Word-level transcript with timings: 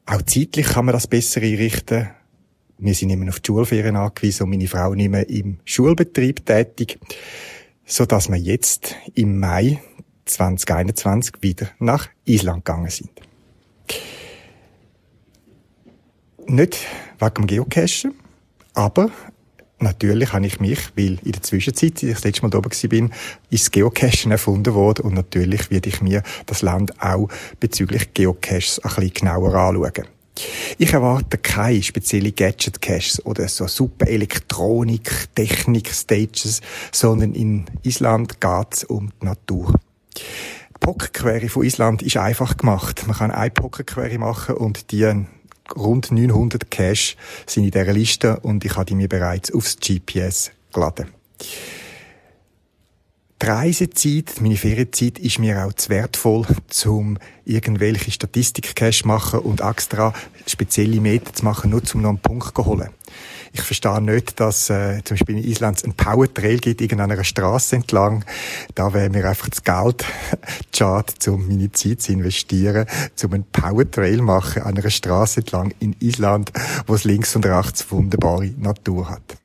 Auch 0.07 0.23
zeitlich 0.23 0.67
kann 0.69 0.85
man 0.85 0.93
das 0.93 1.09
besser 1.09 1.43
einrichten. 1.43 2.11
Wir 2.79 2.95
sind 2.95 3.11
immer 3.11 3.29
auf 3.29 3.41
die 3.41 3.47
Schulferien 3.47 3.97
angewiesen 3.97 4.45
und 4.45 4.51
meine 4.51 4.67
Frau 4.67 4.95
nicht 4.95 5.11
mehr 5.11 5.29
im 5.29 5.59
Schulbetrieb 5.65 6.45
tätig, 6.45 6.99
so 7.85 8.05
dass 8.05 8.29
wir 8.29 8.37
jetzt 8.37 8.97
im 9.15 9.39
Mai 9.39 9.81
2021 10.25 11.37
wieder 11.41 11.69
nach 11.79 12.09
Island 12.25 12.65
gegangen 12.65 12.91
sind. 12.91 13.11
Nicht 16.47 16.79
wegen 17.19 17.35
dem 17.35 17.47
Geocachen, 17.47 18.15
aber 18.75 19.11
natürlich 19.79 20.33
habe 20.33 20.47
ich 20.47 20.61
mich, 20.61 20.79
weil 20.97 21.19
in 21.25 21.33
der 21.33 21.43
Zwischenzeit, 21.43 21.93
als 21.95 22.03
ich 22.03 22.15
das 22.15 22.25
letzte 22.25 22.43
Mal 22.43 22.51
da 22.51 22.59
oben 22.59 22.71
war, 22.71 23.11
ist 23.51 23.73
Geocachen 23.73 24.31
erfunden 24.33 24.75
worden 24.75 25.07
und 25.07 25.15
natürlich 25.15 25.71
werde 25.71 25.89
ich 25.89 26.03
mir 26.03 26.23
das 26.47 26.63
Land 26.63 27.01
auch 27.01 27.29
bezüglich 27.61 28.13
Geocaches 28.15 28.81
ein 28.81 28.95
bisschen 28.95 29.15
genauer 29.15 29.55
anschauen. 29.55 30.14
Ich 30.79 30.93
erwarte 30.93 31.39
keine 31.39 31.83
speziellen 31.83 32.35
Gadget-Caches 32.35 33.25
oder 33.25 33.47
so 33.49 33.69
super 33.69 34.09
Elektronik, 34.09 35.29
Technik-Stages, 35.35 36.61
sondern 36.91 37.35
in 37.35 37.67
Island 37.83 38.41
geht's 38.41 38.85
um 38.85 39.13
die 39.21 39.27
Natur. 39.27 39.75
Die 40.17 40.79
Pocket-Query 40.81 41.49
von 41.49 41.65
Island 41.65 42.03
ist 42.03 42.17
einfach 42.17 42.57
gemacht. 42.57 43.07
Man 43.07 43.17
kann 43.17 43.31
eine 43.31 43.51
Pocket-Query 43.51 44.19
machen 44.19 44.57
und 44.57 44.91
die 44.91 45.09
rund 45.77 46.11
900 46.11 46.71
Cache 46.71 47.17
sind 47.47 47.65
in 47.65 47.71
dieser 47.71 47.93
Liste 47.93 48.41
und 48.41 48.65
ich 48.65 48.75
habe 48.75 48.87
die 48.87 48.95
mir 48.95 49.09
bereits 49.09 49.53
aufs 49.55 49.77
GPS 49.77 50.51
geladen. 50.73 51.09
Die 53.45 53.51
Reisezeit, 53.51 54.41
meine 54.41 54.57
Ferienzeit, 54.57 55.19
ist 55.19 55.39
mir 55.39 55.67
auch 55.67 55.75
zu 55.75 55.91
wertvoll, 55.91 56.47
um 56.87 57.19
irgendwelche 57.45 58.11
Statistik-Cache 58.11 59.07
machen 59.07 59.41
und 59.41 59.61
extra 59.61 60.15
spezielle 60.47 60.99
Meter 60.99 61.31
zu 61.35 61.45
machen, 61.45 61.69
nur 61.69 61.83
um 61.93 62.01
noch 62.01 62.09
einen 62.09 62.21
Punkt 62.21 62.57
zu 62.57 62.65
holen. 62.65 62.89
Ich 63.53 63.61
verstehe 63.61 64.01
nicht, 64.01 64.41
dass 64.41 64.71
äh, 64.71 65.05
zum 65.05 65.19
Beispiel 65.19 65.37
in 65.37 65.45
Island 65.45 65.85
ein 65.85 65.93
Power 65.93 66.33
Trail 66.33 66.57
gibt, 66.57 66.81
irgendeiner 66.81 67.23
Straße 67.23 67.77
entlang. 67.77 68.25
Da 68.75 68.95
wäre 68.95 69.11
mir 69.11 69.29
einfach 69.29 69.51
das 69.51 69.63
Geld 69.63 70.07
schade, 70.75 71.13
um 71.31 71.47
meine 71.47 71.71
Zeit 71.71 72.01
zu 72.01 72.13
investieren, 72.13 72.87
um 73.25 73.33
einen 73.35 73.45
Power 73.45 73.91
Trail 73.91 74.23
machen 74.23 74.63
an 74.63 74.79
einer 74.79 74.89
Straße 74.89 75.41
entlang 75.41 75.75
in 75.81 75.95
Island, 76.01 76.51
wo 76.87 76.95
es 76.95 77.05
links 77.05 77.37
und 77.37 77.45
rechts 77.45 77.91
wunderbare 77.91 78.55
Natur 78.57 79.11
hat. 79.11 79.37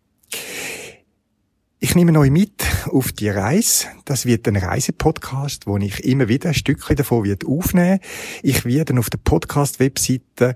Ich 1.82 1.96
nehme 1.96 2.20
euch 2.20 2.30
mit 2.30 2.66
auf 2.92 3.14
die 3.14 3.30
Reise. 3.30 3.88
Das 4.04 4.26
wird 4.26 4.46
ein 4.50 4.58
Reisepodcast, 4.58 5.66
wo 5.66 5.78
ich 5.78 6.04
immer 6.04 6.28
wieder 6.28 6.50
ein 6.50 6.54
Stückchen 6.54 6.98
davon 6.98 7.24
wird 7.24 7.46
aufnehmen. 7.46 8.02
Ich 8.44 8.66
werde 8.66 9.00
auf 9.00 9.10
der 9.10 9.20
Podcast-Webseite 9.20 10.56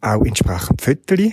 auch 0.00 0.24
entsprechend 0.24 0.80
Fotos 0.80 1.18
äh, 1.18 1.32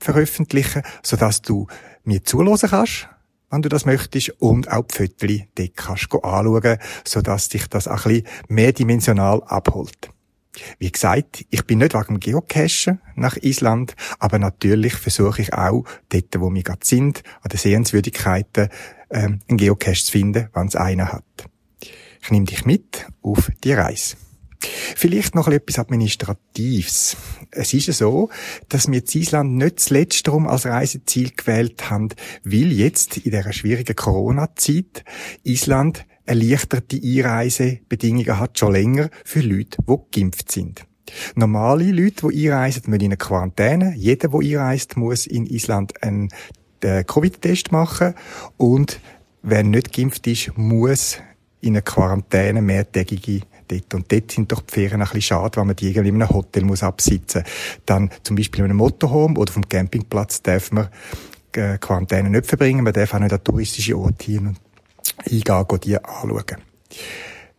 veröffentlichen, 0.00 0.82
sodass 1.04 1.40
du 1.40 1.68
mir 2.02 2.24
zulassen 2.24 2.70
kannst, 2.70 3.08
wenn 3.48 3.62
du 3.62 3.68
das 3.68 3.86
möchtest, 3.86 4.30
und 4.40 4.68
auch 4.68 4.86
die 4.86 5.06
Fotos 5.06 5.46
dort 5.54 5.76
kannst 5.76 6.12
anschauen, 6.12 6.78
sodass 7.04 7.48
dich 7.50 7.68
das 7.68 7.86
ein 7.86 7.94
bisschen 7.94 8.26
mehrdimensional 8.48 9.40
abholt. 9.44 10.10
Wie 10.78 10.90
gesagt, 10.90 11.44
ich 11.50 11.64
bin 11.64 11.78
nicht 11.78 11.94
wegen 11.94 12.20
Geocachen 12.20 13.00
nach 13.16 13.36
Island, 13.36 13.94
aber 14.18 14.38
natürlich 14.38 14.94
versuche 14.94 15.42
ich 15.42 15.52
auch, 15.52 15.84
dort, 16.08 16.40
wo 16.40 16.52
wir 16.52 16.62
gerade 16.62 16.84
sind, 16.86 17.22
an 17.42 17.48
den 17.50 17.58
Sehenswürdigkeiten, 17.58 18.68
ähm, 19.10 19.40
einen 19.48 19.58
Geocache 19.58 20.04
zu 20.04 20.12
finden, 20.12 20.48
wenn 20.54 20.68
es 20.68 20.76
einen 20.76 21.12
hat. 21.12 21.24
Ich 22.22 22.30
nehme 22.30 22.46
dich 22.46 22.64
mit 22.64 23.06
auf 23.22 23.50
die 23.62 23.72
Reise. 23.72 24.16
Vielleicht 24.96 25.34
noch 25.34 25.48
etwas 25.48 25.78
Administratives. 25.78 27.16
Es 27.50 27.74
ist 27.74 27.86
ja 27.86 27.92
so, 27.92 28.30
dass 28.68 28.90
wir 28.90 29.02
das 29.02 29.14
Island 29.14 29.56
nicht 29.56 29.80
zuletzt 29.80 30.26
darum 30.26 30.46
als 30.46 30.64
Reiseziel 30.64 31.32
gewählt 31.36 31.90
haben, 31.90 32.08
weil 32.44 32.72
jetzt 32.72 33.18
in 33.18 33.24
dieser 33.24 33.52
schwierigen 33.52 33.94
Corona-Zeit 33.94 35.04
Island 35.42 36.06
erleichterte 36.26 37.00
Einreisebedingungen 37.02 38.38
hat 38.38 38.58
schon 38.58 38.72
länger 38.72 39.10
für 39.24 39.40
Leute, 39.40 39.78
die 39.88 40.20
geimpft 40.20 40.50
sind. 40.50 40.86
Normale 41.34 41.90
Leute, 41.92 42.28
die 42.28 42.50
einreisen, 42.50 42.84
müssen 42.86 43.00
in 43.00 43.06
eine 43.06 43.16
Quarantäne. 43.16 43.94
Jeder, 43.96 44.28
der 44.28 44.40
einreist, 44.40 44.96
muss 44.96 45.26
in 45.26 45.46
Island 45.46 46.02
einen 46.02 46.30
äh, 46.80 47.04
Covid-Test 47.04 47.72
machen. 47.72 48.14
Und 48.56 49.00
wer 49.42 49.62
nicht 49.62 49.92
geimpft 49.92 50.26
ist, 50.26 50.56
muss 50.56 51.18
in 51.60 51.74
eine 51.74 51.82
Quarantäne 51.82 52.62
mehrtägige 52.62 53.42
dort. 53.68 53.94
Und 53.94 54.10
dort 54.10 54.30
sind 54.30 54.50
doch 54.50 54.62
die 54.62 54.72
Ferien 54.72 55.00
ein 55.00 55.06
bisschen 55.06 55.22
schade, 55.22 55.58
wenn 55.58 55.66
man 55.66 55.76
die 55.76 55.88
irgendwie 55.88 56.08
in 56.08 56.22
einem 56.22 56.30
Hotel 56.30 56.64
muss 56.64 56.82
absitzen 56.82 57.42
muss. 57.42 57.80
Dann 57.86 58.10
zum 58.22 58.36
Beispiel 58.36 58.60
in 58.60 58.70
einem 58.70 58.78
Motorhome 58.78 59.38
oder 59.38 59.52
vom 59.52 59.68
Campingplatz 59.68 60.42
darf 60.42 60.72
man 60.72 60.88
äh, 61.52 61.78
Quarantäne 61.78 62.30
nicht 62.30 62.46
verbringen. 62.46 62.84
Man 62.84 62.92
darf 62.92 63.14
auch 63.14 63.18
nicht 63.18 63.32
an 63.32 63.44
touristische 63.44 63.96
Orte 63.96 64.24
hin 64.24 64.56
eingehen, 65.18 65.64
gehen 65.68 65.80
die 65.80 66.04
anschauen. 66.04 66.58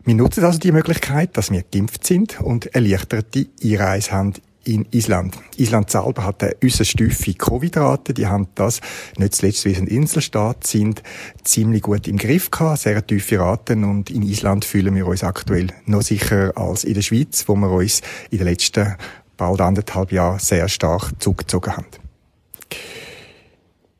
Wir 0.04 0.16
nutzen 0.16 0.44
also 0.44 0.60
die 0.60 0.72
Möglichkeit, 0.72 1.36
dass 1.36 1.52
wir 1.52 1.64
geimpft 1.64 2.06
sind 2.06 2.40
und 2.40 2.68
erleichterte 2.76 3.48
Einreise 3.64 4.12
haben 4.12 4.34
in 4.66 4.86
Island. 4.92 5.38
Island 5.58 5.90
selber 5.90 6.26
hat 6.26 6.44
eine 6.44 6.56
äußerst 6.64 6.92
stuffe 6.92 7.34
Covid-Rate. 7.34 8.14
Die 8.14 8.28
haben 8.28 8.48
das, 8.56 8.82
nicht 9.18 9.36
zuletzt, 9.36 9.66
weil 9.66 9.76
sie 9.76 9.82
ein 9.82 9.88
Inselstaat 9.88 10.66
sind, 10.66 11.04
ziemlich 11.44 11.84
gut 11.84 12.08
im 12.08 12.18
Griff 12.18 12.52
gehabt. 12.52 12.80
Sehr 12.80 13.06
tiefe 13.06 13.40
Raten. 13.40 13.84
Und 13.84 14.10
in 14.10 14.24
Island 14.24 14.66
fühlen 14.66 14.96
wir 14.96 15.08
uns 15.08 15.24
aktuell 15.24 15.68
noch 15.86 16.02
sicherer 16.02 16.58
als 16.58 16.84
in 16.84 16.96
der 16.96 17.02
Schweiz, 17.02 17.48
wo 17.48 17.56
wir 17.56 17.70
uns 17.70 18.02
in 18.32 18.40
den 18.40 18.48
letzten 18.48 18.96
bald 19.38 19.62
anderthalb 19.62 20.12
Jahren 20.12 20.40
sehr 20.40 20.68
stark 20.68 21.12
zurückgezogen 21.20 21.78
haben. 21.78 21.88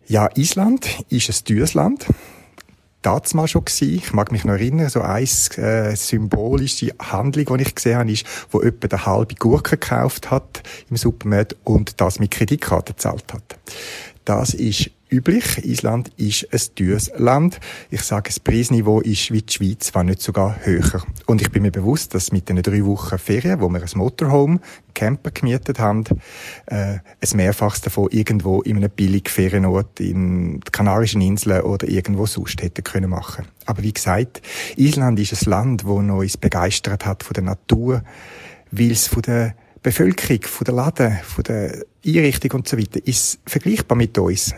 Ja, 0.08 0.30
Island 0.36 1.04
ist 1.10 1.30
ein 1.30 1.46
teures 1.46 1.74
Land 1.74 2.06
das 3.06 3.32
schon 3.50 3.66
gewesen. 3.66 3.96
Ich 3.96 4.14
mag 4.14 4.32
mich 4.32 4.46
noch 4.46 4.54
erinnern, 4.54 4.90
so 4.90 5.02
eine 5.02 5.22
äh, 5.24 5.96
symbolische 5.96 6.94
Handlung, 7.00 7.58
die 7.58 7.64
ich 7.64 7.76
gesehen 7.76 7.98
habe, 8.00 8.12
ist, 8.12 8.26
wo 8.52 8.62
jemand 8.62 8.94
eine 8.94 9.06
halbe 9.06 9.36
Gurke 9.36 9.78
gekauft 9.78 10.32
hat 10.32 10.64
im 10.90 10.98
Supermarkt 10.98 11.56
und 11.64 12.02
das 12.02 12.20
mit 12.20 12.32
Kreditkarte 12.32 12.94
gezahlt 12.94 13.34
hat. 13.34 13.58
Das 14.26 14.54
ist 14.54 14.90
üblich. 15.10 15.64
Island 15.64 16.10
ist 16.18 16.48
ein 16.52 16.76
teures 16.76 17.12
Land. 17.18 17.60
Ich 17.90 18.02
sage, 18.02 18.30
das 18.30 18.40
Preisniveau 18.40 19.02
ist 19.02 19.32
wie 19.32 19.42
die 19.42 19.54
Schweiz, 19.54 19.92
wenn 19.94 20.08
nicht 20.08 20.22
sogar 20.22 20.58
höher. 20.64 21.04
Und 21.26 21.42
ich 21.42 21.52
bin 21.52 21.64
mir 21.64 21.72
bewusst, 21.72 22.14
dass 22.14 22.32
mit 22.32 22.50
den 22.50 22.62
drei 22.62 22.84
Wochen 22.86 23.18
Ferien, 23.18 23.62
wo 23.62 23.70
wir 23.70 23.82
ein 23.82 23.90
Motorhome, 23.96 24.60
Camper 24.94 25.32
gemietet 25.32 25.80
haben, 25.80 26.06
äh, 26.68 26.98
ein 26.98 27.02
Mehrfaches 27.36 27.82
davon 27.82 28.10
irgendwo 28.12 28.62
in 28.62 28.78
einem 28.78 28.90
billigen 28.90 29.30
Ferienort 29.30 30.00
in 30.00 30.60
den 30.60 30.62
Kanarischen 30.72 31.22
Inseln 31.22 31.62
oder 31.62 31.88
irgendwo 31.88 32.26
sonst 32.26 32.62
hätte 32.62 32.82
können 32.82 33.10
machen. 33.10 33.46
Aber 33.66 33.84
wie 33.84 33.94
gesagt, 33.94 34.42
Island 34.78 35.20
ist 35.20 35.34
ein 35.34 35.50
Land, 35.50 35.82
das 35.82 35.90
uns 35.90 36.38
begeistert 36.38 37.06
hat 37.06 37.24
von 37.24 37.34
der 37.34 37.44
Natur, 37.44 38.04
weil 38.72 38.92
es 38.92 39.08
von 39.08 39.22
der 39.22 39.56
Bevölkerung, 39.86 40.42
von 40.42 40.66
der 40.66 40.74
Laden, 40.74 41.20
von 41.24 41.44
der 41.44 41.86
Einrichtung 42.04 42.52
und 42.54 42.68
so 42.68 42.76
weiter, 42.76 43.00
ist 43.06 43.38
vergleichbar 43.46 43.96
mit 43.96 44.18
uns. 44.18 44.56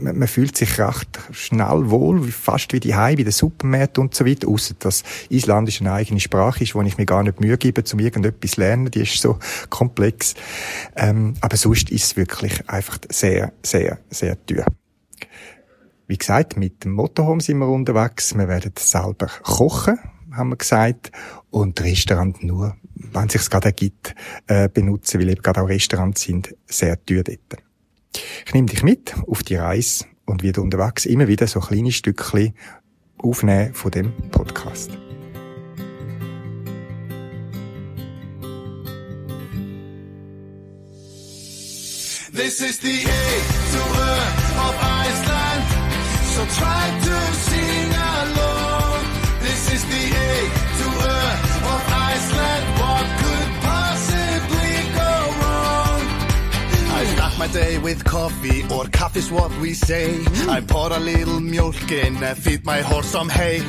Man, 0.00 0.18
man 0.18 0.26
fühlt 0.26 0.56
sich 0.56 0.80
recht 0.80 1.20
schnell 1.30 1.90
wohl, 1.90 2.20
fast 2.24 2.72
wie 2.72 2.80
die 2.80 2.96
Hause, 2.96 3.18
wie 3.18 3.22
der 3.22 3.32
Supermarkt 3.32 3.98
und 3.98 4.16
so 4.16 4.26
weiter, 4.26 4.48
außer 4.48 4.74
dass 4.80 5.04
Isländisch 5.28 5.80
eine 5.80 5.92
eigene 5.92 6.18
Sprache 6.18 6.64
ist, 6.64 6.74
wo 6.74 6.82
ich 6.82 6.98
mir 6.98 7.06
gar 7.06 7.22
nicht 7.22 7.40
Mühe 7.40 7.56
gebe, 7.56 7.84
um 7.92 8.00
irgendetwas 8.00 8.50
zu 8.50 8.60
lernen, 8.62 8.90
die 8.90 9.02
ist 9.02 9.16
so 9.20 9.38
komplex. 9.70 10.34
Ähm, 10.96 11.34
aber 11.40 11.56
sonst 11.56 11.92
ist 11.92 12.04
es 12.06 12.16
wirklich 12.16 12.68
einfach 12.68 12.98
sehr, 13.08 13.52
sehr, 13.62 14.00
sehr 14.10 14.44
teuer. 14.44 14.66
Wie 16.08 16.18
gesagt, 16.18 16.56
mit 16.56 16.82
dem 16.82 16.94
Motorhome 16.94 17.40
sind 17.40 17.58
wir 17.58 17.68
unterwegs. 17.68 18.36
Wir 18.36 18.48
werden 18.48 18.72
selber 18.76 19.28
kochen, 19.44 20.00
haben 20.34 20.50
wir 20.50 20.56
gesagt. 20.56 21.12
Und 21.50 21.80
Restaurant 21.80 22.42
nur, 22.42 22.76
wenn 22.94 23.26
es 23.26 23.32
sich 23.32 23.50
gerade 23.50 23.66
ergibt, 23.66 24.14
äh, 24.46 24.68
benutzen, 24.68 25.20
weil 25.20 25.30
eben 25.30 25.42
gerade 25.42 25.62
auch 25.62 25.68
Restaurants 25.68 26.22
sind 26.22 26.54
sehr 26.66 27.02
teuer 27.04 27.22
dort. 27.22 27.62
Ich 28.46 28.54
nehme 28.54 28.66
dich 28.66 28.82
mit 28.82 29.14
auf 29.26 29.42
die 29.42 29.56
Reise 29.56 30.04
und 30.26 30.42
wieder 30.42 30.62
unterwegs 30.62 31.06
immer 31.06 31.28
wieder 31.28 31.46
so 31.46 31.60
kleine 31.60 31.92
Stückchen 31.92 32.54
aufnehmen 33.18 33.74
von 33.74 33.90
dem 33.90 34.12
Podcast. 34.30 34.90
This 42.32 42.60
is 42.60 42.78
the 42.80 42.90
A 42.90 43.22
to 43.72 43.82
of 44.66 44.74
Iceland. 44.76 45.64
So 46.34 46.44
try 46.58 46.90
to 47.04 47.34
sing 47.48 47.83
start 57.34 57.48
my 57.48 57.52
day 57.52 57.78
with 57.78 58.04
coffee, 58.04 58.64
or 58.70 58.84
coffee's 58.90 59.30
what 59.30 59.50
we 59.60 59.74
say. 59.74 60.20
I 60.48 60.60
pour 60.60 60.92
a 60.92 60.98
little 60.98 61.40
milk 61.40 61.90
in, 61.90 62.22
and 62.22 62.38
feed 62.38 62.64
my 62.64 62.80
horse 62.80 63.06
some 63.06 63.28
hay. 63.28 63.62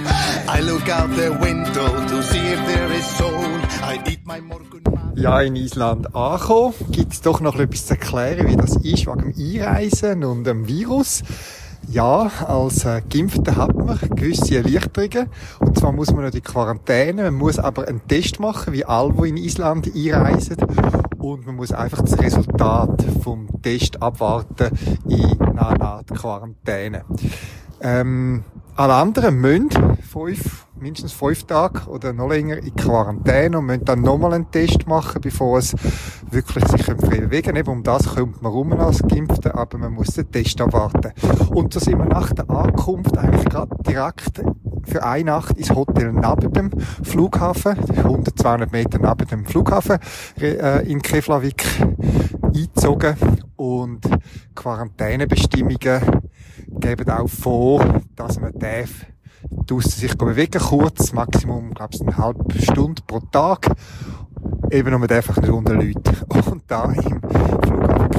I 0.47 0.61
look 0.61 0.89
out 0.89 1.09
the 1.15 1.31
window 1.41 1.87
to 2.07 2.23
see 2.23 2.39
if 2.39 2.65
there 2.67 2.91
is 2.91 3.05
soul. 3.05 3.45
I 3.81 4.01
eat 4.07 4.25
my 4.25 4.41
morgen. 4.41 4.81
Ja, 5.15 5.41
in 5.41 5.55
Island 5.55 6.13
angekommen, 6.13 6.73
gibt 6.91 7.13
es 7.13 7.21
doch 7.21 7.39
noch 7.39 7.57
etwas 7.57 7.85
zu 7.85 7.93
erklären, 7.93 8.47
wie 8.47 8.57
das 8.57 8.75
ist 8.75 9.07
wegen 9.07 9.33
dem 9.33 9.33
Einreisen 9.37 10.23
und 10.23 10.43
dem 10.43 10.67
Virus. 10.67 11.23
Ja, 11.87 12.29
als 12.47 12.83
äh, 12.83 13.01
Geimpfter 13.09 13.55
hat 13.55 13.75
man 13.75 13.97
gewisse 14.15 14.57
Erleichterungen. 14.57 15.29
Und 15.59 15.77
zwar 15.77 15.91
muss 15.91 16.11
man 16.11 16.25
nicht 16.25 16.35
in 16.35 16.43
Quarantäne, 16.43 17.23
man 17.23 17.35
muss 17.35 17.59
aber 17.59 17.87
einen 17.87 18.05
Test 18.07 18.39
machen, 18.39 18.73
wie 18.73 18.83
alle, 18.85 19.13
die 19.13 19.29
in 19.29 19.37
Island 19.37 19.91
einreisen. 19.95 20.57
Und 21.25 21.43
man 21.47 21.55
muss 21.55 21.71
einfach 21.71 22.03
das 22.03 22.19
Resultat 22.19 23.03
vom 23.23 23.47
Test 23.63 23.99
abwarten 23.99 24.69
in 25.09 25.41
einer 25.41 25.81
Art 25.81 26.13
Quarantäne. 26.13 27.03
Ähm, 27.81 28.43
alle 28.75 28.93
anderen 28.93 29.41
müssen 29.41 29.97
fünf, 30.07 30.67
mindestens 30.79 31.13
fünf 31.13 31.45
Tage 31.45 31.89
oder 31.89 32.13
noch 32.13 32.29
länger 32.29 32.57
in 32.57 32.75
Quarantäne 32.75 33.57
und 33.57 33.65
müssen 33.65 33.85
dann 33.85 34.03
nochmal 34.03 34.33
einen 34.33 34.51
Test 34.51 34.85
machen, 34.85 35.19
bevor 35.19 35.57
es 35.57 35.73
wirklich 36.29 36.63
sich 36.67 36.83
frei 36.83 36.93
bewegen 36.93 37.47
kann. 37.47 37.55
Eben 37.55 37.71
um 37.71 37.81
das 37.81 38.13
kommt 38.13 38.43
man 38.43 38.51
rum 38.51 38.73
als 38.73 39.01
Geimpfte, 39.01 39.55
aber 39.55 39.79
man 39.79 39.93
muss 39.93 40.09
den 40.09 40.31
Test 40.31 40.61
abwarten. 40.61 41.11
Und 41.49 41.73
so 41.73 41.79
sind 41.79 41.97
wir 41.97 42.05
nach 42.05 42.33
der 42.33 42.47
Ankunft 42.51 43.17
eigentlich 43.17 43.45
gerade 43.45 43.75
direkt 43.83 44.43
für 44.85 45.03
eine 45.03 45.31
Nacht 45.31 45.57
ins 45.57 45.69
Hotel 45.69 46.11
neben 46.13 46.53
dem 46.53 46.71
Flughafen, 47.03 47.77
100, 47.77 48.37
200 48.39 48.71
Meter 48.71 48.99
neben 48.99 49.27
dem 49.27 49.45
Flughafen 49.45 49.97
äh, 50.39 50.89
in 50.89 51.01
Keflavik 51.01 51.65
eingezogen 52.43 53.15
und 53.55 54.01
Quarantänebestimmungen 54.53 56.01
geben 56.79 57.09
auch 57.09 57.27
vor, 57.27 58.01
dass 58.15 58.39
man 58.39 58.57
darf 58.57 59.05
draussen 59.67 59.91
sich 59.91 60.17
bewegen 60.17 60.61
kurz, 60.61 61.13
Maximum, 61.13 61.73
glaube 61.73 61.93
ich, 61.93 62.01
eine 62.01 62.17
halbe 62.17 62.61
Stunde 62.61 63.01
pro 63.05 63.19
Tag. 63.19 63.71
Eben, 64.71 64.93
und 64.93 64.99
man 64.99 65.07
darf 65.07 65.29
einfach 65.29 65.41
nicht 65.41 65.51
unter 65.51 65.73
Leute. 65.73 66.11
Und 66.49 66.63
da 66.67 66.91
im 66.91 67.21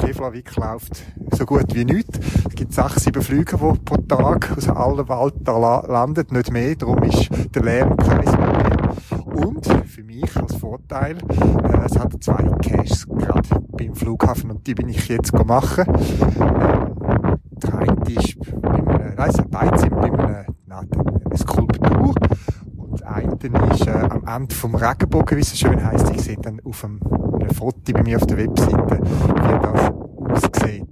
Keflavik 0.00 0.56
läuft 0.56 1.02
so 1.32 1.44
gut 1.44 1.74
wie 1.74 1.84
nichts. 1.84 2.18
Es 2.48 2.54
gibt 2.54 2.72
sechs, 2.72 3.04
sieben 3.04 3.22
Flüge, 3.22 3.56
die 3.56 3.78
pro 3.80 3.96
Tag 3.96 4.56
aus 4.56 4.68
aller 4.68 5.08
Welt 5.08 5.34
da 5.44 5.80
landen, 5.86 6.26
nicht 6.30 6.52
mehr. 6.52 6.74
Darum 6.76 7.02
ist 7.02 7.28
der 7.54 7.62
Lärm 7.62 7.96
kein 7.96 8.24
Problem. 8.24 8.76
Und 9.36 9.66
für 9.86 10.02
mich 10.02 10.36
als 10.36 10.54
Vorteil, 10.56 11.18
äh, 11.18 11.84
es 11.84 11.98
hat 11.98 12.12
zwei 12.22 12.42
Caches 12.62 13.06
gerade 13.06 13.48
beim 13.72 13.94
Flughafen 13.94 14.50
und 14.50 14.66
die 14.66 14.74
bin 14.74 14.88
ich 14.88 15.08
jetzt 15.08 15.32
machen. 15.32 15.84
Ähm, 15.86 17.38
der 17.62 17.78
eine 17.78 17.96
ist 18.06 18.36
bei 18.62 18.70
einem, 18.70 19.14
nein, 19.16 19.28
es 19.28 19.38
hat 19.38 19.50
beide 19.50 19.78
sind 19.78 19.94
bei 19.94 20.12
einem, 20.12 20.46
nein, 20.66 20.88
eine 21.24 21.38
Skulptur. 21.38 22.14
Und 22.76 22.92
das 22.92 23.02
eine 23.02 23.34
ist 23.72 23.86
äh, 23.86 23.90
am 23.90 24.24
Ende 24.26 24.54
vom 24.54 24.74
Regenbogen, 24.74 25.36
wie 25.36 25.42
es 25.42 25.58
schön 25.58 25.84
heisst. 25.84 26.10
Ich 26.10 26.22
sehe 26.22 26.38
dann 26.38 26.60
auf 26.64 26.84
einem, 26.84 27.00
einem 27.46 27.54
Foto 27.54 27.92
bei 27.92 28.02
mir 28.02 28.16
auf 28.16 28.26
der 28.26 28.38
Webseite, 28.38 29.00
wie 29.00 30.32
das 30.32 30.52
aussieht. 30.54 30.84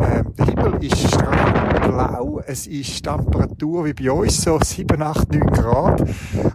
Ähm, 0.00 0.34
der 0.36 0.46
Himmel 0.46 0.84
ist 0.84 0.98
strahlend 0.98 1.82
blau. 1.82 2.40
Es 2.46 2.66
ist 2.66 3.04
Temperatur 3.04 3.84
wie 3.84 3.92
bei 3.92 4.10
uns, 4.10 4.42
so 4.42 4.58
7, 4.60 5.00
8, 5.00 5.32
9 5.32 5.46
Grad. 5.46 6.04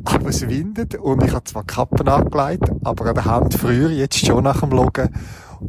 Aber 0.06 0.30
es 0.30 0.48
windet 0.48 0.96
und 0.96 1.24
ich 1.24 1.32
habe 1.32 1.44
zwar 1.46 1.64
Kappen 1.64 2.08
angelegt, 2.08 2.70
aber 2.84 3.08
an 3.08 3.16
der 3.16 3.26
Hand 3.26 3.54
früher, 3.56 3.90
jetzt 3.90 4.26
schon 4.26 4.44
nach 4.44 4.60
dem 4.60 4.72
Loggen 4.72 5.10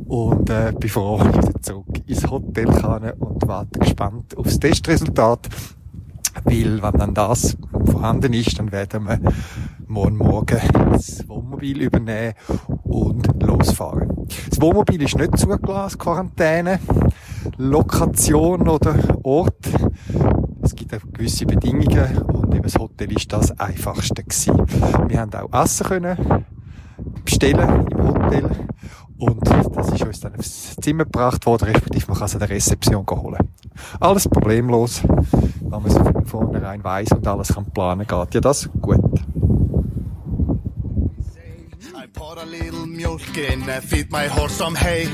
und 0.07 0.51
äh, 0.51 0.73
bin 0.79 0.89
froh, 0.89 1.21
wieder 1.21 1.63
zurück 1.63 2.03
ins 2.07 2.29
Hotel 2.29 2.67
kann 2.67 3.11
und 3.19 3.47
warte 3.47 3.79
gespannt 3.79 4.37
aufs 4.37 4.59
Testresultat. 4.59 5.49
Weil, 6.45 6.81
wenn 6.83 6.93
dann 6.93 7.15
das 7.15 7.57
vorhanden 7.87 8.33
ist, 8.33 8.59
dann 8.59 8.71
werden 8.71 9.05
wir 9.05 9.19
morgen 9.91 10.19
Morgen 10.19 10.61
das 10.93 11.29
Wohnmobil 11.29 11.83
übernehmen 11.83 12.35
und 12.85 13.43
losfahren. 13.43 14.09
Das 14.49 14.61
Wohnmobil 14.61 15.03
ist 15.03 15.19
nicht 15.19 15.37
zugelassen, 15.37 15.99
Quarantäne, 15.99 16.79
Lokation 17.57 18.69
oder 18.69 18.95
Ort. 19.25 19.67
Es 20.63 20.77
gibt 20.77 20.95
auch 20.95 21.01
gewisse 21.13 21.45
Bedingungen 21.45 22.23
und 22.23 22.55
eben 22.55 22.63
das 22.63 22.77
Hotel 22.77 23.11
ist 23.17 23.33
das 23.33 23.51
einfachste 23.59 24.23
gewesen. 24.23 24.65
Wir 25.09 25.21
haben 25.21 25.35
auch 25.35 25.61
Essen 25.61 25.87
können 25.87 26.45
bestellen 27.25 27.87
im 27.91 28.09
Hotel 28.09 28.49
und 29.19 29.45
das 29.75 29.91
ist 29.91 30.03
uns 30.05 30.21
dann 30.21 30.37
aufs 30.37 30.77
Zimmer 30.77 31.05
gebracht 31.05 31.45
worden, 31.47 31.65
respektive 31.65 32.07
man 32.07 32.17
kann 32.17 32.27
es 32.27 32.35
an 32.35 32.41
der 32.41 32.51
Rezeption 32.51 33.05
holen. 33.11 33.49
Alles 33.99 34.29
problemlos, 34.29 35.03
wenn 35.03 35.69
man 35.69 35.87
es 35.87 35.95
von 35.95 36.25
vornherein 36.27 36.85
weiss 36.85 37.11
und 37.11 37.27
alles 37.27 37.49
kann 37.49 37.65
planen, 37.73 38.07
geht 38.07 38.35
ja 38.35 38.41
das 38.41 38.71
gut. 38.81 39.01
A 43.05 43.09
little 43.09 43.27
milk 43.27 43.37
in 43.37 43.69
and 43.69 43.85
feed 43.85 44.11
my 44.11 44.27
horse 44.27 44.53
some 44.53 44.75
hay. 44.75 45.07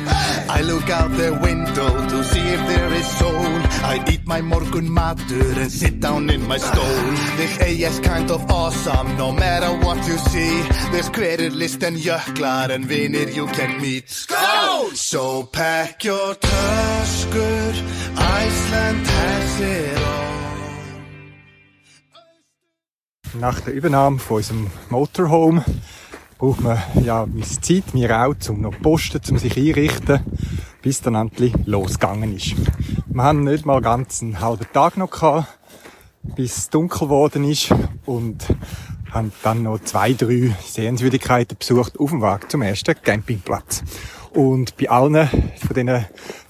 I 0.48 0.62
look 0.62 0.88
out 0.90 1.10
the 1.16 1.38
window 1.42 2.08
to 2.08 2.24
see 2.24 2.40
if 2.40 2.66
there 2.66 2.92
is 2.92 3.06
soul. 3.18 3.46
I 3.84 4.04
eat 4.10 4.26
my 4.26 4.40
morgunmatur 4.40 5.56
and 5.56 5.70
sit 5.70 6.00
down 6.00 6.30
in 6.30 6.46
my 6.46 6.58
stole. 6.58 7.10
This 7.36 7.60
A 7.60 7.70
is 7.70 8.00
kind 8.00 8.30
of 8.30 8.50
awesome, 8.50 9.16
no 9.16 9.32
matter 9.32 9.72
what 9.84 9.98
you 10.06 10.18
see. 10.18 10.62
There's 10.92 11.08
credit 11.08 11.52
list 11.52 11.82
and 11.82 11.96
jöklar 11.96 12.70
and 12.70 12.84
vinir 12.86 13.34
you 13.34 13.46
can 13.46 13.80
meet. 13.80 14.08
Skål! 14.08 14.94
So 14.94 15.44
pack 15.44 16.04
your 16.04 16.34
töskur, 16.34 17.72
Iceland 18.16 19.06
has 19.06 19.60
it 19.60 19.98
all. 19.98 20.26
Nach 23.34 23.60
der 23.60 23.74
Übernahme 23.74 24.18
von 24.18 24.38
unserem 24.38 24.70
Motorhome 24.88 25.62
braucht 26.38 26.60
man 26.60 26.78
ja 27.02 27.22
ein 27.22 27.42
Zeit, 27.42 27.84
wir 27.92 28.24
auch, 28.24 28.34
um 28.48 28.60
noch 28.60 28.78
posten, 28.80 29.20
um 29.30 29.38
sich 29.38 29.56
einrichten, 29.56 30.20
bis 30.82 31.00
dann 31.00 31.14
endlich 31.14 31.54
losgegangen 31.64 32.36
ist. 32.36 32.54
Wir 33.06 33.22
haben 33.22 33.44
nicht 33.44 33.64
mal 33.64 33.80
ganz 33.80 34.22
einen 34.22 34.40
halben 34.40 34.66
Tag 34.72 34.96
noch 34.96 35.10
gehabt, 35.10 35.46
bis 36.22 36.56
es 36.56 36.70
dunkel 36.70 37.06
geworden 37.06 37.44
ist 37.44 37.74
und 38.04 38.44
haben 39.12 39.32
dann 39.42 39.62
noch 39.62 39.78
zwei, 39.80 40.12
drei 40.12 40.54
Sehenswürdigkeiten 40.62 41.56
besucht 41.58 41.98
auf 41.98 42.10
dem 42.10 42.20
Weg 42.20 42.50
zum 42.50 42.62
ersten 42.62 42.94
Campingplatz. 43.00 43.82
Und 44.34 44.76
bei 44.76 44.90
allen 44.90 45.28
von 45.28 45.74
diesen 45.74 46.04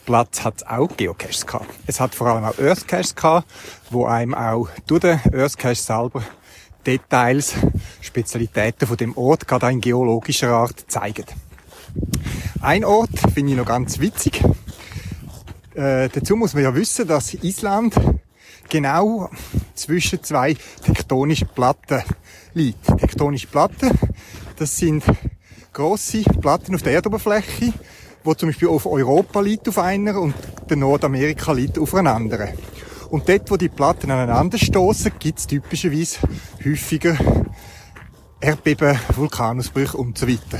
Platz 0.04 0.42
hat 0.42 0.56
es 0.56 0.66
auch 0.66 0.88
Geocaches 0.96 1.46
gehabt. 1.46 1.66
Es 1.86 2.00
hat 2.00 2.14
vor 2.14 2.26
allem 2.28 2.44
auch 2.44 2.58
Earthcaches 2.58 3.14
gehabt, 3.14 3.48
wo 3.90 4.06
einem 4.06 4.34
auch 4.34 4.68
durch 4.88 5.02
den 5.02 5.20
Earthcache 5.32 5.76
selber 5.76 6.22
Details, 6.86 7.54
Spezialitäten 8.00 8.86
von 8.86 8.96
dem 8.96 9.16
Ort, 9.16 9.48
gerade 9.48 9.70
in 9.70 9.80
geologischer 9.80 10.50
Art, 10.50 10.84
zeigen. 10.88 11.26
Ein 12.60 12.84
Ort 12.84 13.18
finde 13.34 13.52
ich 13.52 13.58
noch 13.58 13.66
ganz 13.66 13.98
witzig. 13.98 14.42
Äh, 15.74 16.08
dazu 16.08 16.36
muss 16.36 16.54
man 16.54 16.62
ja 16.62 16.74
wissen, 16.74 17.06
dass 17.06 17.34
Island 17.34 17.94
genau 18.68 19.30
zwischen 19.74 20.22
zwei 20.22 20.56
tektonischen 20.84 21.48
Platten 21.48 22.02
liegt. 22.54 22.86
Tektonische 22.86 23.48
Platten, 23.48 23.90
das 24.56 24.76
sind 24.76 25.04
grosse 25.72 26.22
Platten 26.22 26.74
auf 26.74 26.82
der 26.82 26.94
Erdoberfläche, 26.94 27.72
wo 28.24 28.34
zum 28.34 28.48
Beispiel 28.48 28.68
auf 28.68 28.86
Europa 28.86 29.40
liegt 29.40 29.68
auf 29.68 29.78
einer 29.78 30.20
und 30.20 30.34
der 30.68 30.76
Nordamerika 30.76 31.52
liegt 31.52 31.78
auf 31.78 31.94
einer 31.94 32.14
anderen. 32.14 32.48
Und 33.16 33.26
dort, 33.30 33.50
wo 33.50 33.56
die 33.56 33.70
Platten 33.70 34.10
aneinander 34.10 34.58
stoßen, 34.58 35.10
gibt 35.18 35.38
es 35.38 35.46
typischerweise 35.46 36.18
häufiger 36.62 37.16
Erdbeben, 38.42 38.98
Vulkanausbrüche 39.16 39.96
und 39.96 40.18
so 40.18 40.28
weiter. 40.28 40.58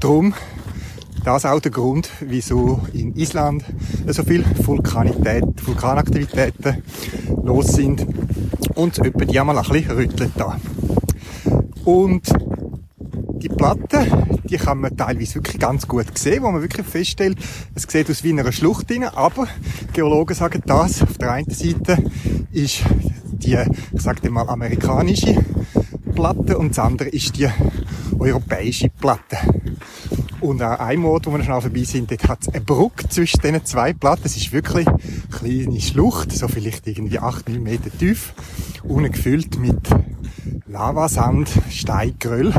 Drum 0.00 0.32
das 1.22 1.44
auch 1.44 1.60
der 1.60 1.72
Grund, 1.72 2.08
wieso 2.20 2.80
in 2.94 3.14
Island 3.14 3.62
so 4.06 4.22
viel 4.22 4.42
Vulkanität, 4.64 5.44
Vulkanaktivitäten 5.66 6.82
los 7.44 7.66
sind 7.66 8.06
und 8.74 8.98
etwa 8.98 9.26
die 9.26 9.38
einmal 9.38 9.58
ein 9.58 9.64
bisschen 9.64 9.96
rüttelt 9.98 10.32
da. 10.34 10.58
Und 11.84 12.26
die 13.38 13.48
Platte, 13.48 14.26
die 14.44 14.56
kann 14.56 14.80
man 14.80 14.96
teilweise 14.96 15.36
wirklich 15.36 15.58
ganz 15.58 15.86
gut 15.86 16.16
sehen, 16.18 16.42
wo 16.42 16.50
man 16.50 16.62
wirklich 16.62 16.86
feststellt, 16.86 17.38
es 17.74 17.84
sieht 17.84 18.10
aus 18.10 18.24
wie 18.24 18.30
in 18.30 18.40
einer 18.40 18.52
Schlucht 18.52 18.90
rein, 18.90 19.04
aber 19.04 19.48
Geologen 19.92 20.34
sagen 20.34 20.62
das, 20.66 21.02
auf 21.02 21.18
der 21.18 21.32
einen 21.32 21.50
Seite 21.50 21.98
ist 22.52 22.82
die, 23.24 23.58
ich 23.92 24.02
sage 24.02 24.30
mal, 24.30 24.48
amerikanische 24.48 25.36
Platte 26.14 26.58
und 26.58 26.70
das 26.70 26.78
andere 26.78 27.08
ist 27.08 27.36
die 27.36 27.48
europäische 28.18 28.88
Platte. 28.88 29.38
Und 30.40 30.62
an 30.62 30.78
einem 30.78 31.04
Ort, 31.06 31.26
wo 31.26 31.32
wir 31.32 31.42
schon 31.42 31.60
vorbei 31.60 31.84
sind, 31.84 32.10
dort 32.10 32.28
hat 32.28 32.42
es 32.42 32.48
eine 32.48 32.60
Brücke 32.60 33.08
zwischen 33.08 33.40
diesen 33.40 33.64
zwei 33.64 33.92
Platten. 33.92 34.22
Es 34.24 34.36
ist 34.36 34.52
wirklich 34.52 34.86
eine 34.86 34.98
kleine 35.30 35.80
Schlucht, 35.80 36.32
so 36.32 36.46
vielleicht 36.46 36.86
irgendwie 36.86 37.18
8, 37.18 37.48
9 37.48 37.62
Meter 37.62 37.90
tief, 37.90 38.34
unten 38.84 39.12
gefüllt 39.12 39.58
mit 39.58 39.80
Lavasand, 40.66 41.48
Steingröll. 41.70 42.52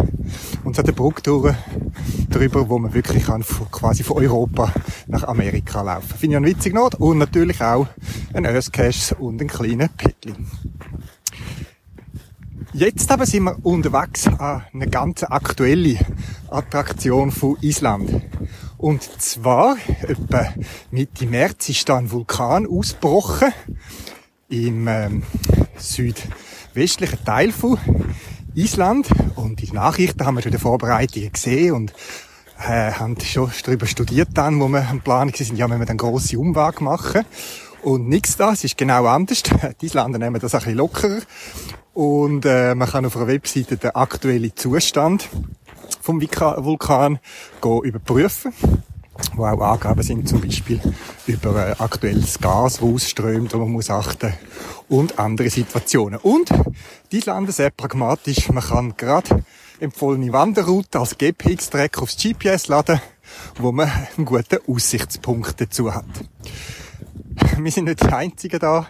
Hat 0.77 0.86
eine 0.86 0.93
Brücke 0.93 1.24
drüber, 2.29 2.69
wo 2.69 2.77
man 2.77 2.93
wirklich 2.93 3.25
kann, 3.25 3.43
quasi 3.72 4.03
von 4.03 4.17
Europa 4.17 4.72
nach 5.07 5.24
Amerika 5.24 5.81
laufen. 5.81 6.15
Finde 6.15 6.36
ich 6.36 6.38
einen 6.38 6.46
witzigen 6.46 6.77
Ort. 6.77 6.96
Und 6.96 7.17
natürlich 7.17 7.60
auch 7.63 7.88
ein 8.31 8.46
Earthcache 8.46 9.15
und 9.15 9.41
ein 9.41 9.48
kleiner 9.48 9.88
Petlin. 9.88 10.46
Jetzt 12.74 13.10
aber 13.12 13.25
sind 13.25 13.46
wir 13.46 13.57
unterwegs 13.65 14.27
an 14.27 14.65
eine 14.72 14.88
ganz 14.88 15.24
aktuelle 15.24 15.98
Attraktion 16.48 17.31
von 17.31 17.57
Island. 17.62 18.22
Und 18.77 19.01
zwar, 19.19 19.77
etwa 20.03 20.53
Mitte 20.91 21.25
März 21.25 21.69
ist 21.69 21.89
da 21.89 21.98
ein 21.98 22.12
Vulkan 22.12 22.67
ausgebrochen 22.67 23.51
im 24.50 24.88
ähm, 24.88 25.24
südwestlichen 25.75 27.25
Teil 27.25 27.51
von 27.51 27.79
Island. 28.57 29.07
Und 29.35 29.61
die 29.61 29.71
Nachrichten 29.71 30.25
haben 30.25 30.35
wir 30.35 30.41
schon 30.41 30.51
in 30.51 30.57
den 30.57 30.61
Vorbereitungen 30.61 31.31
gesehen 31.31 31.73
und 31.73 31.93
äh, 32.59 32.91
haben 32.91 33.19
schon 33.19 33.51
darüber 33.63 33.85
studiert 33.85 34.29
dann, 34.33 34.59
wo 34.59 34.67
wir 34.67 34.89
am 34.89 35.01
Plan 35.01 35.31
sind, 35.33 35.57
ja, 35.57 35.69
wenn 35.69 35.79
wir 35.79 35.85
dann 35.85 35.97
grosse 35.97 36.39
Umwege 36.39 36.83
machen. 36.83 37.23
Und 37.83 38.09
nichts 38.09 38.35
da, 38.35 38.53
es 38.53 38.63
ist 38.63 38.77
genau 38.77 39.05
anders. 39.05 39.43
Die 39.81 39.85
Isländer 39.85 40.19
nehmen 40.19 40.41
das 40.41 40.55
ein 40.55 40.59
bisschen 40.59 40.77
lockerer 40.77 41.21
und 41.93 42.45
äh, 42.45 42.75
man 42.75 42.89
kann 42.89 43.05
auf 43.05 43.15
einer 43.15 43.27
Webseite 43.27 43.77
den 43.77 43.91
aktuellen 43.91 44.51
Zustand 44.55 45.29
vom 46.01 46.21
Vulkan 46.21 47.19
überprüfen 47.61 48.53
wo 49.36 49.45
auch 49.45 49.62
Angaben 49.62 50.03
sind, 50.03 50.27
zum 50.27 50.41
Beispiel 50.41 50.79
über 51.25 51.67
äh, 51.67 51.75
aktuelles 51.77 52.39
Gas, 52.39 52.75
das 52.75 52.81
ausströmt, 52.81 53.53
wo 53.53 53.59
man 53.59 53.71
muss 53.71 53.89
achten 53.89 54.33
und 54.89 55.19
andere 55.19 55.50
Situationen. 55.50 56.19
Und 56.19 56.50
die 57.12 57.19
landen 57.19 57.51
sehr 57.51 57.69
pragmatisch. 57.69 58.50
Man 58.50 58.63
kann 58.63 58.97
gerade 58.97 59.43
empfohlene 59.79 60.33
Wanderroute 60.33 61.00
als 61.00 61.17
GPX-Track 61.17 62.01
aufs 62.01 62.17
GPS 62.17 62.67
laden, 62.67 63.01
wo 63.57 63.71
man 63.71 63.91
einen 64.17 64.25
guten 64.25 64.59
Aussichtspunkt 64.67 65.59
dazu 65.62 65.93
hat. 65.93 66.05
wir 67.58 67.72
sind 67.72 67.86
nicht 67.86 68.03
die 68.03 68.13
Einzigen 68.13 68.60
da. 68.60 68.88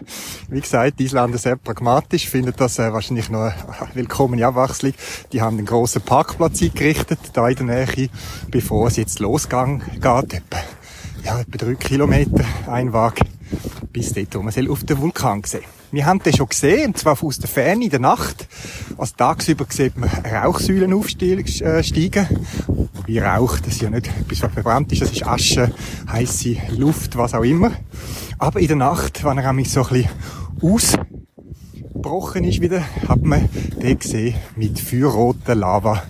Wie 0.48 0.60
gesagt, 0.60 0.98
die 0.98 1.04
Isländer 1.04 1.38
sehr 1.38 1.56
pragmatisch, 1.56 2.28
finden 2.28 2.54
das 2.56 2.78
äh, 2.78 2.92
wahrscheinlich 2.92 3.30
noch 3.30 3.40
eine 3.40 3.54
willkommene 3.94 4.46
Abwechslung. 4.46 4.94
Die 5.32 5.40
haben 5.40 5.58
einen 5.58 5.66
grossen 5.66 6.02
Parkplatz 6.02 6.62
eingerichtet, 6.62 7.18
da 7.32 7.48
in 7.48 7.66
der 7.66 7.86
Nähe, 7.86 8.08
bevor 8.50 8.88
es 8.88 8.96
jetzt 8.96 9.20
losgeht. 9.20 9.80
Etwa, 9.96 10.42
ja, 11.24 11.40
etwa 11.40 11.56
drei 11.56 11.74
Kilometer 11.74 12.44
Einwag 12.66 13.20
bis 13.92 14.12
dort, 14.12 14.34
wo 14.34 14.42
man 14.42 14.70
auf 14.70 14.84
den 14.84 14.98
Vulkan 14.98 15.42
sehen 15.44 15.77
wir 15.90 16.06
haben 16.06 16.22
den 16.22 16.36
schon 16.36 16.48
gesehen, 16.48 16.88
und 16.88 16.98
zwar 16.98 17.22
aus 17.22 17.38
der 17.38 17.48
Ferne 17.48 17.84
in 17.84 17.90
der 17.90 18.00
Nacht. 18.00 18.46
Als 18.96 19.14
tagsüber 19.14 19.66
sieht 19.68 19.96
man 19.96 20.10
Rauchsäulen 20.10 20.92
aufsteigen. 20.92 21.46
Wie 23.06 23.18
Rauch, 23.18 23.58
das 23.60 23.74
ist 23.74 23.82
ja 23.82 23.90
nicht 23.90 24.08
etwas, 24.08 24.42
was 24.42 24.52
verbrannt 24.52 24.92
ist, 24.92 25.02
das 25.02 25.12
ist 25.12 25.26
Asche, 25.26 25.72
heiße 26.10 26.56
Luft, 26.76 27.16
was 27.16 27.34
auch 27.34 27.42
immer. 27.42 27.72
Aber 28.38 28.60
in 28.60 28.68
der 28.68 28.76
Nacht, 28.76 29.24
wenn 29.24 29.38
er 29.38 29.52
mich 29.52 29.70
so 29.70 29.82
ein 29.86 30.06
bisschen 30.60 30.98
ausgebrochen 31.98 32.44
ist 32.44 32.60
wieder, 32.60 32.82
hat 33.08 33.22
man 33.22 33.48
den 33.82 33.98
gesehen 33.98 34.34
mit 34.56 34.78
feuerroter 34.78 35.54
Lava 35.54 36.02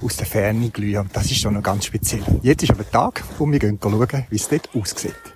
aus 0.00 0.16
der 0.16 0.26
Ferne 0.26 0.70
glühen. 0.70 1.00
Und 1.00 1.16
das 1.16 1.30
ist 1.30 1.40
schon 1.40 1.54
noch 1.54 1.62
ganz 1.62 1.86
speziell. 1.86 2.22
Jetzt 2.42 2.62
ist 2.62 2.70
aber 2.70 2.88
Tag 2.88 3.24
und 3.38 3.50
wir 3.50 3.58
gehen 3.58 3.78
schauen, 3.82 4.26
wie 4.30 4.36
es 4.36 4.48
dort 4.48 4.70
aussieht. 4.74 5.33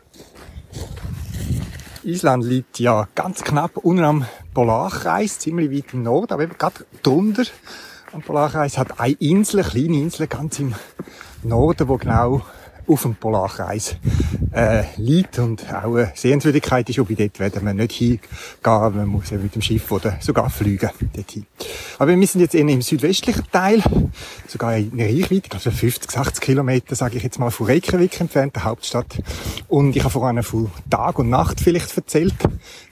Island 2.09 2.43
liegt 2.45 2.79
ja 2.79 3.07
ganz 3.15 3.45
knapp 3.45 3.77
unten 3.77 4.03
am 4.03 4.25
Polarkreis, 4.55 5.39
ziemlich 5.41 5.71
weit 5.71 5.93
im 5.93 6.05
Norden, 6.05 6.33
aber 6.33 6.45
eben 6.45 6.57
gerade 6.57 6.87
drunter 7.03 7.45
am 8.13 8.23
Polarkreis 8.23 8.79
hat 8.79 8.99
eine 8.99 9.13
Insel, 9.19 9.61
eine 9.61 9.69
kleine 9.69 10.01
Insel, 10.01 10.27
ganz 10.27 10.59
im 10.59 10.75
Norden, 11.43 11.87
wo 11.87 11.99
genau 11.99 12.41
auf 12.89 13.03
dem 13.03 13.15
Polarkreis 13.15 13.97
äh, 14.53 14.85
liegt 14.97 15.39
und 15.39 15.63
auch 15.73 15.95
eine 15.95 16.13
Sehenswürdigkeit 16.15 16.89
ist, 16.89 16.99
wobei 16.99 17.15
dort 17.15 17.39
werden 17.39 17.65
wir 17.65 17.75
nicht 17.75 17.93
hingehen, 17.93 18.21
man 18.63 19.07
muss 19.07 19.31
ja 19.31 19.39
mit 19.39 19.55
dem 19.55 19.63
Schiff 19.63 19.91
oder 19.93 20.17
sogar 20.21 20.51
fliegen 20.51 20.91
dorthin. 21.15 21.47
Aber 21.99 22.19
wir 22.19 22.27
sind 22.27 22.41
jetzt 22.41 22.55
eher 22.55 22.67
im 22.67 22.83
südwestlichen 22.83 23.45
Teil, 23.53 23.83
sogar 24.47 24.77
in 24.77 24.99
Reichweite, 24.99 25.53
also 25.53 25.71
50, 25.71 26.11
60 26.11 26.41
Kilometer, 26.41 26.95
sage 26.95 27.19
ich 27.19 27.23
jetzt 27.23 27.39
mal, 27.39 27.51
von 27.51 27.67
Reykjavik 27.67 28.21
entfernt, 28.21 28.57
der 28.57 28.65
Hauptstadt. 28.65 29.19
Und 29.69 29.95
ich 29.97 30.03
habe 30.03 30.13
vorhin 30.13 30.43
von 30.43 30.71
Tag 30.91 31.19
und 31.19 31.29
Nacht 31.29 31.61
vielleicht 31.61 31.97
erzählt. 31.97 32.35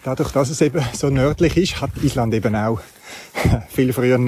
Dadurch, 0.03 0.33
dass 0.33 0.51
es 0.51 0.61
eben 0.61 0.85
so 0.93 1.11
nördlich 1.11 1.57
ist, 1.57 1.81
hat 1.81 1.91
Island 2.03 2.35
eben 2.35 2.55
auch 2.55 2.81
viel 3.69 3.93
früher 3.93 4.19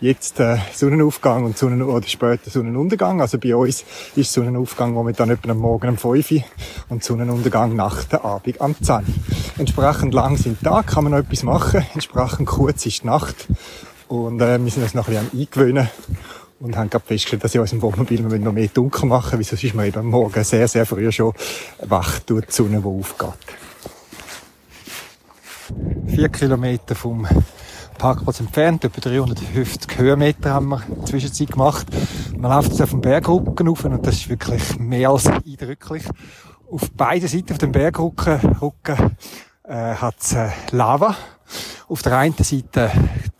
jetzt 0.00 0.40
äh, 0.40 0.58
Sonnenaufgang 0.74 1.44
und 1.44 1.56
Sonnen 1.56 1.82
oder 1.82 2.06
später 2.06 2.50
Sonnenuntergang. 2.50 3.20
Also 3.20 3.38
bei 3.38 3.54
uns 3.54 3.84
ist 4.14 4.32
Sonnenaufgang 4.32 4.92
momentan 4.92 5.30
etwa 5.30 5.52
am 5.52 5.58
Morgen 5.58 5.90
um 5.90 5.96
5 5.96 6.30
Uhr 6.30 6.42
und 6.88 7.02
Sonnenuntergang 7.02 7.74
nach 7.74 8.04
der 8.04 8.24
Abend 8.24 8.60
am 8.60 8.74
10 8.80 9.00
Entsprechend 9.58 10.14
lang 10.14 10.36
sind 10.36 10.62
Tag, 10.62 10.86
kann 10.86 11.04
man 11.04 11.12
noch 11.12 11.20
etwas 11.20 11.42
machen. 11.42 11.86
Entsprechend 11.94 12.46
kurz 12.46 12.84
ist 12.86 13.02
die 13.02 13.06
Nacht. 13.06 13.48
Und 14.08 14.40
äh, 14.40 14.62
wir 14.62 14.70
sind 14.70 14.82
uns 14.82 14.94
noch 14.94 15.08
ein 15.08 15.14
bisschen 15.14 15.30
am 15.32 15.40
Eingewöhnen 15.40 15.88
und 16.60 16.76
haben 16.76 16.90
gerade 16.90 17.04
festgestellt, 17.04 17.44
dass 17.44 17.54
in 17.54 17.60
unserem 17.60 17.82
Wohnmobil 17.82 18.30
wir 18.30 18.38
noch 18.38 18.52
mehr 18.52 18.68
dunkel 18.68 19.08
machen, 19.08 19.38
weil 19.38 19.44
sonst 19.44 19.64
ist 19.64 19.74
man 19.74 19.86
eben 19.86 20.06
Morgen 20.06 20.44
sehr, 20.44 20.68
sehr 20.68 20.86
früh 20.86 21.10
schon 21.10 21.32
wach 21.82 22.18
durch 22.20 22.46
die 22.46 22.52
Sonne, 22.52 22.80
die 22.80 22.86
aufgeht. 22.86 23.34
Vier 26.06 26.28
Kilometer 26.28 26.94
vom 26.94 27.26
Parkplatz 27.98 28.40
entfernt, 28.40 28.84
etwa 28.84 29.00
350 29.00 29.98
Höhenmeter 29.98 30.54
haben 30.54 30.68
wir 30.68 30.82
in 30.88 30.94
der 30.96 31.04
Zwischenzeit 31.06 31.50
gemacht. 31.50 31.86
Man 32.36 32.50
läuft 32.50 32.70
jetzt 32.70 32.82
auf 32.82 32.90
den 32.90 33.00
Bergrücken 33.00 33.68
rauf 33.68 33.84
und 33.84 34.06
das 34.06 34.14
ist 34.16 34.28
wirklich 34.28 34.78
mehr 34.78 35.10
als 35.10 35.26
eindrücklich. 35.26 36.04
Auf 36.70 36.90
beiden 36.92 37.28
Seiten 37.28 37.52
auf 37.52 37.58
dem 37.58 37.72
Bergrücken 37.72 38.40
Rücken, 38.60 39.16
äh, 39.64 39.94
hat 39.94 40.32
äh, 40.32 40.50
Lava 40.70 41.16
auf 41.88 42.02
der 42.02 42.18
einen 42.18 42.34
Seite 42.36 42.90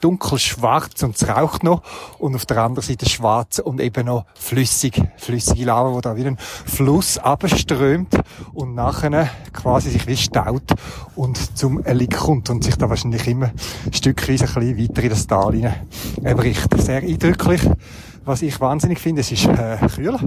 dunkelschwarz 0.01 1.03
und 1.03 1.17
es 1.17 1.29
raucht 1.29 1.63
noch 1.63 1.83
und 2.19 2.35
auf 2.35 2.47
der 2.47 2.59
anderen 2.59 2.87
Seite 2.87 3.09
schwarz 3.09 3.59
und 3.59 3.81
eben 3.81 4.07
noch 4.07 4.25
flüssig, 4.35 5.03
flüssige 5.17 5.65
Lava, 5.65 5.93
wo 5.93 6.01
da 6.01 6.17
wie 6.17 6.25
ein 6.25 6.39
Fluss 6.39 7.19
abströmt 7.19 8.15
und 8.53 8.75
nachher 8.75 9.29
quasi 9.53 9.91
sich 9.91 10.07
wie 10.07 10.17
staut 10.17 10.73
und 11.15 11.57
zum 11.57 11.83
Erliegen 11.83 12.19
kommt 12.19 12.51
und 12.51 12.63
sich 12.65 12.77
da 12.77 12.89
wahrscheinlich 12.89 13.27
immer 13.27 13.51
stückweise 13.91 14.45
ein 14.45 14.55
bisschen 14.55 14.79
weiter 14.79 15.03
in 15.03 15.11
das 15.11 15.27
Tal 15.27 15.53
hinein 15.53 16.37
bricht. 16.37 16.81
Sehr 16.81 17.03
eindrücklich. 17.03 17.63
Was 18.27 18.43
ich 18.43 18.61
wahnsinnig 18.61 18.99
finde, 18.99 19.21
es 19.21 19.31
ist 19.31 19.47
äh, 19.47 19.79
kühl, 19.95 20.19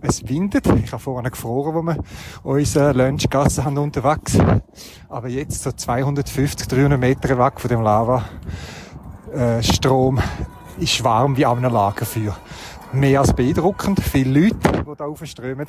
es 0.00 0.28
windet. 0.28 0.64
Ich 0.84 0.92
habe 0.92 1.02
vorhin 1.02 1.28
gefroren, 1.28 1.74
wo 1.74 1.82
wir 1.82 1.96
unsere 2.44 2.92
Lunchgasse 2.92 3.64
haben 3.64 3.78
unterwegs. 3.78 4.38
Aber 5.08 5.26
jetzt 5.26 5.64
so 5.64 5.72
250, 5.72 6.68
300 6.68 7.00
Meter 7.00 7.36
weg 7.36 7.58
von 7.58 7.68
dem 7.68 7.82
Lavastrom 7.82 10.18
äh, 10.18 10.84
ist 10.84 11.02
warm 11.02 11.36
wie 11.36 11.46
an 11.46 11.58
einem 11.58 11.72
Lagerfeuer. 11.72 12.36
Mehr 12.92 13.22
als 13.22 13.32
beeindruckend. 13.32 14.04
Viele 14.04 14.42
Leute, 14.42 14.84
die 14.88 14.96
da 14.96 15.06
aufströmen. 15.06 15.66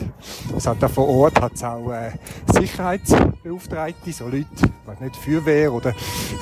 Es 0.55 0.67
hat 0.67 0.83
da 0.83 0.87
vor 0.87 1.09
Ort 1.09 1.41
hat's 1.41 1.63
auch 1.63 1.91
äh, 1.91 2.11
Sicherheitsbeauftragte, 2.53 4.13
so 4.13 4.25
Leute, 4.25 4.45
weiß 4.85 4.99
nicht, 4.99 5.15
Feuerwehr 5.15 5.73
oder 5.73 5.95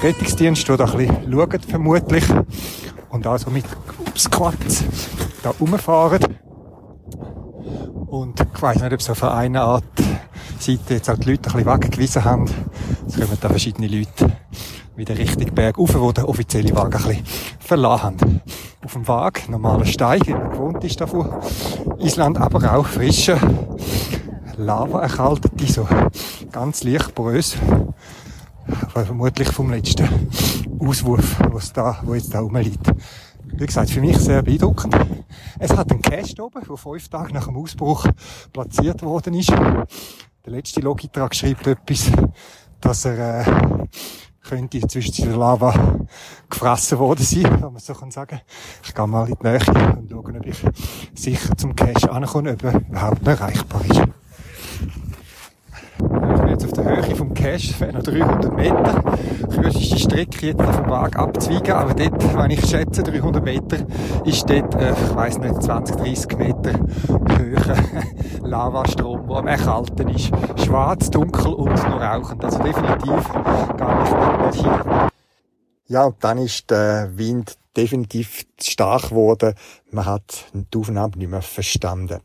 Rettungsdienst, 0.03 0.67
die 0.67 0.75
da 0.75 0.83
ein 0.83 0.97
bisschen 0.97 1.31
schauen, 1.31 1.61
vermutlich. 1.61 2.25
Und 3.09 3.25
also 3.25 3.49
mit 3.49 3.63
Squats 4.17 4.83
da 5.47 5.53
rumfahren. 5.59 6.37
Und 8.07 8.39
ich 8.39 8.61
weiss 8.61 8.81
nicht, 8.81 8.93
ob 8.93 9.01
so 9.01 9.13
von 9.13 9.29
einer 9.29 9.63
Art 9.63 9.83
Seite 10.59 10.95
jetzt 10.95 11.09
auch 11.09 11.17
die 11.17 11.31
Leute 11.31 11.49
ein 11.49 11.63
bisschen 11.63 11.73
weggewiesen 11.73 12.25
haben. 12.25 12.45
Es 13.07 13.15
kommen 13.15 13.37
da 13.39 13.49
verschiedene 13.49 13.87
Leute 13.87 14.31
wieder 14.95 15.17
richtig 15.17 15.53
bergauf, 15.53 15.93
wo 15.99 16.11
der 16.11 16.27
offizielle 16.27 16.75
Wagen 16.75 16.95
ein 16.95 17.03
bisschen 17.03 17.25
verlassen 17.59 18.03
haben. 18.03 18.41
Auf 18.83 18.93
dem 18.93 19.07
Wagen, 19.07 19.51
normaler 19.51 19.85
Stein, 19.85 20.21
wie 20.25 20.33
man 20.33 20.49
gewohnt 20.49 20.83
ist 20.83 20.99
davon. 20.99 21.29
Island 21.99 22.39
aber 22.39 22.73
auch 22.73 22.85
frischer 22.85 23.39
Lava 24.57 25.01
erkaltet, 25.01 25.51
die 25.59 25.71
so 25.71 25.87
ganz 26.51 26.83
leicht 26.83 27.13
porös. 27.13 27.57
Vermutlich 28.89 29.49
vom 29.49 29.71
letzten 29.71 30.09
Auswurf, 30.79 31.37
was 31.51 31.71
da, 31.71 31.99
wo 32.03 32.15
jetzt 32.15 32.33
da 32.33 32.39
rumliegt. 32.39 32.91
Wie 33.53 33.65
gesagt, 33.65 33.89
für 33.89 34.01
mich 34.01 34.17
sehr 34.17 34.41
beeindruckend. 34.41 34.95
Es 35.59 35.75
hat 35.75 35.91
einen 35.91 36.01
Cache 36.01 36.43
oben, 36.43 36.61
der 36.67 36.77
fünf 36.77 37.09
Tage 37.09 37.33
nach 37.33 37.45
dem 37.45 37.57
Ausbruch 37.57 38.05
platziert 38.53 39.01
worden 39.01 39.33
ist. 39.33 39.49
Der 39.49 40.53
letzte 40.53 40.81
Logitrag 40.81 41.35
schreibt 41.35 41.67
etwas, 41.67 42.11
dass 42.79 43.05
er 43.05 43.41
äh, 43.41 43.87
könnte 44.41 44.79
zwischen 44.87 45.25
der 45.25 45.35
Lava 45.35 45.99
gefressen 46.49 46.99
worden 46.99 47.23
sein, 47.23 47.43
wenn 47.61 47.73
man 47.73 47.79
so 47.79 47.93
kann 47.93 48.11
sagen. 48.11 48.41
Ich 48.83 48.93
gehe 48.93 49.07
mal 49.07 49.27
in 49.27 49.35
die 49.41 49.47
Nähe 49.47 49.97
und 49.97 50.09
schaue, 50.09 50.37
ob 50.37 50.45
ich 50.45 50.63
sicher 51.13 51.57
zum 51.57 51.75
Cache 51.75 52.11
ankomme, 52.11 52.53
ob 52.53 52.63
er 52.63 52.75
überhaupt 52.75 53.27
erreichbar 53.27 53.85
ist 53.85 54.16
jetzt 56.57 56.65
auf 56.65 56.83
der 56.83 56.95
Höhe 56.95 57.15
vom 57.15 57.33
Cache, 57.33 57.91
noch 57.93 58.03
300 58.03 58.55
Meter. 58.55 59.03
Kürzeste 59.49 59.99
Strecke 59.99 60.47
jetzt 60.47 60.61
vom 60.61 60.89
Wagen 60.89 61.15
abzweigen, 61.15 61.71
aber 61.73 61.93
dort, 61.93 62.37
wenn 62.37 62.51
ich 62.51 62.65
schätze, 62.65 63.03
300 63.03 63.43
Meter, 63.43 63.77
ist 64.25 64.49
dort, 64.49 64.75
äh, 64.75 64.91
ich 64.91 65.15
weiss 65.15 65.37
nicht, 65.37 65.61
20, 65.61 65.95
30 65.97 66.37
Meter 66.37 66.71
höher 67.37 67.75
Lavastrom, 68.43 69.27
der 69.27 69.37
am 69.37 69.47
Erkalten 69.47 70.09
ist. 70.09 70.31
Schwarz, 70.63 71.09
dunkel 71.09 71.53
und 71.53 71.73
noch 71.73 72.01
rauchend. 72.01 72.43
Also 72.43 72.59
definitiv 72.59 73.33
gar 73.77 74.01
nicht, 74.01 74.55
nicht 74.55 74.65
hier. 74.65 75.09
Ja, 75.89 76.05
und 76.05 76.15
dann 76.21 76.37
ist 76.39 76.69
der 76.69 77.11
Wind 77.17 77.57
definitiv 77.77 78.45
zu 78.57 78.71
stark 78.71 79.09
geworden. 79.09 79.53
Man 79.91 80.05
hat 80.05 80.45
die 80.53 80.77
Aufnahme 80.77 81.15
nicht 81.17 81.29
mehr 81.29 81.41
verstanden. 81.41 82.19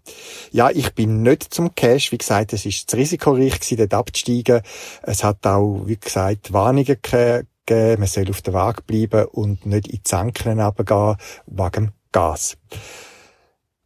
Ja, 0.51 0.71
ich 0.71 0.95
bin 0.95 1.23
nicht 1.23 1.55
zum 1.55 1.75
Cash. 1.75 2.11
Wie 2.11 2.19
gesagt, 2.19 2.53
es 2.53 2.67
ist 2.67 2.91
zu 2.91 2.97
risikoreich 2.97 3.61
gewesen, 3.61 3.77
dort 3.77 3.95
abzusteigen. 3.95 4.63
Es 5.03 5.23
hat 5.23 5.47
auch, 5.47 5.83
wie 5.87 5.99
gesagt, 5.99 6.53
Warnungen 6.53 6.87
gegeben. 6.87 8.01
Man 8.01 8.09
soll 8.09 8.29
auf 8.31 8.43
der 8.43 8.55
Waage 8.55 8.83
bleiben 8.83 9.27
und 9.27 9.67
nicht 9.67 9.87
in 9.87 9.97
die 9.97 10.03
Zanken 10.03 10.61
runtergehen, 10.61 11.17
wegen 11.47 11.93
Gas. 12.11 12.57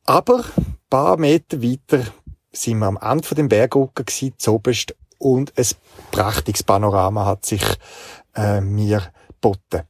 Aber 0.05 0.45
ein 0.57 0.77
paar 0.89 1.17
Meter 1.19 1.63
weiter 1.63 2.05
sind 2.53 2.79
wir 2.79 2.87
am 2.87 2.99
Ende 3.01 3.27
von 3.27 3.37
dem 3.37 3.49
Bergrücken 3.49 4.07
gewesen, 4.07 4.35
zoberst, 4.39 4.95
und 5.19 5.53
ein 5.57 5.67
prächtiges 6.11 6.63
Panorama 6.63 7.25
hat 7.25 7.47
sich 7.47 7.63
äh, 8.35 8.61
mir 8.61 9.03
geboten. 9.29 9.83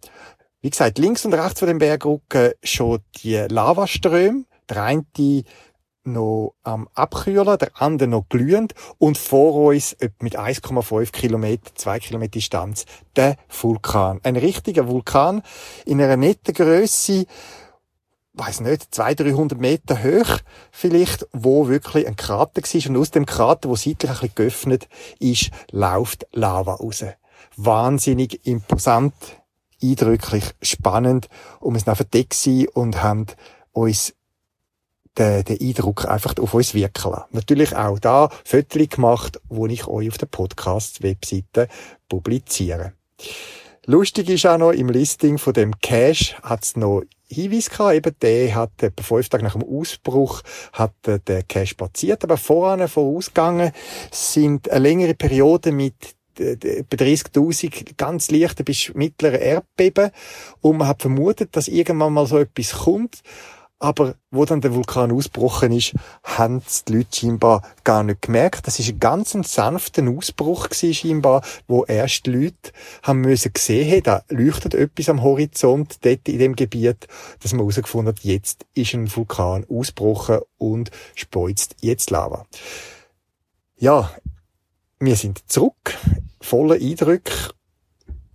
Wie 0.67 0.71
gesagt, 0.71 0.99
links 0.99 1.25
und 1.25 1.33
rechts 1.33 1.61
von 1.61 1.69
dem 1.69 1.79
Bergrücken 1.79 2.51
schon 2.61 2.99
die 3.19 3.37
Lavaströme. 3.37 4.47
Der 4.69 4.83
eine 4.83 5.05
noch 6.03 6.55
am 6.65 6.89
Abkühlen, 6.93 7.57
der 7.57 7.71
andere 7.81 8.09
noch 8.09 8.29
glühend 8.29 8.75
und 8.99 9.17
vor 9.17 9.55
uns 9.55 9.97
mit 10.21 10.37
1,5 10.37 11.13
Kilometer, 11.13 11.73
2 11.73 12.01
Kilometer 12.01 12.33
Distanz 12.33 12.85
der 13.15 13.37
Vulkan. 13.49 14.19
Ein 14.25 14.35
richtiger 14.35 14.89
Vulkan 14.89 15.43
in 15.85 16.03
einer 16.03 16.17
netten 16.17 16.53
Größe, 16.53 17.27
weiß 18.33 18.63
nicht, 18.63 18.93
200, 18.93 19.21
300 19.21 19.61
Meter 19.61 20.03
hoch 20.03 20.41
vielleicht, 20.73 21.29
wo 21.33 21.69
wirklich 21.69 22.09
ein 22.09 22.17
Krater 22.17 22.61
war 22.61 22.91
und 22.91 22.97
aus 22.97 23.13
dem 23.13 23.25
Krater, 23.25 23.69
wo 23.69 23.77
seitlich 23.77 24.11
ein 24.11 24.17
bisschen 24.17 24.35
geöffnet 24.35 24.89
ist, 25.21 25.51
läuft 25.71 26.27
Lava 26.33 26.75
raus. 26.75 27.05
Wahnsinnig 27.57 28.45
imposant 28.49 29.15
eindrücklich 29.91 30.45
spannend 30.63 31.29
und 31.61 31.75
wir 31.75 31.81
sind 31.81 31.89
auf 31.89 32.05
Deck 32.05 32.35
und 32.75 33.03
haben 33.03 33.27
uns 33.73 34.15
den, 35.19 35.45
den 35.45 35.61
Eindruck 35.61 36.07
einfach 36.07 36.35
auf 36.39 36.55
uns 36.55 36.75
wirken 36.75 37.11
lassen. 37.11 37.25
Natürlich 37.31 37.75
auch 37.75 37.99
da 37.99 38.29
Fotos 38.45 38.89
gemacht, 38.89 39.41
wo 39.49 39.67
ich 39.67 39.87
euch 39.87 40.09
auf 40.09 40.19
der 40.19 40.27
Podcast-Webseite 40.27 41.69
publiziere. 42.09 42.93
Lustig 43.87 44.29
ist 44.31 44.47
auch 44.47 44.59
noch, 44.59 44.73
im 44.73 44.89
Listing 44.89 45.39
von 45.39 45.53
dem 45.53 45.73
hat 46.43 46.65
es 46.65 46.77
noch 46.77 47.03
Hinweis 47.29 47.71
gehabt, 47.71 47.95
eben 47.95 48.17
der 48.21 48.55
hat 48.55 48.83
etwa 48.83 49.03
fünf 49.03 49.29
Tage 49.29 49.45
nach 49.45 49.55
dem 49.55 49.65
Ausbruch 49.65 50.43
hat 50.73 50.93
der 51.05 51.43
Cache 51.43 51.67
spaziert, 51.67 52.23
aber 52.23 52.37
voran 52.37 52.87
vorausgegangen 52.87 53.73
sind 54.13 54.71
eine 54.71 54.81
längere 54.81 55.15
Periode 55.15 55.73
mit 55.73 56.15
bei 56.37 56.97
30.000 56.97 57.97
ganz 57.97 58.31
leichte 58.31 58.65
bis 58.65 58.93
mittlere 58.95 59.39
Erdbeben 59.39 60.11
und 60.61 60.79
man 60.79 60.89
hat 60.89 61.03
vermutet, 61.03 61.57
dass 61.57 61.69
irgendwann 61.69 62.13
mal 62.13 62.27
so 62.27 62.39
etwas 62.39 62.73
kommt. 62.73 63.23
Aber 63.79 64.15
wo 64.31 64.47
dann 64.47 64.63
der 64.63 64.75
Vulkan 64.75 65.13
ausgebrochen 65.13 65.71
ist, 65.73 65.93
haben 66.25 66.63
die 66.89 66.95
Leute 66.95 67.15
scheinbar 67.15 67.63
gar 67.85 68.03
nicht 68.05 68.23
gemerkt. 68.23 68.67
Das 68.67 68.79
ist 68.79 68.89
ein 68.89 69.01
ganz 69.01 69.33
sanfter 69.33 70.09
Ausbruch 70.09 70.71
gewesen, 70.71 70.95
scheinbar, 70.95 71.43
wo 71.69 71.85
erst 71.85 72.25
die 72.25 72.31
Leute 72.31 72.73
haben 73.03 73.21
müssen 73.21 73.53
sehen, 73.57 73.87
hey, 73.87 74.01
da 74.01 74.23
leuchtet 74.29 74.73
etwas 74.73 75.11
am 75.11 75.23
Horizont, 75.23 75.99
dort 76.07 76.27
in 76.27 76.39
dem 76.39 76.57
Gebiet, 76.57 77.07
dass 77.41 77.53
man 77.53 77.61
herausgefunden 77.61 78.15
hat, 78.15 78.25
jetzt 78.25 78.65
ist 78.73 78.95
ein 78.95 79.15
Vulkan 79.15 79.67
ausgebrochen 79.69 80.39
und 80.57 80.91
speuzt 81.15 81.77
jetzt 81.83 82.09
Lava. 82.11 82.47
Ja, 83.77 84.11
wir 84.99 85.17
sind 85.17 85.51
zurück 85.51 85.97
voller 86.41 86.77
Eindrücke 86.77 87.33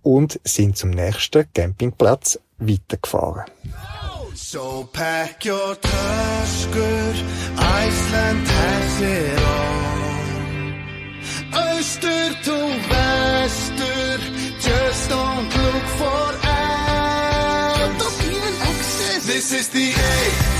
und 0.02 0.40
sind 0.44 0.76
zum 0.76 0.90
nächsten 0.90 1.46
Campingplatz 1.52 2.38
weitergefahren. 2.58 3.44
So 4.34 4.88
pack 4.92 5.44
your 5.44 5.76
good, 6.72 7.16
Iceland 7.56 8.48
has 8.48 9.00
it 9.00 9.38
all. 9.38 9.82
Öster 11.78 12.34
to 12.44 12.56
Wester, 12.90 14.18
just 14.60 15.10
don't 15.10 15.54
look 15.54 15.86
for 15.98 16.32
out. 16.44 16.72
This 19.26 19.52
is 19.52 19.68
the 19.68 19.92
A 19.92 20.14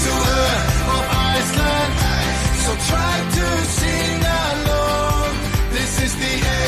to 0.04 0.12
her 0.28 0.50
of 0.94 1.04
Iceland, 1.34 1.94
so 2.64 2.72
try 2.88 3.14
to 3.36 3.46
sing 3.66 4.22
along. 4.22 4.71
Is 6.02 6.14
the 6.14 6.42
A 6.44 6.62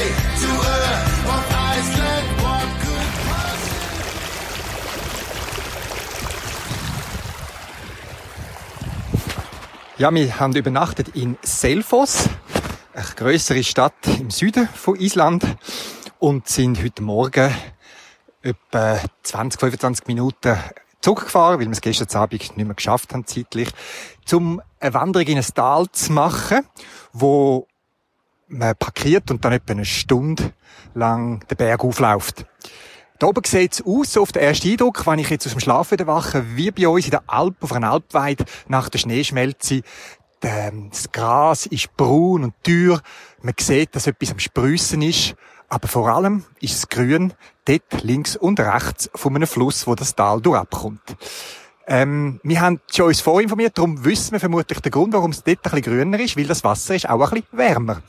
Ja, 9.96 10.12
wir 10.14 10.40
haben 10.40 10.54
übernachtet 10.54 11.16
in 11.16 11.38
Selfos, 11.42 12.28
eine 12.92 13.04
größere 13.16 13.64
Stadt 13.64 13.94
im 14.18 14.30
Süden 14.30 14.68
von 14.68 14.96
Island 14.96 15.44
und 16.18 16.48
sind 16.48 16.82
heute 16.82 17.02
Morgen 17.02 17.54
etwa 18.42 19.00
20, 19.22 19.60
25 19.60 20.06
Minuten 20.06 20.58
zurückgefahren, 21.00 21.58
weil 21.58 21.66
wir 21.66 21.72
es 21.72 21.80
gestern 21.80 22.08
Abend 22.20 22.56
nicht 22.56 22.56
mehr 22.56 22.74
geschafft 22.74 23.12
haben 23.12 23.26
zeitlich, 23.26 23.70
um 24.32 24.60
eine 24.78 24.94
Wanderung 24.94 25.26
in 25.26 25.38
ein 25.38 25.44
Tal 25.54 25.86
zu 25.90 26.12
machen, 26.12 26.66
wo 27.12 27.66
man 28.54 28.76
parkiert 28.76 29.30
und 29.30 29.44
dann 29.44 29.52
etwa 29.52 29.72
eine 29.72 29.84
Stunde 29.84 30.52
lang 30.94 31.46
den 31.48 31.56
Berg 31.56 31.84
aufläuft. 31.84 32.46
Da 33.18 33.28
oben 33.28 33.44
sieht 33.44 33.74
es 33.74 33.86
aus, 33.86 34.12
so 34.12 34.22
auf 34.22 34.32
den 34.32 34.42
ersten 34.42 34.70
Eindruck, 34.70 35.06
wenn 35.06 35.18
ich 35.18 35.30
jetzt 35.30 35.46
aus 35.46 35.52
dem 35.52 35.60
Schlaf 35.60 35.92
wieder 35.92 36.06
wache, 36.06 36.44
wie 36.56 36.70
bei 36.70 36.88
uns 36.88 37.04
in 37.04 37.12
der 37.12 37.22
Alp, 37.26 37.56
auf 37.62 37.72
einer 37.72 37.92
Alpweide, 37.92 38.44
nach 38.68 38.88
der 38.88 38.98
Schneeschmelze. 38.98 39.82
Das 40.40 41.10
Gras 41.12 41.66
ist 41.66 41.96
braun 41.96 42.44
und 42.44 42.54
teuer. 42.62 43.00
Man 43.40 43.54
sieht, 43.58 43.94
dass 43.94 44.06
etwas 44.06 44.32
am 44.32 44.38
Sprüssen 44.38 45.00
ist. 45.00 45.34
Aber 45.68 45.88
vor 45.88 46.08
allem 46.08 46.44
ist 46.60 46.76
es 46.76 46.88
grün, 46.88 47.32
dort 47.64 48.02
links 48.02 48.36
und 48.36 48.60
rechts 48.60 49.10
von 49.14 49.34
einem 49.34 49.46
Fluss, 49.46 49.86
wo 49.86 49.94
das 49.94 50.14
Tal 50.14 50.40
durchabkommt. 50.40 51.16
Ähm, 51.86 52.40
wir 52.42 52.60
haben 52.60 52.80
schon 52.92 53.06
uns 53.06 53.20
vorinformiert, 53.20 53.76
darum 53.76 54.04
wissen 54.04 54.32
wir 54.32 54.40
vermutlich 54.40 54.80
den 54.80 54.92
Grund, 54.92 55.12
warum 55.12 55.30
es 55.30 55.42
dort 55.42 55.58
ein 55.58 55.62
bisschen 55.62 55.82
grüner 55.82 56.20
ist, 56.20 56.36
weil 56.36 56.46
das 56.46 56.64
Wasser 56.64 56.94
ist 56.94 57.08
auch 57.08 57.20
ein 57.20 57.30
bisschen 57.30 57.58
wärmer. 57.58 58.02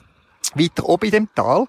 Weiter 0.56 0.88
oben 0.88 1.06
in 1.06 1.12
dem 1.12 1.30
Tal 1.36 1.68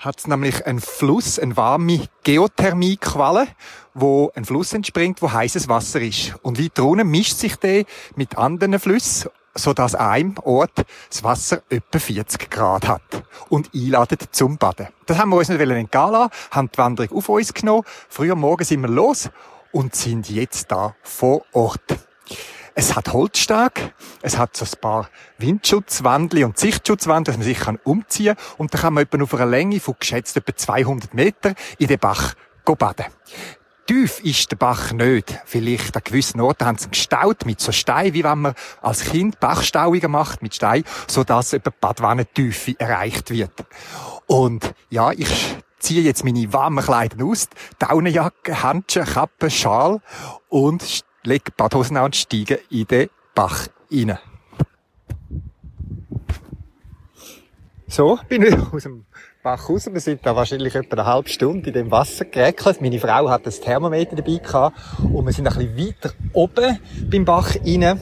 hat 0.00 0.18
es 0.18 0.26
nämlich 0.26 0.66
einen 0.66 0.80
Fluss, 0.80 1.38
eine 1.38 1.56
warme 1.56 2.08
Geothermiequalle, 2.24 3.48
wo 3.92 4.32
ein 4.34 4.46
Fluss 4.46 4.72
entspringt, 4.72 5.20
wo 5.20 5.30
heißes 5.30 5.68
Wasser 5.68 6.00
ist. 6.00 6.34
Und 6.42 6.62
weiter 6.62 6.84
unten 6.84 7.08
mischt 7.08 7.36
sich 7.36 7.56
der 7.56 7.84
mit 8.16 8.38
anderen 8.38 8.78
Flüssen, 8.78 9.30
so 9.54 9.74
dass 9.74 9.94
an 9.94 10.10
einem 10.10 10.38
Ort 10.42 10.86
das 11.10 11.22
Wasser 11.22 11.62
etwa 11.68 11.98
40 11.98 12.50
Grad 12.50 12.88
hat 12.88 13.24
und 13.50 13.70
einladet 13.74 14.28
zum 14.32 14.56
Baden. 14.56 14.88
Das 15.04 15.18
haben 15.18 15.30
wir 15.30 15.36
uns 15.36 15.50
nicht 15.50 15.60
entgehen 15.60 15.88
lassen, 15.90 16.30
haben 16.50 16.70
die 16.74 16.78
Wanderung 16.78 17.18
auf 17.18 17.28
uns 17.28 17.52
genommen. 17.52 17.84
Früher 18.08 18.36
Morgen 18.36 18.64
sind 18.64 18.80
wir 18.80 18.88
los 18.88 19.28
und 19.70 19.94
sind 19.94 20.30
jetzt 20.30 20.72
da 20.72 20.94
vor 21.02 21.44
Ort. 21.52 21.98
Es 22.74 22.96
hat 22.96 23.12
Holzsteg, 23.12 23.94
es 24.22 24.38
hat 24.38 24.56
so 24.56 24.64
ein 24.64 24.80
paar 24.80 25.10
Windschutzwändchen 25.38 26.44
und 26.44 26.58
Sichtschutzwände, 26.58 27.30
dass 27.30 27.36
man 27.36 27.44
sich 27.44 27.58
kann 27.58 27.78
umziehen 27.84 28.36
kann. 28.36 28.56
Und 28.58 28.74
dann 28.74 28.80
kann 28.80 28.94
man 28.94 29.04
etwa 29.04 29.22
auf 29.22 29.34
einer 29.34 29.46
Länge 29.46 29.80
von 29.80 29.96
geschätzt 29.98 30.36
etwa 30.36 30.54
200 30.54 31.14
Meter 31.14 31.54
in 31.78 31.88
den 31.88 31.98
Bach 31.98 32.34
baden. 32.64 33.06
Tief 33.86 34.20
ist 34.20 34.52
der 34.52 34.56
Bach 34.56 34.92
nicht. 34.92 35.40
Vielleicht 35.44 35.96
an 35.96 36.02
gewissen 36.04 36.40
Orten 36.40 36.64
haben 36.64 36.78
sie 36.78 36.86
ihn 36.86 36.92
gestaut 36.92 37.44
mit 37.44 37.60
so 37.60 37.72
Stein, 37.72 38.14
wie 38.14 38.22
wenn 38.22 38.38
man 38.38 38.54
als 38.80 39.04
Kind 39.04 39.40
Bachstauungen 39.40 40.10
macht 40.10 40.42
mit 40.42 40.54
Stein, 40.54 40.84
sodass 41.08 41.52
etwa 41.52 41.72
Badwannentiefe 41.80 42.76
erreicht 42.78 43.30
wird. 43.30 43.52
Und 44.28 44.74
ja, 44.90 45.10
ich 45.10 45.56
ziehe 45.80 46.02
jetzt 46.02 46.24
meine 46.24 46.52
warmen 46.52 46.84
Kleider 46.84 47.24
aus, 47.24 47.48
Daunenjacke, 47.80 48.62
Handschuhe, 48.62 49.04
Kappe, 49.04 49.50
Schal 49.50 50.00
und 50.48 51.04
lege 51.22 51.50
Badhosen 51.56 51.96
an 51.96 52.06
und 52.06 52.16
steige 52.16 52.60
in 52.70 52.86
den 52.86 53.10
Bach 53.34 53.68
rein. 53.92 54.18
So, 57.88 58.18
bin 58.28 58.42
ich 58.42 58.56
aus 58.56 58.84
dem 58.84 59.04
Bach 59.42 59.68
raus. 59.68 59.88
Wir 59.90 60.00
sind 60.00 60.24
da 60.24 60.36
wahrscheinlich 60.36 60.74
etwa 60.74 60.96
eine 60.96 61.06
halbe 61.06 61.28
Stunde 61.28 61.68
in 61.68 61.74
dem 61.74 61.90
Wasser 61.90 62.24
gereckelt. 62.24 62.80
Meine 62.80 63.00
Frau 63.00 63.28
hat 63.28 63.46
das 63.46 63.60
Thermometer 63.60 64.16
dabei 64.16 64.36
gehabt 64.36 64.76
und 65.02 65.26
wir 65.26 65.32
sind 65.32 65.48
ein 65.48 65.74
bisschen 65.74 65.88
weiter 65.88 66.14
oben 66.32 66.78
beim 67.10 67.24
Bach 67.24 67.56
rein. 67.56 68.00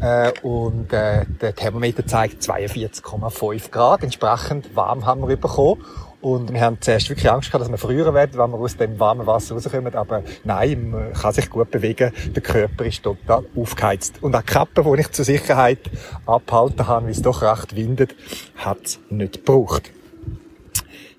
Äh, 0.00 0.32
und 0.42 0.92
äh, 0.92 1.26
der 1.40 1.54
Thermometer 1.54 2.06
zeigt 2.06 2.42
42,5 2.42 3.70
Grad. 3.70 4.04
Entsprechend 4.04 4.76
warm 4.76 5.04
haben 5.04 5.26
wir 5.26 5.36
bekommen. 5.36 5.84
Und 6.20 6.52
wir 6.52 6.60
haben 6.60 6.80
zuerst 6.80 7.08
wirklich 7.08 7.30
Angst 7.30 7.48
gehabt, 7.48 7.62
dass 7.62 7.70
wir 7.70 7.78
früher 7.78 8.12
werden, 8.12 8.38
wenn 8.38 8.50
wir 8.50 8.58
aus 8.58 8.76
dem 8.76 8.98
warmen 8.98 9.26
Wasser 9.26 9.54
rauskommen. 9.54 9.94
Aber 9.94 10.24
nein, 10.42 10.90
man 10.90 11.12
kann 11.12 11.32
sich 11.32 11.48
gut 11.48 11.70
bewegen. 11.70 12.12
Der 12.34 12.42
Körper 12.42 12.84
ist 12.84 13.04
total 13.04 13.44
aufgeheizt. 13.54 14.14
Und 14.20 14.34
auch 14.34 14.42
die 14.42 14.46
Kappe, 14.46 14.82
die 14.82 15.00
ich 15.00 15.12
zur 15.12 15.24
Sicherheit 15.24 15.78
abhalten 16.26 16.88
habe, 16.88 17.06
weil 17.06 17.12
es 17.12 17.22
doch 17.22 17.42
recht 17.42 17.76
windet, 17.76 18.16
hat 18.56 18.78
es 18.84 19.00
nicht 19.10 19.44
gebraucht. 19.44 19.92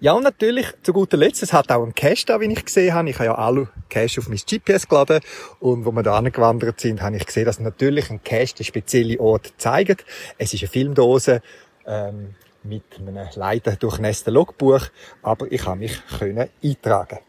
Ja, 0.01 0.13
und 0.13 0.23
natürlich, 0.23 0.65
zu 0.81 0.93
guter 0.93 1.17
Letzt, 1.17 1.43
es 1.43 1.51
hat 1.51 1.71
auch 1.71 1.83
einen 1.83 1.93
Cache 1.93 2.25
da, 2.25 2.39
wie 2.39 2.45
ich 2.45 2.65
gesehen 2.65 2.93
habe. 2.93 3.09
Ich 3.09 3.15
habe 3.15 3.25
ja 3.25 3.35
alle 3.35 3.67
Cache 3.89 4.19
auf 4.19 4.29
mein 4.29 4.37
GPS 4.37 4.87
geladen. 4.87 5.19
Und 5.59 5.85
wo 5.85 5.91
wir 5.91 6.03
da 6.03 6.17
angewandert 6.17 6.79
sind, 6.79 7.01
habe 7.01 7.15
ich 7.15 7.25
gesehen, 7.25 7.45
dass 7.45 7.59
natürlich 7.59 8.09
ein 8.09 8.23
Cache 8.23 8.55
den 8.55 8.65
speziellen 8.65 9.19
Ort 9.19 9.53
zeigt. 9.57 10.05
Es 10.37 10.53
ist 10.53 10.61
eine 10.61 10.69
Filmdose, 10.69 11.41
ähm, 11.85 12.35
mit 12.63 12.83
einem 12.99 13.27
leider 13.35 13.75
durchnässten 13.75 14.33
Logbuch. 14.33 14.87
Aber 15.21 15.51
ich 15.51 15.65
habe 15.65 15.79
mich 15.79 16.01
können 16.17 16.49
eintragen. 16.63 17.19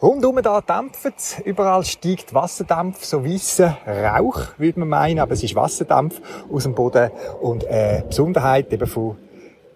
Rundum 0.00 0.40
da 0.42 0.60
dampft 0.60 1.40
überall 1.44 1.84
steigt 1.84 2.32
Wasserdampf, 2.32 3.04
so 3.04 3.24
weißer 3.24 3.78
Rauch, 3.84 4.56
würde 4.56 4.78
man 4.78 4.90
meinen, 4.90 5.18
aber 5.18 5.32
es 5.32 5.42
ist 5.42 5.56
Wasserdampf 5.56 6.20
aus 6.52 6.62
dem 6.62 6.74
Boden 6.76 7.10
und 7.40 7.64
äh, 7.64 8.04
Besonderheit 8.06 8.72
eben 8.72 8.86
von 8.86 9.16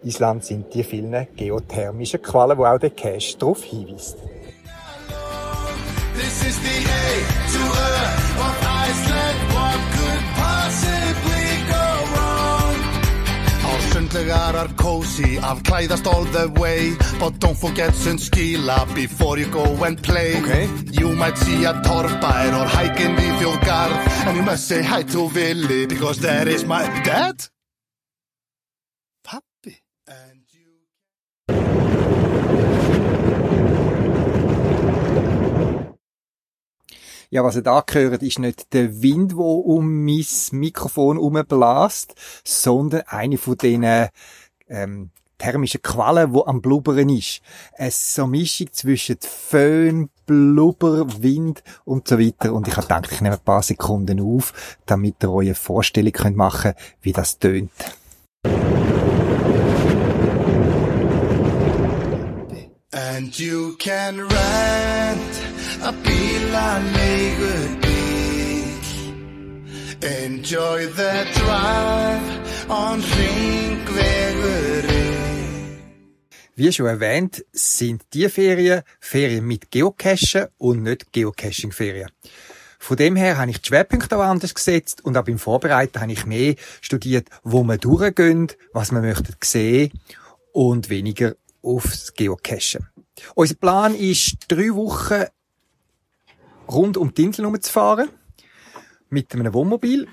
Island 0.04 0.44
sind 0.44 0.72
die 0.74 0.85
vielen 0.85 1.26
geothermischen 1.37 2.22
Quellen, 2.22 2.56
wo 2.56 2.64
auch 2.64 2.78
der 2.78 2.90
Cache 2.90 3.37
darauf 3.37 3.64
hinweist. 3.64 4.18
This 6.14 6.46
is 6.46 6.56
the 6.62 7.32
Are 14.14 14.68
cozy, 14.77 15.38
I've 15.38 15.62
klæðast 15.62 16.07
all 16.07 16.25
the 16.25 16.48
way 16.61 16.94
But 17.18 17.40
don't 17.40 17.57
forget 17.57 17.94
sundskila 17.94 18.94
before 18.94 19.38
you 19.38 19.46
go 19.46 19.64
and 19.85 19.96
play. 20.03 20.37
Okay. 20.42 20.68
You 20.90 21.14
might 21.16 21.38
see 21.38 21.64
a 21.64 21.72
torfbær 21.72 22.53
or 22.53 22.66
hike 22.66 23.01
in 23.01 23.16
the 23.16 23.22
þjóðgarð 23.22 24.27
And 24.27 24.37
you 24.37 24.42
must 24.42 24.68
say 24.68 24.83
hi 24.83 25.03
to 25.05 25.31
Willi 25.35 25.87
because 25.87 26.18
there 26.18 26.46
is 26.46 26.62
my 26.66 26.83
dad 27.05 27.42
Ja, 37.33 37.42
was 37.42 37.57
ihr 37.57 37.62
da 37.62 37.81
gehört, 37.81 38.23
ist 38.23 38.38
nicht 38.38 38.75
der 38.75 39.01
Wind, 39.01 39.35
wo 39.37 39.55
um 39.55 40.05
mein 40.05 40.27
Mikrofon 40.51 41.16
umbläst, 41.16 42.14
sondern 42.45 43.05
eine 43.07 43.38
von 43.38 43.57
diesen 43.57 44.09
ähm, 44.68 45.11
thermischen 45.38 45.81
Qualen, 45.81 46.35
wo 46.35 46.45
am 46.45 46.61
Blubbern 46.61 47.09
ist. 47.09 47.40
Es 47.79 48.14
so 48.14 48.27
Mischung 48.27 48.71
zwischen 48.73 49.16
Föhn, 49.23 50.11
Blubber, 50.27 51.07
Wind 51.23 51.64
und 51.87 52.07
so 52.07 52.18
weiter. 52.18 52.53
Und 52.53 52.68
ich 52.68 52.75
gedacht, 52.75 53.09
ich 53.11 53.23
nehme 53.23 53.37
ein 53.37 53.42
paar 53.42 53.62
Sekunden 53.62 54.21
auf, 54.21 54.77
damit 54.85 55.23
ihr 55.23 55.33
euch 55.33 55.47
eine 55.47 55.55
Vorstellung 55.55 56.12
könnt 56.12 56.37
machen 56.37 56.75
wie 57.01 57.12
das 57.12 57.38
tönt. 57.38 57.71
And 62.95 63.38
you 63.38 63.75
can 63.79 64.18
rent 65.83 66.55
a 66.55 66.79
Enjoy 70.05 70.87
the 70.87 71.25
drive 71.35 72.68
on 72.68 73.03
Ringwegeren. 73.03 74.62
Wie 76.55 76.73
schon 76.73 76.87
erwähnt, 76.87 77.45
sind 77.53 78.03
die 78.12 78.29
Ferien 78.29 78.83
Ferien 79.01 79.47
mit 79.47 79.71
Geocachen 79.71 80.49
und 80.59 80.83
nicht 80.83 81.12
Geocaching-Ferien. 81.12 82.11
Von 82.79 82.97
dem 82.97 83.14
her 83.16 83.38
habe 83.38 83.53
ich 83.53 83.61
die 83.61 83.68
Schwerpunkte 83.68 84.16
auch 84.16 84.23
anders 84.23 84.55
gesetzt 84.55 85.05
und 85.05 85.16
auch 85.16 85.25
beim 85.25 85.38
Vorbereiten 85.38 86.01
habe 86.01 86.12
ich 86.12 86.27
mehr 86.27 86.57
studiert, 86.81 87.29
wo 87.45 87.62
man 87.62 87.79
durchgehen, 87.79 88.49
was 88.73 88.90
man 88.90 89.03
möchte 89.03 89.33
sehen 89.42 89.92
und 90.53 90.90
weniger 90.90 91.37
aufs 91.62 92.12
Geocachen. 92.14 92.88
Unser 93.35 93.55
Plan 93.55 93.95
ist, 93.95 94.37
drei 94.49 94.75
Wochen 94.75 95.27
rund 96.68 96.96
um 96.96 97.14
die 97.14 97.25
Insel 97.25 97.44
herumzufahren 97.44 98.09
mit 99.09 99.33
einem 99.35 99.53
Wohnmobil. 99.53 100.09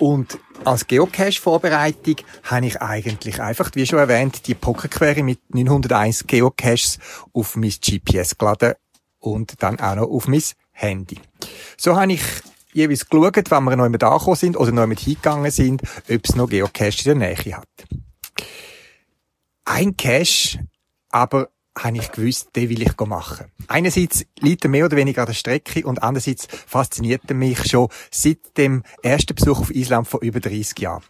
Und 0.00 0.38
als 0.64 0.86
Geocache-Vorbereitung 0.86 2.16
habe 2.44 2.66
ich 2.66 2.80
eigentlich 2.80 3.40
einfach, 3.40 3.70
wie 3.74 3.86
schon 3.86 3.98
erwähnt, 3.98 4.46
die 4.46 4.54
Pokerquery 4.54 5.22
mit 5.22 5.40
901 5.54 6.26
Geocaches 6.26 6.98
auf 7.32 7.56
mein 7.56 7.70
GPS 7.70 8.38
geladen 8.38 8.74
und 9.18 9.62
dann 9.62 9.80
auch 9.80 9.96
noch 9.96 10.08
auf 10.08 10.28
mein 10.28 10.42
Handy. 10.70 11.18
So 11.76 11.96
habe 11.96 12.12
ich 12.12 12.22
jeweils 12.72 13.08
geschaut, 13.08 13.50
wenn 13.50 13.64
wir 13.64 13.76
noch 13.76 13.84
einmal 13.84 13.98
da 13.98 14.16
gekommen 14.16 14.36
sind 14.36 14.56
oder 14.56 14.72
noch 14.72 14.82
einmal 14.82 14.96
hingegangen 14.96 15.50
sind, 15.50 15.82
ob 16.08 16.24
es 16.24 16.34
noch 16.36 16.48
Geocache 16.48 17.10
in 17.10 17.18
der 17.18 17.28
Nähe 17.28 17.56
hat. 17.56 17.68
Ein 19.64 19.96
Cache, 19.96 20.60
aber 21.10 21.50
habe 21.78 21.98
ich 21.98 22.10
gewusst, 22.10 22.50
den 22.56 22.68
will 22.68 22.82
ich 22.82 22.96
machen. 23.06 23.46
Einerseits 23.68 24.24
liegt 24.40 24.64
er 24.64 24.70
mehr 24.70 24.84
oder 24.84 24.96
weniger 24.96 25.22
an 25.22 25.26
der 25.26 25.34
Strecke 25.34 25.86
und 25.86 26.02
andererseits 26.02 26.48
fasziniert 26.66 27.22
er 27.28 27.34
mich 27.34 27.68
schon 27.68 27.88
seit 28.10 28.56
dem 28.56 28.82
ersten 29.02 29.34
Besuch 29.34 29.60
auf 29.60 29.74
Island 29.74 30.08
vor 30.08 30.20
über 30.22 30.40
30 30.40 30.78
Jahren. 30.78 31.02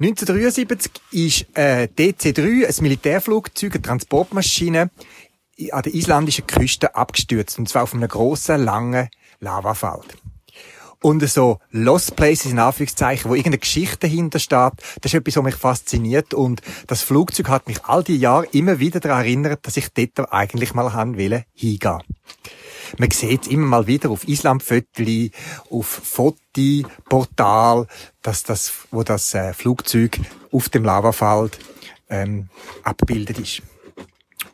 1973 0.00 0.92
ist 1.10 1.58
äh, 1.58 1.88
DC-3, 1.88 2.66
ein 2.66 2.82
Militärflugzeug, 2.82 3.74
eine 3.74 3.82
Transportmaschine, 3.82 4.90
an 5.72 5.82
der 5.82 5.94
isländischen 5.94 6.46
Küste 6.46 6.94
abgestürzt, 6.94 7.58
und 7.58 7.68
zwar 7.68 7.82
auf 7.82 7.94
einem 7.94 8.08
grossen, 8.08 8.64
langen 8.64 9.08
Lavafeld 9.40 10.16
und 11.02 11.26
so 11.28 11.58
Lost 11.70 12.16
Places 12.16 12.52
in 12.52 12.58
Anführungszeichen, 12.58 13.30
wo 13.30 13.34
irgendeine 13.34 13.58
Geschichte 13.58 13.98
dahinter 14.00 14.38
steht. 14.38 14.72
Das 15.00 15.12
ist 15.12 15.14
etwas, 15.14 15.36
was 15.36 15.44
mich 15.44 15.54
fasziniert 15.54 16.34
und 16.34 16.62
das 16.86 17.02
Flugzeug 17.02 17.48
hat 17.48 17.68
mich 17.68 17.84
all 17.84 18.02
die 18.02 18.16
Jahre 18.16 18.46
immer 18.52 18.78
wieder 18.78 19.00
daran 19.00 19.20
erinnert, 19.20 19.66
dass 19.66 19.76
ich 19.76 19.88
dort 19.88 20.32
eigentlich 20.32 20.74
mal 20.74 20.90
hingehen. 21.54 22.02
Man 22.96 23.10
sieht 23.10 23.46
immer 23.48 23.66
mal 23.66 23.86
wieder 23.86 24.10
auf 24.10 24.26
Island-Fötli, 24.26 25.32
auf 25.70 25.86
Fotoportal, 25.86 27.86
dass 28.22 28.44
das, 28.44 28.72
wo 28.90 29.02
das 29.02 29.34
äh, 29.34 29.52
Flugzeug 29.52 30.18
auf 30.50 30.70
dem 30.70 30.84
Lavafeld 30.84 31.58
ähm, 32.08 32.48
abgebildet 32.82 33.38
ist. 33.38 33.62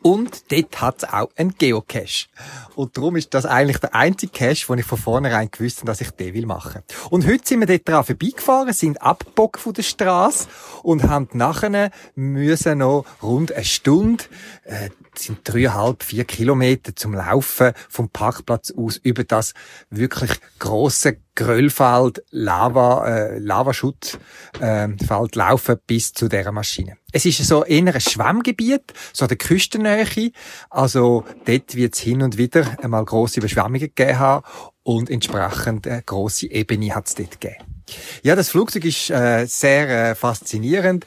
Und 0.05 0.51
dort 0.51 0.81
hat 0.81 0.97
es 0.99 1.09
auch 1.11 1.31
einen 1.35 1.55
Geocache. 1.57 2.27
Und 2.75 2.95
darum 2.95 3.15
ist 3.15 3.33
das 3.33 3.47
eigentlich 3.47 3.79
der 3.79 3.95
einzige 3.95 4.31
Cache, 4.31 4.65
wo 4.67 4.75
ich 4.75 4.85
von 4.85 4.99
vornherein 4.99 5.49
gewusst 5.49 5.79
habe, 5.79 5.87
dass 5.87 5.99
ich 5.99 6.11
den 6.11 6.35
will 6.35 6.45
machen. 6.45 6.83
Und 7.09 7.25
heute 7.25 7.47
sind 7.47 7.61
wir 7.61 7.65
dort 7.65 7.89
dran 7.89 8.03
vorbeigefahren, 8.03 8.71
sind 8.71 9.01
abgebogen 9.01 9.59
von 9.59 9.73
der 9.73 9.81
Straße 9.81 10.47
und 10.83 11.09
haben 11.09 11.27
nachher 11.33 11.89
müssen 12.13 12.77
noch 12.77 13.07
rund 13.23 13.51
eine 13.51 13.65
Stunde, 13.65 14.25
äh, 14.65 14.91
sind 15.15 15.39
dreieinhalb, 15.43 16.03
vier 16.03 16.25
Kilometer 16.25 16.95
zum 16.95 17.15
Laufen 17.15 17.73
vom 17.89 18.07
Parkplatz 18.09 18.71
aus 18.77 18.97
über 18.97 19.23
das 19.23 19.55
wirklich 19.89 20.33
große 20.59 21.17
Gröllfeld, 21.33 22.23
Lava, 22.29 23.07
äh, 23.07 23.39
Lavaschutzfeld 23.39 24.21
äh, 24.61 25.27
laufen 25.33 25.77
bis 25.87 26.13
zu 26.13 26.27
dieser 26.27 26.51
Maschine. 26.51 26.97
Es 27.15 27.25
ist 27.25 27.45
so 27.45 27.63
eher 27.63 27.95
ein 27.95 28.01
Schwemmgebiet, 28.01 28.93
so 29.13 29.25
der 29.25 29.37
Küstennähe. 29.37 30.31
Also 30.69 31.23
dort 31.45 31.73
wird 31.75 31.93
es 31.93 32.01
hin 32.01 32.21
und 32.21 32.37
wieder 32.37 32.77
einmal 32.83 33.05
grosse 33.05 33.39
Überschwemmungen 33.39 33.79
gegeben 33.79 34.19
haben 34.19 34.45
und 34.83 35.09
entsprechend 35.09 35.87
eine 35.87 36.03
grosse 36.03 36.51
Ebene 36.51 36.93
hat 36.93 37.07
es 37.07 37.15
dort 37.15 37.39
gegeben. 37.39 37.63
Ja, 38.21 38.35
das 38.35 38.49
Flugzeug 38.49 38.83
ist 38.83 39.11
äh, 39.11 39.45
sehr 39.45 40.09
äh, 40.09 40.15
faszinierend 40.15 41.05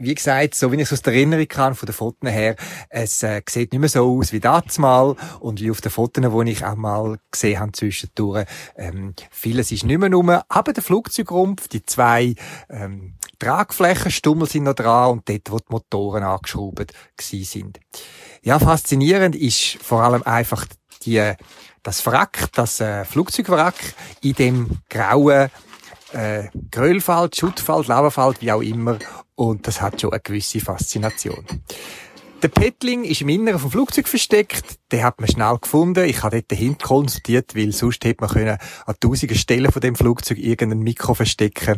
wie 0.00 0.14
gesagt, 0.14 0.54
so 0.54 0.72
wie 0.72 0.76
ich 0.76 0.82
es 0.82 0.92
aus 0.92 1.02
der 1.02 1.12
Erinnerung 1.12 1.46
kann, 1.46 1.74
von 1.74 1.86
den 1.86 1.92
Fotos 1.92 2.30
her, 2.30 2.56
es 2.88 3.22
äh, 3.22 3.42
sieht 3.48 3.72
nicht 3.72 3.80
mehr 3.80 3.88
so 3.88 4.18
aus 4.18 4.32
wie 4.32 4.40
das 4.40 4.78
mal 4.78 5.14
und 5.40 5.60
wie 5.60 5.70
auf 5.70 5.80
den 5.80 5.92
Fotos, 5.92 6.24
die 6.24 6.50
ich 6.50 6.64
auch 6.64 6.74
mal 6.74 7.18
gesehen 7.30 7.60
habe 7.60 7.72
zwischendurch. 7.72 8.46
Ähm, 8.76 9.14
vieles 9.30 9.70
ist 9.70 9.84
nicht 9.84 9.98
mehr 9.98 10.10
rum, 10.10 10.30
aber 10.48 10.72
der 10.72 10.82
Flugzeugrumpf, 10.82 11.68
die 11.68 11.84
zwei 11.84 12.34
ähm, 12.70 13.14
Tragflächenstummel 13.38 14.48
sind 14.48 14.64
noch 14.64 14.74
dran 14.74 15.10
und 15.10 15.28
dort, 15.28 15.50
wo 15.50 15.58
die 15.58 15.64
Motoren 15.68 16.24
angeschraubt 16.24 16.92
sind. 17.20 17.78
Ja, 18.42 18.58
faszinierend 18.58 19.36
ist 19.36 19.78
vor 19.82 20.02
allem 20.02 20.22
einfach 20.22 20.66
die, 21.04 21.34
das 21.82 22.06
Wrack, 22.06 22.48
das 22.54 22.80
äh, 22.80 23.04
Flugzeugwrack 23.04 23.76
in 24.22 24.34
dem 24.34 24.78
grauen 24.88 25.50
äh, 26.12 26.48
Grölfeld, 26.70 27.36
Schuttfeld, 27.36 27.86
Lavafeld, 27.86 28.40
wie 28.40 28.52
auch 28.52 28.62
immer. 28.62 28.98
Und 29.34 29.66
das 29.66 29.80
hat 29.80 30.00
schon 30.00 30.12
eine 30.12 30.20
gewisse 30.20 30.60
Faszination. 30.60 31.44
Der 32.42 32.48
Petling 32.48 33.04
ist 33.04 33.20
im 33.20 33.28
Inneren 33.28 33.58
vom 33.58 33.70
Flugzeug 33.70 34.08
versteckt. 34.08 34.78
Den 34.92 35.04
hat 35.04 35.20
man 35.20 35.28
schnell 35.28 35.58
gefunden. 35.58 36.06
Ich 36.06 36.22
habe 36.22 36.36
dort 36.36 36.50
dahinter 36.50 36.86
konsultiert, 36.86 37.54
weil 37.54 37.72
sonst 37.72 38.02
hätte 38.02 38.24
man 38.24 38.30
können 38.30 38.56
an 38.86 38.94
tausenden 38.98 39.36
Stellen 39.36 39.70
von 39.70 39.82
dem 39.82 39.94
Flugzeug 39.94 40.38
irgendein 40.38 40.78
Mikro 40.78 41.12
verstecken, 41.12 41.76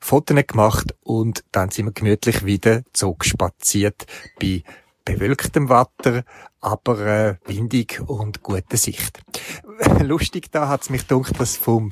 Fotos 0.00 0.46
gemacht 0.46 0.94
und 1.02 1.42
dann 1.50 1.70
sind 1.70 1.86
wir 1.86 1.92
gemütlich 1.92 2.44
wieder 2.44 2.82
zurückspaziert 2.92 4.06
bei 4.40 4.62
bewölktem 5.04 5.68
Wetter, 5.68 6.22
aber 6.60 7.00
äh, 7.00 7.34
windig 7.46 8.00
und 8.06 8.42
gute 8.42 8.76
Sicht. 8.76 9.20
Lustig 10.02 10.52
da 10.52 10.68
hat's 10.68 10.88
mich 10.88 11.08
gedacht, 11.08 11.40
dass 11.40 11.56
vom 11.56 11.90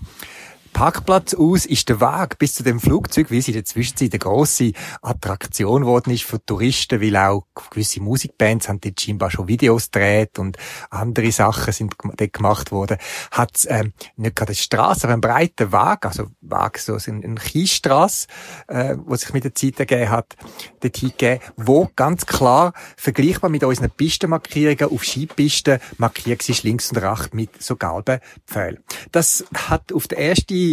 Parkplatz 0.74 1.34
aus 1.34 1.66
ist 1.66 1.88
der 1.88 2.00
Weg 2.00 2.36
bis 2.36 2.54
zu 2.54 2.64
dem 2.64 2.80
Flugzeug, 2.80 3.30
wie 3.30 3.38
es 3.38 3.46
in 3.46 3.54
der 3.54 3.64
Zwischenzeit 3.64 4.12
eine 4.12 4.18
grosse 4.18 4.72
Attraktion 5.02 5.82
geworden 5.82 6.10
ist 6.10 6.24
für 6.24 6.44
Touristen, 6.44 7.00
weil 7.00 7.16
auch 7.16 7.46
gewisse 7.70 8.02
Musikbands 8.02 8.68
haben 8.68 8.80
dort 8.80 9.00
scheinbar 9.00 9.30
schon 9.30 9.46
Videos 9.46 9.92
gedreht 9.92 10.40
und 10.40 10.56
andere 10.90 11.30
Sachen 11.30 11.72
sind 11.72 11.94
dort 12.02 12.32
gemacht 12.32 12.72
worden, 12.72 12.98
hat 13.30 13.64
ähm, 13.68 13.92
nicht 14.16 14.34
gerade 14.34 14.50
eine 14.50 14.56
Straße, 14.56 15.04
aber 15.04 15.12
einen 15.12 15.20
breiten 15.20 15.72
Weg, 15.72 16.04
also 16.04 16.26
Weg, 16.40 16.78
so 16.78 16.98
eine, 17.06 17.24
eine 17.24 17.34
Kiesstrasse, 17.36 18.26
äh, 18.66 18.96
wo 18.98 19.14
sich 19.14 19.32
mit 19.32 19.44
der 19.44 19.54
Zeit 19.54 19.78
ergeben 19.78 20.10
hat, 20.10 20.34
dort 20.80 20.96
hingegeben, 20.96 21.38
wo 21.56 21.88
ganz 21.94 22.26
klar 22.26 22.72
vergleichbar 22.96 23.48
mit 23.48 23.62
unseren 23.62 23.90
Pistenmarkierungen 23.90 24.90
auf 24.90 25.04
Skipisten 25.04 25.78
markiert 25.98 26.46
ist, 26.48 26.64
links 26.64 26.90
und 26.90 26.98
rechts 26.98 27.32
mit 27.32 27.62
so 27.62 27.76
gelben 27.76 28.18
Pfählen. 28.44 28.82
Das 29.12 29.44
hat 29.54 29.92
auf 29.92 30.08
der 30.08 30.18
ersten 30.18 30.63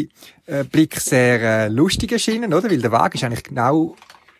äh, 0.46 0.64
Blick 0.64 1.00
sehr 1.00 1.42
äh, 1.42 1.68
lustig 1.68 2.12
erschienen, 2.12 2.54
oder? 2.54 2.70
Weil 2.70 2.82
der 2.82 2.92
Wagen 2.92 3.16
ist 3.16 3.24
eigentlich 3.24 3.44
genau 3.44 3.96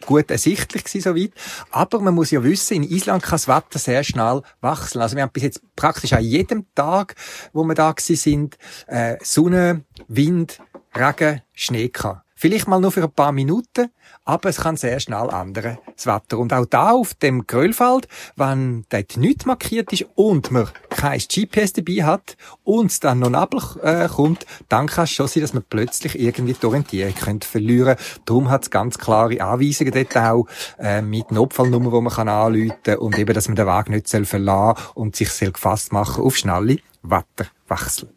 gut 0.06 0.32
ersichtlich 0.32 0.84
gewesen, 0.84 1.02
soweit. 1.02 1.32
Aber 1.72 2.00
man 2.00 2.14
muss 2.14 2.32
ja 2.32 2.44
wissen, 2.44 2.78
in 2.78 2.84
Island 2.84 3.24
kann 3.24 3.32
das 3.34 3.48
Wetter 3.48 3.80
sehr 3.80 4.04
schnell 4.04 4.42
wechseln. 4.62 5.02
Also 5.02 5.16
wir 5.16 5.24
haben 5.24 5.32
bis 5.32 5.44
jetzt 5.44 5.62
praktisch 5.76 6.14
an 6.14 6.24
jedem 6.24 6.66
Tag, 6.76 7.16
wo 7.54 7.64
wir 7.64 7.76
da 7.76 7.92
gewesen 7.92 8.16
sind, 8.16 8.58
äh, 8.88 9.18
Sonne, 9.22 9.86
Wind, 10.08 10.60
Regen, 10.96 11.42
Schnee 11.54 11.90
gehabt. 11.90 12.26
Vielleicht 12.36 12.68
mal 12.68 12.82
nur 12.82 12.92
für 12.92 13.04
ein 13.04 13.12
paar 13.12 13.32
Minuten, 13.32 13.90
aber 14.26 14.50
es 14.50 14.58
kann 14.58 14.78
sehr 14.78 15.00
schnell 15.00 15.30
ändern, 15.30 15.78
das 15.96 16.06
Wetter. 16.06 16.38
Und 16.38 16.54
auch 16.54 16.66
da 16.66 16.92
auf 16.92 17.14
dem 17.16 17.48
Grölfeld, 17.48 18.08
wenn 18.36 18.86
dort 18.90 19.18
nichts 19.18 19.46
markiert 19.46 19.92
ist 19.94 20.06
und 20.16 20.52
man 20.52 20.70
kein 20.90 21.20
GPS 21.20 21.74
dabei 21.74 22.04
hat 22.04 22.38
und 22.64 22.92
es 22.92 23.00
dann 23.00 23.20
noch 23.20 23.30
Nebel 23.30 23.62
äh, 23.82 24.08
kommt, 24.08 24.46
dann 24.70 24.88
kann 24.88 25.06
es 25.06 25.12
schon 25.12 25.28
sein, 25.28 25.42
dass 25.42 25.54
man 25.54 25.64
plötzlich 25.68 26.20
irgendwie 26.20 26.54
die 26.54 26.66
Orientierung 26.66 27.16
könnte 27.16 27.48
verlieren 27.48 27.96
Darum 28.26 28.50
hat 28.50 28.64
es 28.64 28.70
ganz 28.70 28.98
klare 28.98 29.42
Anweisungen 29.42 29.94
dort 29.94 30.16
auch, 30.18 30.46
äh, 30.80 31.02
mit 31.02 31.32
Notfallnummer, 31.32 31.92
wo 31.92 32.02
man 32.02 32.14
kann 32.14 32.30
anrufen 32.30 32.74
kann 32.84 32.98
und 32.98 33.18
eben, 33.18 33.34
dass 33.34 33.48
man 33.48 33.56
den 33.56 33.68
Weg 33.68 33.90
nicht 33.90 34.08
soll 34.08 34.26
verlassen 34.26 34.84
und 34.94 35.16
sich 35.16 35.30
soll 35.30 35.52
gefasst 35.52 35.92
machen 35.92 36.24
auf 36.24 36.38
schnelle 36.38 36.78
Wetterwechsel. 37.04 38.10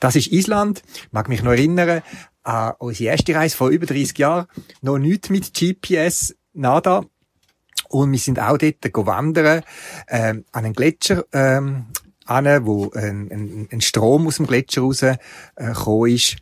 Das 0.00 0.16
ist 0.16 0.32
Island. 0.32 0.82
Ich 0.94 1.12
mag 1.12 1.28
mich 1.28 1.42
noch 1.42 1.52
erinnern, 1.52 2.02
an 2.42 2.74
unsere 2.78 3.10
erste 3.10 3.34
Reise 3.34 3.56
vor 3.56 3.68
über 3.68 3.86
30 3.86 4.18
Jahren. 4.18 4.46
Noch 4.80 4.98
nichts 4.98 5.30
mit 5.30 5.54
GPS, 5.54 6.34
nada. 6.52 7.04
Und 7.88 8.12
wir 8.12 8.18
sind 8.18 8.40
auch 8.40 8.56
dort 8.56 9.06
wandern, 9.06 9.62
ähm, 10.08 10.44
an 10.52 10.64
einen 10.64 10.74
Gletscher, 10.74 11.24
ähm, 11.32 11.86
an, 12.24 12.66
wo 12.66 12.90
ein, 12.92 13.30
ein, 13.30 13.68
ein 13.70 13.80
Strom 13.80 14.26
aus 14.26 14.36
dem 14.36 14.46
Gletscher 14.46 14.82
raus, 14.82 15.02
äh, 15.02 16.14
ist. 16.14 16.36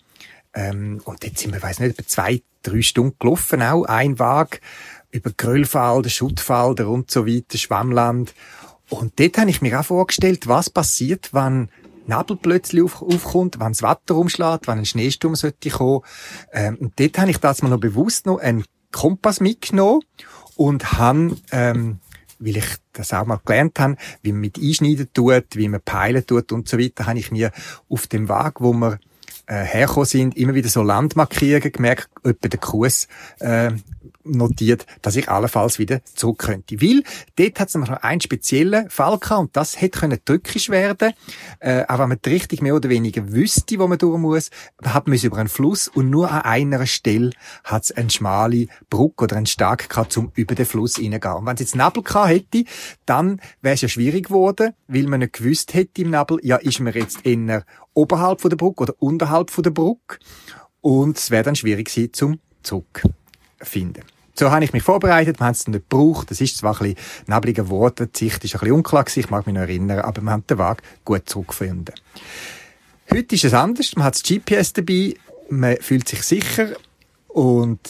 Ähm, 0.54 1.00
und 1.04 1.24
dort 1.24 1.38
sind 1.38 1.52
wir, 1.52 1.62
weiss 1.62 1.80
nicht, 1.80 1.98
etwa 1.98 2.06
zwei, 2.06 2.42
drei 2.62 2.82
Stunden 2.82 3.16
gelaufen, 3.18 3.62
auch 3.62 3.84
ein 3.84 4.18
Weg, 4.18 4.60
über 5.10 5.30
Gröllfelder, 5.36 6.08
Schuttfelder 6.08 6.88
und 6.88 7.10
so 7.10 7.26
weiter, 7.26 7.58
Schwammland. 7.58 8.34
Und 8.88 9.18
dort 9.18 9.38
habe 9.38 9.50
ich 9.50 9.62
mir 9.62 9.78
auch 9.80 9.84
vorgestellt, 9.84 10.46
was 10.46 10.70
passiert, 10.70 11.32
wenn 11.32 11.68
Nebel 12.16 12.36
plötzlich 12.36 12.82
auf, 12.82 13.02
aufkommt, 13.02 13.58
wenn 13.60 13.72
das 13.72 13.82
Wetter 13.82 14.16
umschlägt, 14.16 14.68
wenn 14.68 14.78
ein 14.78 14.86
Schneesturm 14.86 15.34
sollte 15.34 15.70
kommen. 15.70 16.02
Ähm, 16.52 16.76
und 16.76 16.98
dort 16.98 17.18
habe 17.18 17.30
ich 17.30 17.38
das 17.38 17.62
mal 17.62 17.68
noch 17.68 17.80
bewusst 17.80 18.26
noch 18.26 18.38
einen 18.38 18.64
Kompass 18.92 19.40
mitgenommen 19.40 20.02
und 20.56 20.92
habe, 20.92 21.36
ähm, 21.52 22.00
weil 22.38 22.56
ich 22.56 22.66
das 22.92 23.12
auch 23.12 23.26
mal 23.26 23.40
gelernt 23.44 23.78
habe, 23.78 23.96
wie 24.22 24.32
man 24.32 24.40
mit 24.40 24.58
einschneiden 24.58 25.08
tut, 25.12 25.44
wie 25.54 25.68
man 25.68 25.80
peilen 25.80 26.26
tut 26.26 26.52
und 26.52 26.68
so 26.68 26.78
weiter, 26.78 27.06
habe 27.06 27.18
ich 27.18 27.30
mir 27.30 27.52
auf 27.88 28.06
dem 28.06 28.28
Weg, 28.28 28.54
wo 28.60 28.72
wir 28.72 28.98
äh, 29.46 29.64
hergekommen 29.64 30.06
sind, 30.06 30.36
immer 30.36 30.54
wieder 30.54 30.68
so 30.68 30.82
Landmarkierungen 30.82 31.72
gemerkt, 31.72 32.08
etwa 32.24 32.48
der 32.48 32.60
Kurs 32.60 33.08
äh, 33.40 33.72
notiert, 34.24 34.86
dass 35.02 35.16
ich 35.16 35.28
allenfalls 35.28 35.78
wieder 35.78 36.04
zurück 36.04 36.38
könnte. 36.38 36.80
Weil 36.80 37.02
dort 37.36 37.60
hat 37.60 37.68
es 37.68 37.74
noch 37.74 37.88
einen 37.88 38.20
speziellen 38.20 38.88
Fall 38.90 39.18
gehabt 39.18 39.40
und 39.40 39.56
das 39.56 39.80
hätte 39.80 40.00
können 40.00 40.18
drückisch 40.24 40.68
werden. 40.68 41.12
Äh, 41.58 41.84
auch 41.88 41.98
wenn 41.98 42.08
man 42.08 42.18
die 42.24 42.30
Richtung 42.30 42.62
mehr 42.62 42.74
oder 42.74 42.88
weniger 42.88 43.32
wüsste, 43.32 43.78
wo 43.78 43.86
man 43.86 43.98
durch 43.98 44.18
muss, 44.18 44.50
hat 44.82 45.08
man 45.08 45.18
über 45.18 45.38
einen 45.38 45.48
Fluss 45.48 45.88
und 45.88 46.10
nur 46.10 46.30
an 46.30 46.42
einer 46.42 46.86
Stelle 46.86 47.30
hat 47.64 47.84
es 47.84 47.92
eine 47.92 48.10
schmale 48.10 48.66
Brücke 48.88 49.24
oder 49.24 49.36
einen 49.36 49.46
Stag 49.46 49.88
gehabt, 49.88 50.16
um 50.16 50.32
über 50.34 50.54
den 50.54 50.66
Fluss 50.66 50.96
hineingehen. 50.96 51.34
Und 51.34 51.46
wenn 51.46 51.54
es 51.54 51.60
jetzt 51.60 51.76
Nebel 51.76 52.02
gehabt 52.02 52.30
hätte, 52.30 52.64
dann 53.06 53.40
wäre 53.62 53.74
es 53.74 53.80
ja 53.80 53.88
schwierig 53.88 54.26
geworden, 54.26 54.74
weil 54.88 55.04
man 55.04 55.20
nicht 55.20 55.34
gewusst 55.34 55.74
hätte 55.74 56.02
im 56.02 56.10
Nebel, 56.10 56.38
ja, 56.42 56.56
ist 56.56 56.80
man 56.80 56.92
jetzt 56.92 57.24
eher 57.24 57.64
oberhalb 57.94 58.40
von 58.40 58.50
der 58.50 58.56
Brücke 58.56 58.82
oder 58.82 58.94
unterhalb 58.98 59.50
von 59.50 59.62
der 59.62 59.70
Brücke 59.70 60.18
und 60.80 61.18
es 61.18 61.30
wäre 61.30 61.42
dann 61.42 61.56
schwierig 61.56 61.88
gewesen, 61.88 62.12
zum 62.12 62.40
Zug 62.62 63.02
finden. 63.60 64.02
So 64.34 64.50
habe 64.50 64.64
ich 64.64 64.72
mich 64.72 64.82
vorbereitet, 64.82 65.38
wir 65.38 65.46
haben 65.46 65.52
es 65.52 65.66
nicht 65.66 65.90
gebraucht, 65.90 66.30
das 66.30 66.40
ist 66.40 66.56
zwar 66.56 66.80
ein 66.80 66.94
bisschen 66.94 67.26
neblige 67.26 67.68
Worte, 67.68 68.06
die 68.06 68.18
Sicht 68.18 68.44
ist 68.44 68.54
ein 68.54 68.60
bisschen 68.60 68.74
unklar 68.74 69.04
gewesen, 69.04 69.20
ich 69.20 69.30
mag 69.30 69.46
mich 69.46 69.54
noch 69.54 69.62
erinnern, 69.62 69.98
aber 70.00 70.22
wir 70.22 70.30
haben 70.30 70.46
den 70.46 70.58
Weg 70.58 70.82
gut 71.04 71.28
zurückgefunden. 71.28 71.94
Heute 73.12 73.34
ist 73.34 73.44
es 73.44 73.54
anders, 73.54 73.96
man 73.96 74.04
hat 74.04 74.14
das 74.14 74.22
GPS 74.22 74.72
dabei, 74.72 75.14
man 75.50 75.76
fühlt 75.78 76.08
sich 76.08 76.22
sicher. 76.22 76.68
Und 77.28 77.80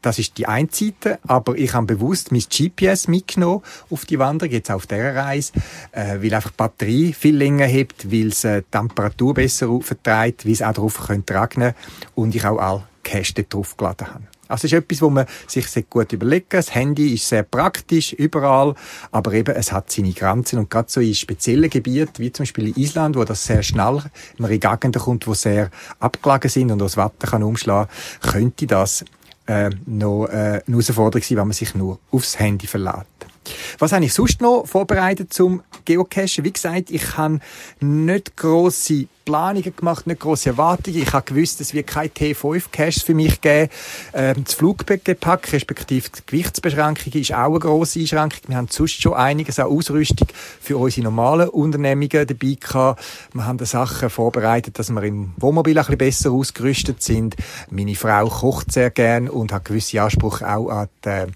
das 0.00 0.18
ist 0.18 0.36
die 0.38 0.46
eine 0.46 0.68
Seite, 0.70 1.18
aber 1.26 1.56
ich 1.56 1.74
habe 1.74 1.86
bewusst 1.86 2.32
mein 2.32 2.40
GPS 2.40 3.06
mitgenommen 3.06 3.62
auf 3.90 4.04
die 4.04 4.18
Wanderung, 4.18 4.52
jetzt 4.52 4.70
auf 4.70 4.86
dieser 4.86 5.14
Reise, 5.14 5.52
äh, 5.92 6.20
weil 6.20 6.34
einfach 6.34 6.50
die 6.50 6.56
Batterie 6.56 7.12
viel 7.12 7.36
länger 7.36 7.66
hebt, 7.66 8.10
weil 8.10 8.28
es 8.28 8.44
äh, 8.44 8.62
die 8.62 8.70
Temperatur 8.70 9.34
besser 9.34 9.80
vertreibt, 9.80 10.44
weil 10.44 10.52
es 10.52 10.62
auch 10.62 10.72
darauf 10.72 11.06
könnte 11.06 11.40
regnen 11.40 11.74
und 12.14 12.34
ich 12.34 12.44
auch 12.44 12.58
all 12.58 12.84
Cache 13.04 13.44
drauf 13.44 13.76
geladen 13.76 14.08
habe. 14.08 14.31
Also 14.52 14.66
es 14.66 14.72
ist 14.72 14.78
etwas, 14.78 15.00
wo 15.00 15.10
man 15.10 15.26
sich 15.46 15.66
sehr 15.66 15.82
gut 15.84 16.12
überlegen 16.12 16.46
Das 16.50 16.74
Handy 16.74 17.14
ist 17.14 17.26
sehr 17.26 17.42
praktisch, 17.42 18.12
überall, 18.12 18.74
aber 19.10 19.32
eben, 19.32 19.54
es 19.54 19.72
hat 19.72 19.90
seine 19.90 20.12
Grenzen. 20.12 20.58
Und 20.58 20.70
gerade 20.70 20.90
so 20.90 21.00
in 21.00 21.14
speziellen 21.14 21.70
Gebieten, 21.70 22.12
wie 22.18 22.30
zum 22.30 22.42
Beispiel 22.44 22.68
in 22.68 22.76
Island, 22.76 23.16
wo 23.16 23.24
das 23.24 23.44
sehr 23.44 23.62
schnell 23.62 24.02
man 24.36 24.50
in 24.50 24.60
Gegenden 24.60 25.00
kommt, 25.00 25.26
wo 25.26 25.34
sehr 25.34 25.70
abgelegen 26.00 26.50
sind 26.50 26.70
und 26.70 26.80
das 26.80 26.96
Wetter 26.96 27.28
kann 27.28 27.42
umschlagen, 27.42 27.90
könnte 28.20 28.66
das 28.66 29.04
äh, 29.46 29.70
noch 29.86 30.26
äh, 30.26 30.30
eine 30.30 30.62
Herausforderung 30.68 31.22
sein, 31.22 31.38
wenn 31.38 31.48
man 31.48 31.52
sich 31.52 31.74
nur 31.74 31.98
aufs 32.10 32.38
Handy 32.38 32.66
verlässt. 32.66 33.31
Was 33.78 33.92
habe 33.92 34.04
ich 34.04 34.12
sonst 34.12 34.40
noch 34.40 34.66
vorbereitet 34.66 35.32
zum 35.32 35.62
Geocachen? 35.84 36.44
Wie 36.44 36.52
gesagt, 36.52 36.90
ich 36.90 37.16
habe 37.16 37.40
nicht 37.80 38.36
grosse 38.36 39.06
Planungen 39.24 39.74
gemacht, 39.76 40.06
nicht 40.06 40.20
grosse 40.20 40.50
Erwartungen. 40.50 40.98
Ich 40.98 41.12
habe 41.12 41.24
gewusst, 41.24 41.60
es 41.60 41.74
wird 41.74 41.86
kein 41.86 42.08
T5-Cache 42.08 43.00
für 43.00 43.14
mich 43.14 43.40
geben. 43.40 43.70
Ähm, 44.14 44.44
das 44.44 44.54
Fluggepäck, 44.54 45.52
respektive 45.52 46.08
die 46.08 46.22
Gewichtsbeschränkung, 46.26 47.12
ist 47.12 47.32
auch 47.32 47.50
eine 47.50 47.58
grosse 47.58 48.00
Einschränkung. 48.00 48.40
Wir 48.48 48.56
haben 48.56 48.68
sonst 48.70 49.00
schon 49.00 49.14
einiges 49.14 49.58
an 49.58 49.66
Ausrüstung 49.66 50.28
für 50.60 50.76
unsere 50.76 51.04
normalen 51.04 51.48
Unternehmungen 51.48 52.26
dabei 52.26 52.56
gehabt. 52.58 53.02
Wir 53.32 53.46
haben 53.46 53.64
Sachen 53.64 54.10
vorbereitet, 54.10 54.78
dass 54.78 54.90
wir 54.90 55.02
im 55.02 55.32
Wohnmobil 55.36 55.78
ein 55.78 55.84
bisschen 55.84 55.98
besser 55.98 56.30
ausgerüstet 56.32 57.02
sind. 57.02 57.36
Meine 57.70 57.94
Frau 57.94 58.28
kocht 58.28 58.72
sehr 58.72 58.90
gern 58.90 59.28
und 59.28 59.52
hat 59.52 59.64
gewisse 59.64 60.02
Ansprüche 60.02 60.48
auch 60.48 60.68
an 60.68 60.88
die 61.04 61.26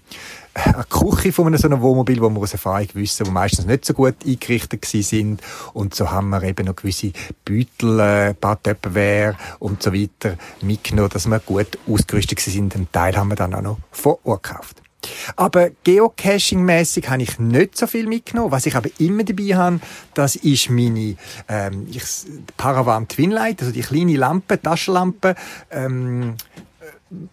eine 0.57 0.83
Küche 0.83 1.31
von 1.31 1.47
einem 1.47 1.57
so 1.57 1.67
einem 1.67 1.81
Wohnmobil, 1.81 2.21
wo 2.21 2.29
wir 2.29 2.41
aus 2.41 2.53
Erfahrung 2.53 2.87
wissen, 2.93 3.27
wo 3.27 3.31
meistens 3.31 3.65
nicht 3.65 3.85
so 3.85 3.93
gut 3.93 4.15
eingerichtet 4.25 4.85
sind 4.85 5.41
und 5.73 5.93
so 5.93 6.11
haben 6.11 6.29
wir 6.29 6.43
eben 6.43 6.65
noch 6.65 6.75
gewisse 6.75 7.11
Beutel, 7.45 7.99
äh, 7.99 8.35
Badöppenwehr 8.39 9.35
und 9.59 9.83
so 9.83 9.93
weiter 9.93 10.37
mitgenommen, 10.61 11.09
dass 11.11 11.27
wir 11.27 11.39
gut 11.39 11.77
ausgerüstet 11.87 12.39
sind. 12.39 12.75
Ein 12.75 12.87
Teil 12.91 13.15
haben 13.15 13.29
wir 13.29 13.35
dann 13.35 13.53
auch 13.53 13.61
noch 13.61 13.77
vor 13.91 14.19
Ort 14.23 14.43
gekauft. 14.43 14.81
Aber 15.35 15.69
Geocaching-mäßig 15.85 17.07
habe 17.09 17.23
ich 17.23 17.39
nicht 17.39 17.77
so 17.77 17.87
viel 17.87 18.07
mitgenommen. 18.07 18.51
Was 18.51 18.65
ich 18.65 18.75
aber 18.75 18.89
immer 18.99 19.23
dabei 19.23 19.55
habe, 19.55 19.79
das 20.13 20.35
ist 20.35 20.69
meine 20.69 21.15
ähm, 21.47 21.87
ich, 21.89 22.03
Paravan 22.57 23.07
Twinlight, 23.07 23.61
also 23.61 23.71
die 23.71 23.81
kleine 23.81 24.17
Lampe, 24.17 24.61
Taschenlampe, 24.61 25.35
ähm, 25.71 26.35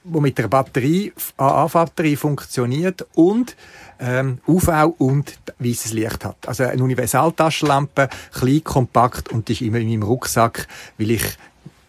wo 0.05 0.21
mit 0.21 0.39
der 0.39 0.49
Batterie, 0.49 1.13
AA-Batterie 1.37 2.17
funktioniert 2.17 3.07
und 3.15 3.57
ähm, 3.99 4.39
UV 4.47 4.95
und 4.99 5.39
weißes 5.59 5.93
Licht 5.93 6.25
hat. 6.25 6.49
Also 6.49 6.65
eine 6.65 6.83
Universaltaschenlampe, 6.83 8.09
klein, 8.33 8.65
kompakt 8.65 9.31
und 9.31 9.49
ist 9.51 9.61
immer 9.61 9.79
in 9.79 9.89
meinem 9.89 10.03
Rucksack, 10.03 10.67
weil 10.99 11.13
ich 11.13 11.25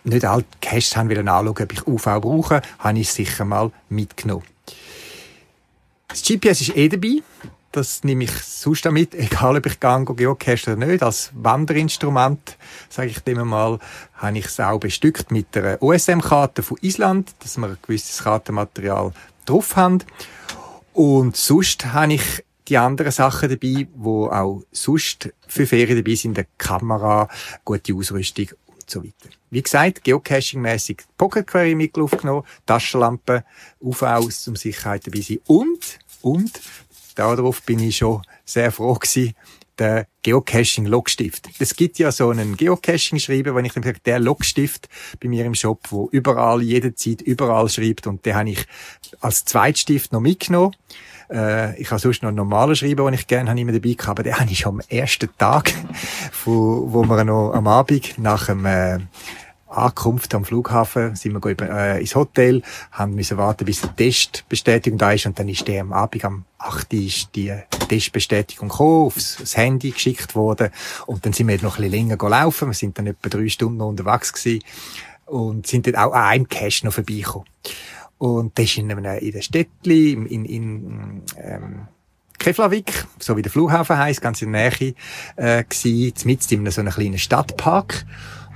nicht 0.04 0.26
alle 0.26 0.46
Caches 0.62 0.96
haben 0.96 1.10
will 1.10 1.20
anschauen, 1.20 1.48
ob 1.50 1.74
ich 1.74 1.88
UV 1.88 2.04
brauche, 2.22 2.62
habe 2.80 3.00
ich 3.00 3.12
sicher 3.12 3.46
mal 3.46 3.72
mitgenommen. 3.90 4.44
Das 6.08 6.22
GPS 6.22 6.62
ist 6.62 6.78
eh 6.78 6.88
dabei. 6.88 7.22
Das 7.76 8.06
nehme 8.06 8.24
ich 8.24 8.32
sonst 8.32 8.86
damit, 8.86 9.14
egal 9.14 9.58
ob 9.58 9.66
ich 9.66 9.82
gehe 9.82 10.06
geocache 10.06 10.78
oder 10.78 10.86
nicht. 10.86 11.04
Als 11.04 11.32
Wanderinstrument, 11.34 12.58
sage 12.88 13.10
ich 13.10 13.20
dem 13.20 13.46
mal, 13.46 13.80
habe 14.14 14.38
ich 14.38 14.46
es 14.46 14.62
auch 14.62 14.80
bestückt 14.80 15.30
mit 15.30 15.54
der 15.56 15.84
OSM-Karte 15.84 16.64
von 16.64 16.78
Island, 16.80 17.36
dass 17.40 17.58
wir 17.58 17.68
ein 17.68 17.78
gewisses 17.82 18.24
Kartenmaterial 18.24 19.12
drauf 19.46 19.76
haben. 19.76 19.98
Und 20.94 21.36
sonst 21.36 21.88
habe 21.88 22.14
ich 22.14 22.46
die 22.70 22.78
anderen 22.78 23.12
Sachen 23.12 23.50
dabei, 23.50 23.90
wo 23.94 24.28
auch 24.28 24.64
sonst 24.72 25.34
für 25.46 25.68
Ferien 25.68 26.02
dabei 26.02 26.16
sind, 26.16 26.38
eine 26.38 26.48
Kamera, 26.58 27.28
gute 27.66 27.94
Ausrüstung 27.94 28.52
und 28.68 28.90
so 28.90 29.04
weiter. 29.04 29.36
Wie 29.50 29.62
gesagt, 29.62 30.06
Geocaching-mäßig 30.06 31.02
Pocket 31.18 31.46
Query 31.46 31.76
mit 31.76 31.98
aufgenommen, 31.98 32.46
Taschenlampe, 32.66 33.44
UV 33.82 34.30
zum 34.30 34.56
Sicherheit 34.56 35.06
dabei 35.06 35.20
sein 35.20 35.40
und 35.48 36.00
und 36.26 36.60
darauf 37.16 37.62
bin 37.64 37.80
ich 37.80 37.98
schon 37.98 38.22
sehr 38.46 38.72
froh 38.72 38.94
gewesen, 38.94 39.34
der 39.78 40.08
Geocaching-Logstift. 40.24 41.50
Es 41.60 41.76
gibt 41.76 42.00
ja 42.00 42.12
so 42.12 42.30
einen 42.30 42.56
Geocaching-Schreiber, 42.56 43.56
wenn 43.56 43.66
ich 43.66 43.74
dem 43.74 43.84
sage, 43.84 44.00
der 44.06 44.20
Logstift 44.20 44.88
bei 45.22 45.28
mir 45.28 45.46
im 45.46 45.56
Shop, 45.56 45.82
wo 45.90 46.10
überall, 46.12 46.62
jederzeit, 46.62 47.22
überall 47.22 47.70
schreibt 47.70 48.08
und 48.08 48.26
den 48.26 48.36
habe 48.36 48.50
ich 48.50 48.66
als 49.20 49.46
Zweitstift 49.46 50.14
noch 50.14 50.22
mitgenommen. 50.22 50.76
Äh, 51.30 51.80
ich 51.80 51.92
habe 51.92 52.00
sonst 52.00 52.22
noch 52.22 52.30
einen 52.30 52.38
normalen 52.38 52.76
Schreiber, 52.76 53.06
den 53.06 53.16
ich 53.16 53.28
gerne 53.28 53.50
habe, 53.50 53.60
immer 53.60 53.72
dabei 53.72 53.94
gehabt, 53.94 54.10
aber 54.10 54.24
den 54.24 54.40
habe 54.40 54.52
ich 54.52 54.66
am 54.66 54.82
ersten 54.88 55.30
Tag, 55.38 55.74
wo, 56.46 56.92
wo 56.92 57.04
wir 57.04 57.24
noch 57.24 57.52
am 57.54 57.68
Abend 57.68 58.18
nach 58.18 58.48
dem 58.48 58.66
äh, 58.66 59.00
Ankunft 59.76 60.34
am 60.34 60.46
Flughafen 60.46 61.16
sind 61.16 61.34
wir 61.34 61.60
äh, 61.62 62.00
ins 62.00 62.16
Hotel, 62.16 62.62
haben 62.92 63.16
müssen 63.16 63.38
warten, 63.38 63.66
bis 63.66 63.82
die 63.82 63.88
Testbestätigung 63.88 64.98
da 64.98 65.12
ist 65.12 65.26
und 65.26 65.38
dann 65.38 65.50
ist 65.50 65.68
der 65.68 65.82
am 65.82 65.94
Abend 65.94 66.26
am 66.26 66.46
8. 66.58 66.94
ist 66.94 67.30
die 67.36 67.54
Testbestätigung 67.90 68.70
gekommen, 68.70 69.06
aufs, 69.08 69.58
Handy 69.58 69.92
geschickt 69.92 70.36
worden 70.36 70.70
und 71.06 71.26
dann 71.26 71.34
sind 71.34 71.48
wir 71.48 71.56
noch 71.62 71.78
ein 71.78 71.84
bisschen 71.84 71.92
länger 71.92 72.18
gelaufen, 72.18 72.70
wir 72.70 72.74
sind 72.74 72.98
dann 72.98 73.08
etwa 73.08 73.30
drei 73.30 73.50
Stunden 73.50 73.82
unterwegs 73.82 74.34
gewesen 74.34 74.64
und 75.26 75.68
sind 75.68 75.88
dann 75.88 75.96
auch 75.96 76.14
an 76.14 76.24
einem 76.24 76.50
Cache 76.50 76.86
noch 76.86 76.94
vorbeigekommen. 76.94 77.48
Und 78.18 78.58
das 78.58 78.66
ist 78.66 78.78
in, 78.78 78.92
einem, 78.92 79.04
in 79.04 79.32
der 79.32 79.42
Städtli, 79.42 80.14
in, 80.14 80.26
in, 80.26 80.46
in 80.46 81.22
ähm, 81.38 81.88
Keflavik, 82.40 83.06
so 83.20 83.36
wie 83.38 83.42
der 83.42 83.52
Flughafen 83.52 83.98
heisst, 83.98 84.22
ganz 84.22 84.42
in 84.42 84.52
der 84.52 84.70
Nähe, 84.70 84.94
äh, 85.36 85.64
gewesen, 85.64 86.14
mitten 86.26 86.66
in 86.66 86.72
so 86.72 86.82
einem 86.82 86.94
kleinen 86.94 87.18
Stadtpark. 87.18 88.06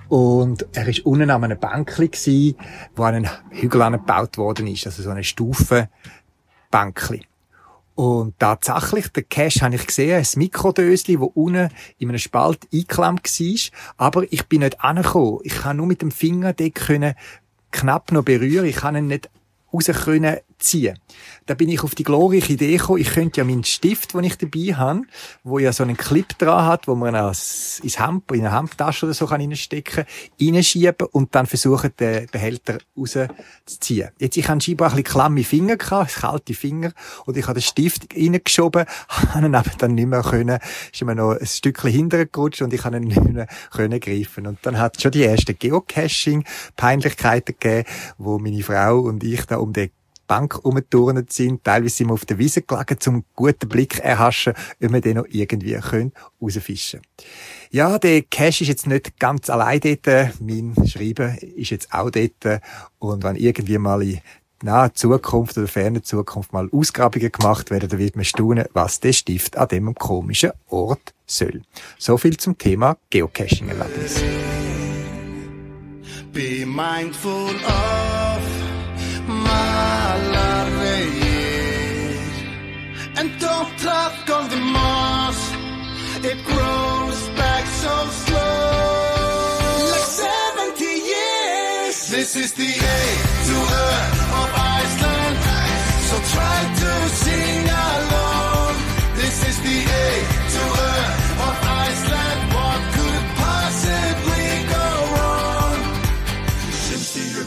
Und 0.10 0.66
er 0.74 0.88
ist 0.88 1.06
unten 1.06 1.30
an 1.30 1.44
einem 1.44 1.60
Bänkli 1.60 2.10
gsi, 2.10 2.56
wo 2.96 3.04
an 3.04 3.16
einen 3.16 3.30
Hügel 3.52 3.82
angebaut 3.84 4.38
worden 4.38 4.68
ist, 4.68 4.86
also 4.88 5.04
so 5.04 5.12
eine 5.12 5.24
Stufenbänkli. 5.24 7.22
Und 7.94 8.40
tatsächlich, 8.40 9.10
der 9.10 9.24
Cache 9.24 9.62
habe 9.62 9.76
ich 9.76 9.86
gesehen, 9.86 10.18
ein 10.18 10.40
Mikrodösli, 10.40 11.20
wo 11.20 11.26
unten 11.26 11.70
in 11.98 12.10
einem 12.10 12.18
Spalt 12.18 12.68
eingeklemmt 12.74 13.26
war. 13.40 13.60
Aber 13.98 14.24
ich 14.32 14.48
bin 14.48 14.62
nicht 14.62 14.82
angekommen. 14.82 15.40
Ich 15.44 15.56
kann 15.56 15.78
nur 15.78 15.86
mit 15.86 16.02
dem 16.02 16.12
Finger 16.12 16.54
können 16.54 17.14
knapp 17.72 18.12
noch 18.12 18.24
berühren. 18.24 18.66
Ich 18.66 18.78
kann 18.78 18.96
ihn 18.96 19.08
nicht 19.08 19.30
raus 19.74 19.86
können 20.06 20.38
ziehen. 20.60 20.98
Da 21.46 21.56
bin 21.56 21.70
ich 21.70 21.84
auf 21.84 21.96
die 21.96 22.04
glorreiche 22.04 22.54
Idee 22.54 22.78
gekommen, 22.78 23.02
ich 23.02 23.10
könnte 23.10 23.42
ja 23.42 23.44
meinen 23.44 23.64
Stift, 23.64 24.14
den 24.14 24.24
ich 24.24 24.38
dabei 24.38 24.76
habe, 24.76 25.02
wo 25.44 25.58
ja 25.58 25.74
so 25.74 25.84
einen 25.84 25.98
Clip 25.98 26.38
dran 26.38 26.66
hat, 26.66 26.88
wo 26.88 26.96
man 26.96 27.16
als, 27.16 27.80
ins 27.82 28.00
Hemd, 28.00 28.32
in 28.32 28.46
eine 28.46 28.56
Hemdtasche 28.56 29.06
oder 29.06 29.14
so 29.14 29.26
kann 29.26 29.42
reinstecken, 29.42 30.06
reinschieben 30.40 31.08
und 31.12 31.34
dann 31.34 31.48
versuchen, 31.48 31.92
den 32.00 32.28
Behälter 32.28 32.78
rauszuziehen. 32.96 34.10
Jetzt, 34.20 34.38
ich 34.38 34.48
habe 34.48 34.62
scheinbar 34.62 34.90
ein 34.90 34.98
bisschen 34.98 35.14
klamme 35.14 35.44
Finger 35.44 35.78
gehabt, 35.78 36.16
kalte 36.16 36.54
Finger, 36.54 36.92
und 37.26 37.38
ich 37.38 37.48
habe 37.48 37.60
den 37.60 37.64
Stift 37.64 38.14
reingeschoben, 38.16 38.86
habe 39.10 39.46
ihn 39.46 39.56
aber 39.56 39.72
dann 39.78 39.96
nicht 39.96 40.08
mehr 40.08 40.22
können, 40.22 40.60
ist 40.92 41.02
immer 41.02 41.16
noch 41.16 41.32
ein 41.32 41.46
Stückchen 41.46 41.90
hintergerutscht 41.90 42.62
und 42.62 42.74
ich 42.74 42.84
habe 42.84 42.98
ihn 42.98 43.04
nicht 43.04 43.24
mehr 43.24 43.48
können 43.72 44.00
greifen. 44.00 44.46
Und 44.46 44.60
dann 44.64 44.78
hat 44.78 45.02
schon 45.02 45.12
die 45.12 45.24
ersten 45.24 45.58
Geocaching-Peinlichkeiten 45.58 47.56
gegeben, 47.60 47.88
wo 48.18 48.38
meine 48.38 48.62
Frau 48.64 49.00
und 49.00 49.24
ich 49.24 49.46
da 49.46 49.58
um 49.58 49.74
den 49.74 49.90
Bank 50.30 50.64
umgeturnt 50.64 51.34
sind. 51.34 51.64
Teilweise 51.64 51.96
sind 51.96 52.08
wir 52.08 52.14
auf 52.14 52.24
der 52.24 52.38
Wiese 52.38 52.62
gelegen, 52.62 53.00
zum 53.00 53.26
guten 53.36 53.68
Blick 53.68 54.00
erhaschen, 54.00 54.54
ob 54.82 54.94
wir 54.94 55.02
den 55.02 55.18
noch 55.18 55.26
irgendwie 55.28 55.74
können 55.74 56.14
Ja, 57.72 57.98
der 57.98 58.22
Cash 58.22 58.62
ist 58.62 58.68
jetzt 58.68 58.88
nicht 58.88 59.20
ganz 59.20 59.50
allein 59.50 59.80
dort. 59.82 60.40
Mein 60.40 60.76
Schreiben 60.88 61.36
ist 61.38 61.72
jetzt 61.72 61.92
auch 61.92 62.12
dort. 62.12 62.62
Und 63.00 63.24
wenn 63.24 63.36
irgendwie 63.36 63.80
mal 63.80 64.04
in 64.04 64.22
naher 64.62 64.94
Zukunft 64.94 65.58
oder 65.58 65.68
ferner 65.68 66.04
Zukunft 66.04 66.54
mal 66.54 66.70
Ausgrabungen 66.72 67.32
gemacht 67.32 67.72
werden, 67.72 67.90
dann 67.90 68.00
wird 68.00 68.16
man 68.16 68.24
staunen, 68.24 68.66
was 68.74 69.00
der 69.00 69.14
Stift 69.14 69.58
an 69.58 69.68
dem 69.70 69.96
komischen 69.96 70.52
Ort 70.68 71.14
soll. 71.26 71.64
So 71.98 72.18
viel 72.18 72.38
zum 72.38 72.56
Thema 72.56 72.98
Geocaching-Erlebnis. 73.10 74.22
Be 76.32 76.64
mindful 76.64 77.56
of 77.66 78.29
And 83.20 83.38
don't 83.38 83.78
truck 83.78 84.30
on 84.30 84.50
the 84.50 84.56
moss, 84.56 85.52
it 86.24 86.40
grows 86.46 87.22
back 87.36 87.66
so 87.84 87.96
slow. 88.24 88.66
Like 89.92 90.10
70 90.72 90.86
years. 90.86 92.08
This 92.08 92.36
is 92.38 92.54
the 92.54 92.64
A 92.64 93.00
to 93.48 93.56
Earth 93.86 94.20
of 94.40 94.50
Iceland. 94.80 95.38
So 96.08 96.16
try 96.34 96.60
to 96.82 97.10
sing 97.10 97.68
along. 97.68 98.29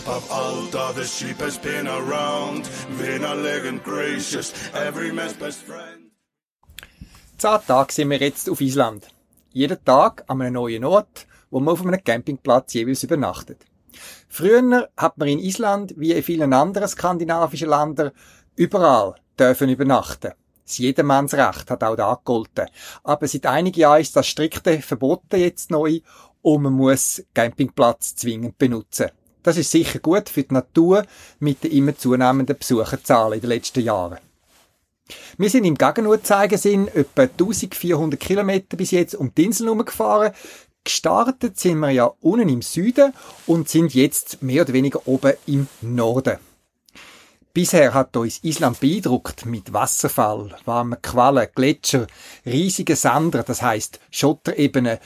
Since 0.04 0.26
the 0.26 0.34
Earth 0.34 0.74
of 0.74 0.96
the 0.96 1.44
has 1.44 1.58
been 1.58 1.86
around. 1.86 2.68
Winnerlich 2.98 3.68
and 3.68 3.82
gracious, 3.84 4.52
every 4.74 5.12
man's 5.12 5.34
best 5.34 5.62
friend. 5.62 6.10
Zehn 7.38 7.60
Tage 7.66 7.92
sind 7.92 8.10
wir 8.10 8.18
jetzt 8.18 8.50
auf 8.50 8.60
Island. 8.60 9.06
Jeden 9.52 9.84
Tag 9.84 10.24
an 10.26 10.40
einem 10.40 10.54
neuen 10.54 10.84
Ort, 10.84 11.26
wo 11.50 11.60
man 11.60 11.74
auf 11.74 11.82
einem 11.82 12.02
Campingplatz 12.02 12.72
jeweils 12.74 13.04
übernachtet. 13.04 13.64
Früher 14.28 14.88
hat 14.96 15.18
man 15.18 15.28
in 15.28 15.38
Island, 15.38 15.94
wie 15.96 16.12
in 16.12 16.22
vielen 16.24 16.52
anderen 16.52 16.88
skandinavischen 16.88 17.68
Ländern, 17.68 18.10
überall 18.56 19.14
dürfen 19.38 19.68
übernachten. 19.68 20.32
Das 20.66 20.78
Jedermannsrecht 20.78 21.70
hat 21.70 21.84
auch 21.84 21.96
da 21.96 22.14
gegolten. 22.14 22.66
Aber 23.04 23.28
seit 23.28 23.46
einigen 23.46 23.78
Jahren 23.78 24.00
ist 24.00 24.16
das 24.16 24.26
strikte 24.26 24.80
verboten 24.80 25.38
jetzt 25.38 25.70
neu 25.70 26.00
und 26.40 26.62
man 26.62 26.72
muss 26.72 27.22
Campingplatz 27.34 28.16
zwingend 28.16 28.58
benutzen. 28.58 29.10
Das 29.42 29.57
ist 29.57 29.70
sicher 29.70 29.98
gut 29.98 30.28
für 30.28 30.42
die 30.42 30.55
Natur 30.55 31.05
mit 31.40 31.64
den 31.64 31.73
immer 31.73 31.96
zunehmenden 31.96 32.56
Besucherzahlen 32.56 33.35
in 33.35 33.40
den 33.40 33.50
letzten 33.50 33.81
Jahren. 33.81 34.19
Wir 35.37 35.50
sind 35.50 35.64
im 35.64 35.77
Gegenuhrzeigersinn 35.77 36.88
etwa 36.88 37.23
1400 37.23 38.19
Kilometer 38.19 38.77
bis 38.77 38.92
jetzt 38.92 39.14
um 39.14 39.35
die 39.35 39.44
Insel 39.44 39.66
herumgefahren. 39.66 40.33
Gestartet 40.85 41.58
sind 41.58 41.79
wir 41.79 41.90
ja 41.90 42.12
unten 42.21 42.48
im 42.48 42.62
Süden 42.62 43.12
und 43.46 43.69
sind 43.69 43.94
jetzt 43.94 44.42
mehr 44.42 44.62
oder 44.62 44.73
weniger 44.73 45.06
oben 45.06 45.35
im 45.46 45.69
Norden. 45.81 46.38
Bisher 47.54 47.92
hat 47.92 48.16
uns 48.16 48.42
Island 48.42 48.81
beeindruckt 48.81 49.44
mit 49.44 49.75
Wasserfall, 49.75 50.56
warmen 50.64 51.02
Quallen, 51.02 51.48
Gletscher, 51.54 52.06
riesigen 52.46 52.96
Sander, 52.96 53.42
das 53.42 53.60
heißt 53.60 54.00
Schotterebenen, 54.10 54.98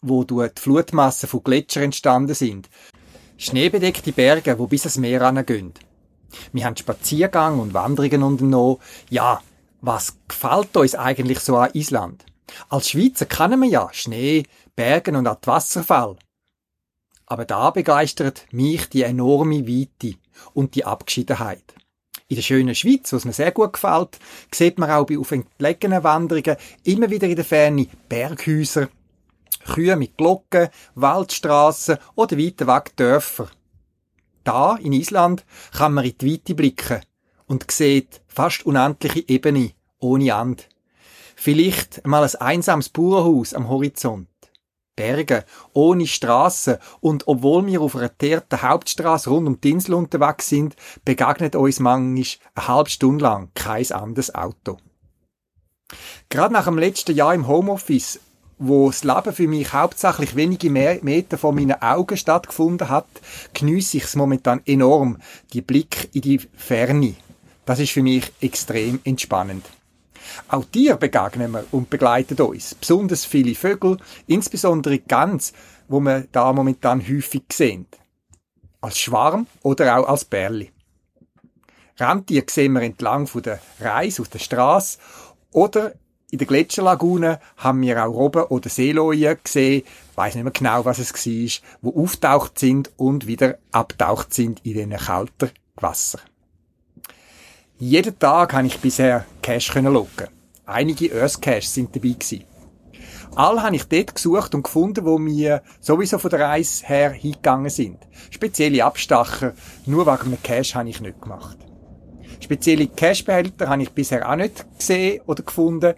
wo 0.00 0.24
durch 0.24 0.54
die 0.54 0.62
Flutmassen 0.62 1.28
von 1.28 1.42
Gletschern 1.42 1.84
entstanden 1.84 2.34
sind. 2.34 2.70
Schneebedeckte 3.40 4.10
Berge, 4.10 4.58
wo 4.58 4.66
bis 4.66 4.82
ans 4.82 4.96
Meer 4.98 5.22
angehen. 5.22 5.72
Wir 6.52 6.64
haben 6.64 6.76
Spaziergang 6.76 7.60
und 7.60 7.72
Wanderungen 7.72 8.24
unternommen. 8.24 8.78
Ja, 9.10 9.40
was 9.80 10.16
gefällt 10.26 10.76
uns 10.76 10.96
eigentlich 10.96 11.38
so 11.38 11.56
an 11.56 11.70
Island? 11.72 12.24
Als 12.68 12.90
Schweizer 12.90 13.26
kennen 13.26 13.60
wir 13.60 13.68
ja 13.68 13.88
Schnee, 13.92 14.42
Bergen 14.74 15.14
und 15.14 15.28
auch 15.28 15.38
Wasserfall. 15.44 16.16
Aber 17.26 17.44
da 17.44 17.70
begeistert 17.70 18.44
mich 18.50 18.88
die 18.88 19.02
enorme 19.02 19.68
Weite 19.68 20.16
und 20.52 20.74
die 20.74 20.84
Abgeschiedenheit. 20.84 21.62
In 22.26 22.34
der 22.34 22.42
schönen 22.42 22.74
Schweiz, 22.74 23.12
was 23.12 23.24
mir 23.24 23.32
sehr 23.32 23.52
gut 23.52 23.74
gefällt, 23.74 24.18
sieht 24.52 24.80
man 24.80 24.90
auch 24.90 25.06
bei 25.06 25.16
auf 25.16 25.30
entlegenen 25.30 26.02
Wanderungen 26.02 26.56
immer 26.82 27.08
wieder 27.08 27.28
in 27.28 27.36
der 27.36 27.44
Ferne 27.44 27.86
Berghäuser, 28.08 28.88
Kühe 29.64 29.96
mit 29.96 30.16
Glocken, 30.16 30.68
Waldstraßen 30.94 31.98
oder 32.14 32.38
weiter 32.38 32.66
weg 32.66 32.96
Dörfer. 32.96 33.48
Da, 34.44 34.76
in 34.76 34.92
Island, 34.92 35.44
kann 35.76 35.94
man 35.94 36.04
in 36.04 36.16
die 36.18 36.32
Weite 36.32 36.54
blicken 36.54 37.00
und 37.46 37.70
sieht 37.70 38.22
fast 38.26 38.64
unendliche 38.64 39.28
Ebene, 39.28 39.72
ohne 39.98 40.30
End. 40.30 40.68
Vielleicht 41.36 42.06
mal 42.06 42.24
ein 42.24 42.34
einsames 42.40 42.88
Bauernhaus 42.88 43.54
am 43.54 43.68
Horizont. 43.68 44.28
Berge, 44.96 45.44
ohne 45.74 46.08
Straßen 46.08 46.78
und 47.00 47.28
obwohl 47.28 47.64
wir 47.66 47.80
auf 47.80 47.94
einer 47.94 48.16
teerten 48.18 48.62
Hauptstraße 48.62 49.30
rund 49.30 49.46
um 49.46 49.60
die 49.60 49.70
Insel 49.70 49.94
unterwegs 49.94 50.48
sind, 50.48 50.74
begegnet 51.04 51.54
uns 51.54 51.78
manchmal 51.78 52.24
eine 52.56 52.66
halbe 52.66 52.90
Stunde 52.90 53.22
lang 53.22 53.50
kein 53.54 53.92
anderes 53.92 54.34
Auto. 54.34 54.78
Gerade 56.28 56.52
nach 56.52 56.64
dem 56.64 56.78
letzten 56.78 57.14
Jahr 57.14 57.32
im 57.32 57.46
Homeoffice 57.46 58.18
wo 58.58 58.88
das 58.88 59.04
Leben 59.04 59.32
für 59.32 59.48
mich 59.48 59.72
hauptsächlich 59.72 60.34
wenige 60.34 60.70
Meter 60.70 61.38
von 61.38 61.54
meinen 61.54 61.80
Augen 61.80 62.16
stattgefunden 62.16 62.88
hat, 62.88 63.06
geniesse 63.54 63.98
ich 63.98 64.04
es 64.04 64.16
momentan 64.16 64.60
enorm, 64.66 65.18
die 65.52 65.62
Blick 65.62 66.10
in 66.12 66.22
die 66.22 66.38
Ferne. 66.38 67.14
Das 67.64 67.78
ist 67.78 67.92
für 67.92 68.02
mich 68.02 68.32
extrem 68.40 69.00
entspannend. 69.04 69.64
Auch 70.48 70.64
Tiere 70.64 70.96
begegnen 70.96 71.52
wir 71.52 71.64
und 71.70 71.90
begleiten 71.90 72.40
uns. 72.40 72.74
Besonders 72.74 73.24
viele 73.24 73.54
Vögel, 73.54 73.98
insbesondere 74.26 74.98
Gans, 74.98 75.52
wo 75.88 76.00
wir 76.00 76.26
da 76.32 76.52
momentan 76.52 77.00
häufig 77.00 77.44
sehen. 77.52 77.86
Als 78.80 78.98
Schwarm 78.98 79.46
oder 79.62 79.98
auch 79.98 80.08
als 80.08 80.24
Bärli. 80.24 80.70
Rentier 81.98 82.44
sehen 82.48 82.74
wir 82.74 82.82
entlang 82.82 83.26
von 83.26 83.42
der 83.42 83.60
Reise 83.80 84.22
auf 84.22 84.28
der 84.28 84.38
Straße 84.38 84.98
oder 85.50 85.94
in 86.30 86.38
der 86.38 86.46
Gletscherlagune 86.46 87.40
haben 87.56 87.80
wir 87.80 88.04
auch 88.04 88.12
Robben 88.12 88.44
oder 88.44 88.68
Seeloien 88.68 89.38
gesehen, 89.42 89.82
weiss 90.14 90.34
nicht 90.34 90.44
mehr 90.44 90.52
genau, 90.52 90.84
was 90.84 90.98
es 90.98 91.14
war, 91.14 91.68
wo 91.80 92.02
auftaucht 92.02 92.58
sind 92.58 92.90
und 92.96 93.26
wieder 93.26 93.58
abtaucht 93.72 94.34
sind 94.34 94.60
in 94.64 94.74
diesen 94.74 94.90
kalten 94.90 95.50
Gewässern. 95.76 96.20
Jeden 97.78 98.18
Tag 98.18 98.52
habe 98.52 98.66
ich 98.66 98.78
bisher 98.78 99.24
Cash 99.40 99.74
locken. 99.74 100.28
Einige 100.66 101.14
Earth 101.18 101.40
Cash 101.40 101.66
sind 101.66 101.94
dabei 101.96 102.08
gewesen. 102.08 102.44
All 103.34 103.62
habe 103.62 103.76
ich 103.76 103.84
dort 103.84 104.14
gesucht 104.14 104.54
und 104.54 104.64
gefunden, 104.64 105.04
wo 105.06 105.18
wir 105.18 105.62
sowieso 105.80 106.18
von 106.18 106.30
der 106.30 106.40
Reise 106.40 106.84
her 106.86 107.10
hingegangen 107.10 107.70
sind. 107.70 107.98
Spezielle 108.30 108.84
Abstacher, 108.84 109.54
nur 109.86 110.06
wegen 110.06 110.32
einem 110.32 110.42
Cash 110.42 110.74
habe 110.74 110.88
ich 110.88 111.00
nicht 111.00 111.22
gemacht. 111.22 111.56
Spezielle 112.40 112.86
Cashbehälter 112.86 113.68
habe 113.68 113.82
ich 113.82 113.90
bisher 113.90 114.28
auch 114.28 114.36
nicht 114.36 114.64
gesehen 114.78 115.20
oder 115.26 115.42
gefunden. 115.42 115.94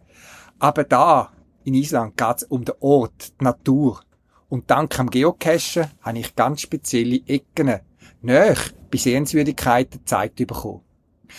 Aber 0.61 0.85
da, 0.85 1.33
in 1.65 1.75
Island, 1.75 2.17
geht 2.19 2.37
es 2.37 2.43
um 2.45 2.65
den 2.65 2.75
Ort, 2.81 3.33
die 3.41 3.45
Natur. 3.45 4.03
Und 4.51 4.71
dank 4.71 4.99
am 4.99 5.11
Geocachen 5.11 5.91
habe 6.03 6.19
ich 6.19 6.37
ganz 6.37 6.61
spezielle 6.61 7.23
Ecken, 7.27 7.81
näher 8.21 8.57
bei 8.91 8.99
Sehenswürdigkeiten 8.99 10.05
Zeit 10.05 10.37
bekommen. 10.37 10.83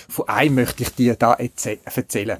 Von 0.09 0.27
einem 0.27 0.55
möchte 0.55 0.83
ich 0.83 0.95
dir 0.95 1.15
da 1.15 1.33
erzählen. 1.33 2.39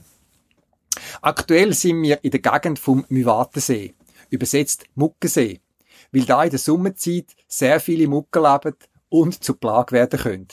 Aktuell 1.22 1.74
sind 1.74 2.02
wir 2.02 2.24
in 2.24 2.32
der 2.32 2.40
Gegend 2.40 2.80
vom 2.80 3.06
Myvatensee, 3.10 3.94
übersetzt 4.30 4.86
Muckensee, 4.96 5.62
weil 6.12 6.26
da 6.26 6.44
in 6.44 6.50
der 6.50 6.60
Sommerzeit 6.60 7.36
sehr 7.48 7.80
viele 7.80 8.08
Mucken 8.08 8.44
leben 8.44 8.76
und 9.10 9.44
zu 9.44 9.54
Plage 9.54 9.92
werden 9.92 10.20
können. 10.20 10.48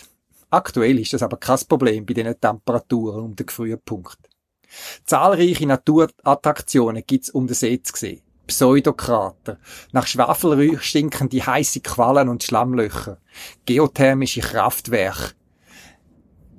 Aktuell 0.51 0.99
ist 0.99 1.13
das 1.13 1.23
aber 1.23 1.39
kein 1.39 1.59
Problem 1.69 2.05
bei 2.05 2.15
diesen 2.15 2.39
Temperaturen 2.39 3.25
um 3.25 3.37
den 3.37 3.49
frühen 3.49 3.81
Punkt. 3.81 4.19
Zahlreiche 5.05 5.67
Naturattraktionen 5.67 7.03
gibt's 7.07 7.31
um 7.31 7.47
den 7.47 7.55
See 7.55 7.83
zu 7.83 7.97
sehen. 7.97 8.23
Pseudokrater, 8.47 9.59
nach 9.93 10.07
Schwafel 10.07 10.79
stinkende 10.81 11.45
heiße 11.45 11.81
Quallen 11.81 12.29
und 12.31 12.43
Schlammlöcher, 12.43 13.19
geothermische 13.67 14.41
Kraftwerke. 14.41 15.35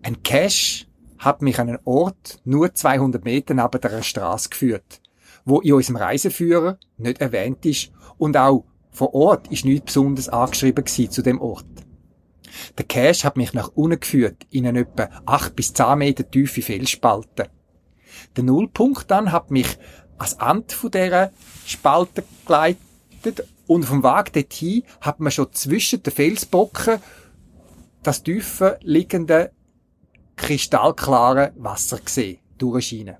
Ein 0.03 0.21
Cache 0.23 0.85
hat 1.17 1.41
mich 1.41 1.59
an 1.59 1.67
einen 1.67 1.79
Ort 1.85 2.39
nur 2.45 2.73
200 2.73 3.25
Meter 3.25 3.53
neben 3.55 3.81
der 3.81 4.03
Straße 4.03 4.49
geführt, 4.49 5.01
wo 5.45 5.61
in 5.61 5.73
unserem 5.73 5.97
Reiseführer 5.97 6.77
nicht 6.97 7.21
erwähnt 7.21 7.65
ist 7.65 7.91
und 8.17 8.37
auch 8.37 8.65
vor 8.91 9.13
Ort 9.15 9.47
ist 9.47 9.65
nichts 9.65 9.85
besonders 9.87 10.29
angeschrieben 10.29 10.85
zu 10.85 11.21
dem 11.21 11.41
Ort. 11.41 11.65
Der 12.77 12.85
Cache 12.85 13.23
hat 13.23 13.37
mich 13.37 13.53
nach 13.53 13.69
unten 13.69 13.99
geführt, 13.99 14.45
in 14.49 14.67
eine 14.67 14.81
etwa 14.81 15.09
8 15.25 15.55
bis 15.55 15.73
10 15.73 15.97
Meter 15.97 16.29
tiefe 16.29 16.61
Felsspalte. 16.61 17.49
Der 18.35 18.43
Nullpunkt 18.43 19.09
dann 19.11 19.31
hat 19.31 19.51
mich 19.51 19.77
ans 20.17 20.33
Ende 20.33 20.73
von 20.73 20.91
dieser 20.91 21.31
Spalte 21.65 22.23
geleitet 22.45 23.47
und 23.67 23.83
vom 23.83 24.03
Weg 24.03 24.33
dorthin 24.33 24.83
hat 25.01 25.19
man 25.19 25.31
schon 25.31 25.51
zwischen 25.53 26.03
den 26.03 26.13
Felsbrocken 26.13 26.99
das 28.03 28.23
tiefe 28.23 28.79
liegende 28.81 29.51
kristallklare 30.35 31.53
Wasser 31.57 31.99
gesehen, 31.99 32.39
durchscheinen. 32.57 33.17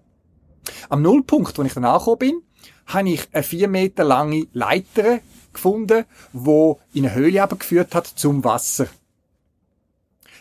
Am 0.90 1.02
Nullpunkt, 1.02 1.58
wo 1.58 1.64
ich 1.64 1.74
dann 1.74 1.86
angekommen 1.86 2.18
bin, 2.18 2.42
habe 2.88 3.10
ich 3.10 3.28
eine 3.32 3.44
vier 3.44 3.68
Meter 3.68 4.04
lange 4.04 4.48
Leiter 4.54 5.20
gefunden, 5.54 6.06
wo 6.34 6.80
in 6.94 7.06
eine 7.06 7.16
Höhle 7.16 7.48
geführt 7.48 7.94
hat 7.94 8.08
zum 8.08 8.44
Wasser. 8.44 8.88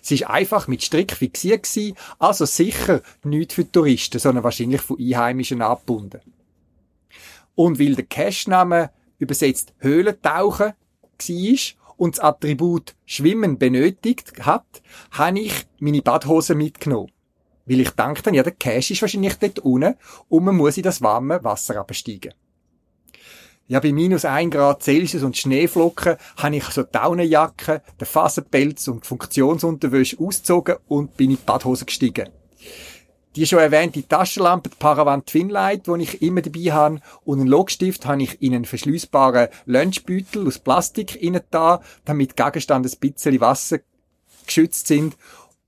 Sie 0.09 0.14
ist 0.14 0.26
einfach 0.26 0.68
mit 0.68 0.82
Strick 0.82 1.12
fixiert 1.12 1.64
gewesen, 1.64 1.94
also 2.18 2.46
sicher 2.46 3.02
nicht 3.24 3.52
für 3.52 3.70
Touristen, 3.70 4.18
sondern 4.18 4.42
wahrscheinlich 4.42 4.80
von 4.80 4.96
Einheimischen 4.98 5.61
abgebunden. 5.61 6.22
Und 7.54 7.78
weil 7.78 7.94
der 7.94 8.06
Cache-Name 8.06 8.90
übersetzt 9.18 9.74
Höhlentauchen 9.80 10.72
war 10.72 11.94
und 11.98 12.16
das 12.16 12.24
Attribut 12.24 12.94
Schwimmen 13.04 13.59
benötigt 13.59 14.32
hat, 14.46 14.80
habe 15.11 15.40
ich 15.40 15.66
meine 15.78 16.00
Badhose 16.00 16.54
mitgenommen. 16.54 17.12
Weil 17.66 17.80
ich 17.80 17.90
dachte, 17.90 18.34
ja, 18.34 18.42
der 18.42 18.52
Cache 18.52 18.94
ist 18.94 19.02
wahrscheinlich 19.02 19.34
dort 19.34 19.59
unten 19.59 19.94
und 20.30 20.42
man 20.42 20.56
muss 20.56 20.78
in 20.78 20.84
das 20.84 21.02
warme 21.02 21.44
Wasser 21.44 21.76
absteigen. 21.76 22.32
Ja, 23.71 23.81
bei 23.81 23.93
minus 23.93 24.25
ein 24.25 24.51
Grad 24.51 24.83
Celsius 24.83 25.23
und 25.23 25.37
Schneeflocken 25.37 26.16
habe 26.39 26.57
ich 26.57 26.64
so 26.64 26.85
Daunenjacke, 26.85 27.83
den 28.01 28.07
Faserpelz 28.07 28.89
und 28.89 29.05
die 29.05 29.09
Funktionsunterwäsche 29.09 30.19
ausgezogen 30.19 30.77
und 30.89 31.19
bin 31.19 31.33
in 31.33 31.37
die 31.37 31.43
Badhose 31.45 31.85
gestiegen. 31.85 32.31
Die 33.37 33.47
schon 33.47 33.59
erwähnte 33.59 34.09
Taschenlampe, 34.09 34.71
die 34.71 34.77
Paravan 34.77 35.27
Twinlight, 35.27 35.87
die 35.87 36.03
ich 36.03 36.23
immer 36.23 36.41
dabei 36.41 36.73
habe, 36.73 37.01
und 37.27 37.41
einen 37.41 37.49
Logstift 37.49 38.07
habe 38.07 38.23
ich 38.23 38.41
in 38.41 38.55
einen 38.55 38.64
verschließbaren 38.64 39.49
Lunchbeutel 39.66 40.47
aus 40.47 40.59
Plastik 40.59 41.21
da, 41.51 41.83
damit 42.07 42.39
Gegenstände 42.39 42.89
ein 42.89 42.99
bisschen 42.99 43.39
Wasser 43.43 43.81
geschützt 44.47 44.87
sind, 44.87 45.14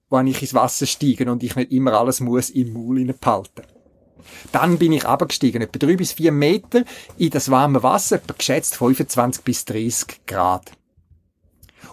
wenn 0.08 0.26
ich 0.26 0.40
ins 0.40 0.54
Wasser 0.54 0.86
steige 0.86 1.30
und 1.30 1.42
ich 1.42 1.54
nicht 1.54 1.70
immer 1.70 1.92
alles 1.92 2.20
muss 2.20 2.48
im 2.48 2.72
Maul 2.72 3.04
behalten. 3.12 3.79
Dann 4.52 4.78
bin 4.78 4.92
ich 4.92 5.06
abgestiegen, 5.06 5.62
etwa 5.62 5.78
drei 5.78 5.96
bis 5.96 6.12
vier 6.12 6.32
Meter 6.32 6.84
in 7.18 7.30
das 7.30 7.50
warme 7.50 7.82
Wasser, 7.82 8.16
etwa 8.16 8.34
geschätzt 8.36 8.76
25 8.76 9.44
bis 9.44 9.64
30 9.64 10.26
Grad. 10.26 10.72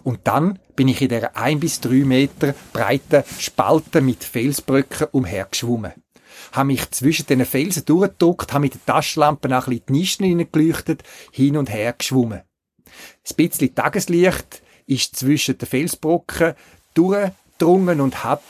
Und 0.04 0.22
dann 0.24 0.60
bin 0.76 0.88
ich 0.88 1.02
in 1.02 1.10
der 1.10 1.36
ein 1.36 1.60
bis 1.60 1.80
drei 1.80 2.06
Meter 2.06 2.56
breiten 2.72 3.24
Spalte 3.40 4.02
mit 4.02 4.24
Felsbrücken 4.24 5.08
umhergeschwommen. 5.12 5.94
Habe 6.52 6.68
mich 6.68 6.90
zwischen 6.92 7.26
den 7.26 7.46
Felsen 7.46 7.86
durchgedruckt, 7.86 8.54
habe 8.54 8.62
mit 8.62 8.76
der 8.76 8.86
Taschenlampe 8.86 9.50
nach 9.50 9.68
bisschen 9.68 9.84
die 9.88 9.94
Nischen 9.94 10.26
hineingeleuchtet, 10.26 11.04
hin 11.32 11.58
und 11.58 11.72
her 11.72 11.94
geschwommen. 11.94 12.42
Ein 12.88 13.36
bisschen 13.36 13.76
Tageslicht 13.76 14.62
ist 14.86 15.16
zwischen 15.16 15.58
den 15.58 15.68
Felsbrücken 15.68 16.54
durchgedrungen 16.94 18.00
und 18.00 18.24
hat 18.24 18.44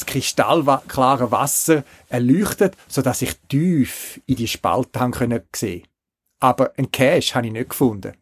das 0.00 0.06
kristallklare 0.06 1.30
Wasser 1.30 1.84
erleuchtet, 2.08 2.76
so 2.88 3.02
dass 3.02 3.22
ich 3.22 3.36
tief 3.48 4.20
in 4.26 4.36
die 4.36 4.48
Spalte 4.48 5.00
haben 5.00 5.40
sehen. 5.54 5.82
Aber 6.40 6.72
ein 6.76 6.90
Cache 6.90 7.34
habe 7.34 7.46
ich 7.46 7.52
nicht 7.52 7.70
gefunden. 7.70 8.14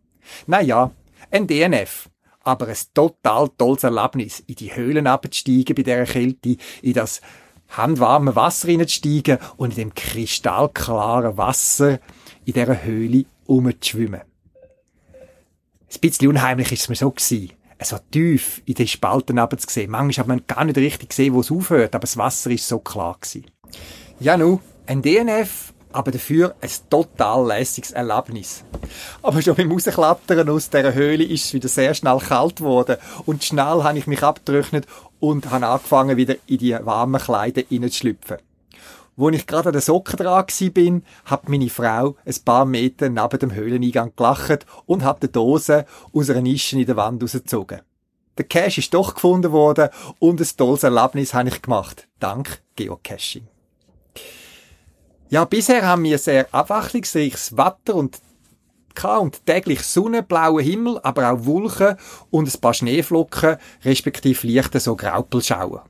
Naja, 0.46 0.90
ein 1.30 1.46
DNF. 1.46 2.08
Aber 2.40 2.66
ein 2.66 2.76
total 2.94 3.50
tolles 3.58 3.84
Erlebnis, 3.84 4.40
in 4.46 4.54
die 4.54 4.74
Höhlen 4.74 5.06
abzusteigen 5.06 5.74
bei 5.74 5.82
dieser 5.82 6.04
Kälte, 6.04 6.56
in 6.82 6.94
das 6.94 7.20
handwarme 7.68 8.34
Wasser 8.34 8.68
hineinzusteigen 8.68 9.38
und 9.56 9.72
in 9.72 9.76
dem 9.76 9.94
kristallklaren 9.94 11.36
Wasser 11.36 12.00
in 12.46 12.54
dieser 12.54 12.82
Höhle 12.82 13.26
umzuschwimmen. 13.46 14.22
Ein 15.90 16.00
bisschen 16.00 16.28
unheimlich 16.28 16.72
ist 16.72 16.82
es 16.82 16.88
mir 16.88 16.96
so. 16.96 17.14
So 17.82 17.98
tief 18.10 18.62
in 18.64 18.74
den 18.74 18.88
Spalten 18.88 19.36
zu 19.36 19.66
sehen. 19.68 19.90
Manchmal 19.90 20.22
hat 20.22 20.28
man 20.28 20.42
gar 20.46 20.64
nicht 20.64 20.78
richtig 20.78 21.10
gesehen, 21.10 21.34
wo 21.34 21.40
es 21.40 21.50
aufhört, 21.50 21.94
aber 21.94 22.02
das 22.02 22.16
Wasser 22.16 22.50
ist 22.50 22.66
so 22.66 22.78
klar 22.78 23.16
gewesen. 23.20 23.46
Ja, 24.20 24.36
nu, 24.36 24.60
ein 24.86 25.02
DNF, 25.02 25.72
aber 25.92 26.10
dafür 26.10 26.54
ein 26.60 26.70
total 26.90 27.46
lässiges 27.46 27.92
Erlebnis. 27.92 28.64
Aber 29.22 29.40
schon 29.42 29.54
beim 29.54 29.70
Rausklettern 29.70 30.48
aus 30.48 30.70
dieser 30.70 30.94
Höhle 30.94 31.24
ist 31.24 31.46
es 31.46 31.54
wieder 31.54 31.68
sehr 31.68 31.94
schnell 31.94 32.18
kalt 32.18 32.56
geworden 32.56 32.96
und 33.26 33.44
schnell 33.44 33.82
habe 33.82 33.98
ich 33.98 34.06
mich 34.06 34.22
abgetrocknet 34.22 34.86
und 35.20 35.50
habe 35.50 35.66
angefangen, 35.66 36.16
wieder 36.16 36.36
in 36.46 36.58
die 36.58 36.76
warmen 36.80 37.20
Kleider 37.20 37.62
hineinzuschlüpfen. 37.68 38.38
Wo 39.18 39.30
ich 39.30 39.48
gerade 39.48 39.70
an 39.70 39.72
der 39.72 39.82
Socken 39.82 40.16
dran 40.16 40.46
bin, 40.72 41.02
hat 41.24 41.48
meine 41.48 41.68
Frau 41.70 42.14
ein 42.24 42.34
paar 42.44 42.64
Meter 42.64 43.08
neben 43.08 43.38
dem 43.40 43.52
Höhleneingang 43.52 44.12
gelacht 44.14 44.64
und 44.86 45.02
hat 45.02 45.24
die 45.24 45.32
Dose 45.32 45.86
aus 46.12 46.30
einer 46.30 46.40
Nische 46.40 46.78
in 46.78 46.86
der 46.86 46.94
Wand 46.94 47.20
rausgezogen. 47.20 47.80
Der 48.38 48.44
Cache 48.44 48.78
ist 48.78 48.94
doch 48.94 49.14
gefunden 49.14 49.50
worden 49.50 49.88
und 50.20 50.40
ein 50.40 50.46
tolles 50.56 50.84
Erlebnis 50.84 51.34
habe 51.34 51.48
ich 51.48 51.60
gemacht. 51.60 52.06
Dank 52.20 52.62
Geocaching. 52.76 53.48
Ja, 55.30 55.44
bisher 55.46 55.84
haben 55.84 56.04
wir 56.04 56.18
sehr 56.18 56.46
abwechslungsreiches 56.54 57.56
Wetter 57.56 57.96
und 57.96 58.20
und 59.04 59.46
täglich 59.46 59.82
Sonne, 59.82 60.24
blauer 60.24 60.60
Himmel, 60.60 60.98
aber 61.04 61.30
auch 61.30 61.44
Wolken 61.44 61.96
und 62.30 62.52
ein 62.52 62.60
paar 62.60 62.74
Schneeflocken, 62.74 63.56
respektive 63.84 64.46
leichte 64.48 64.80
so 64.80 64.96
Graupelschauer. 64.96 65.84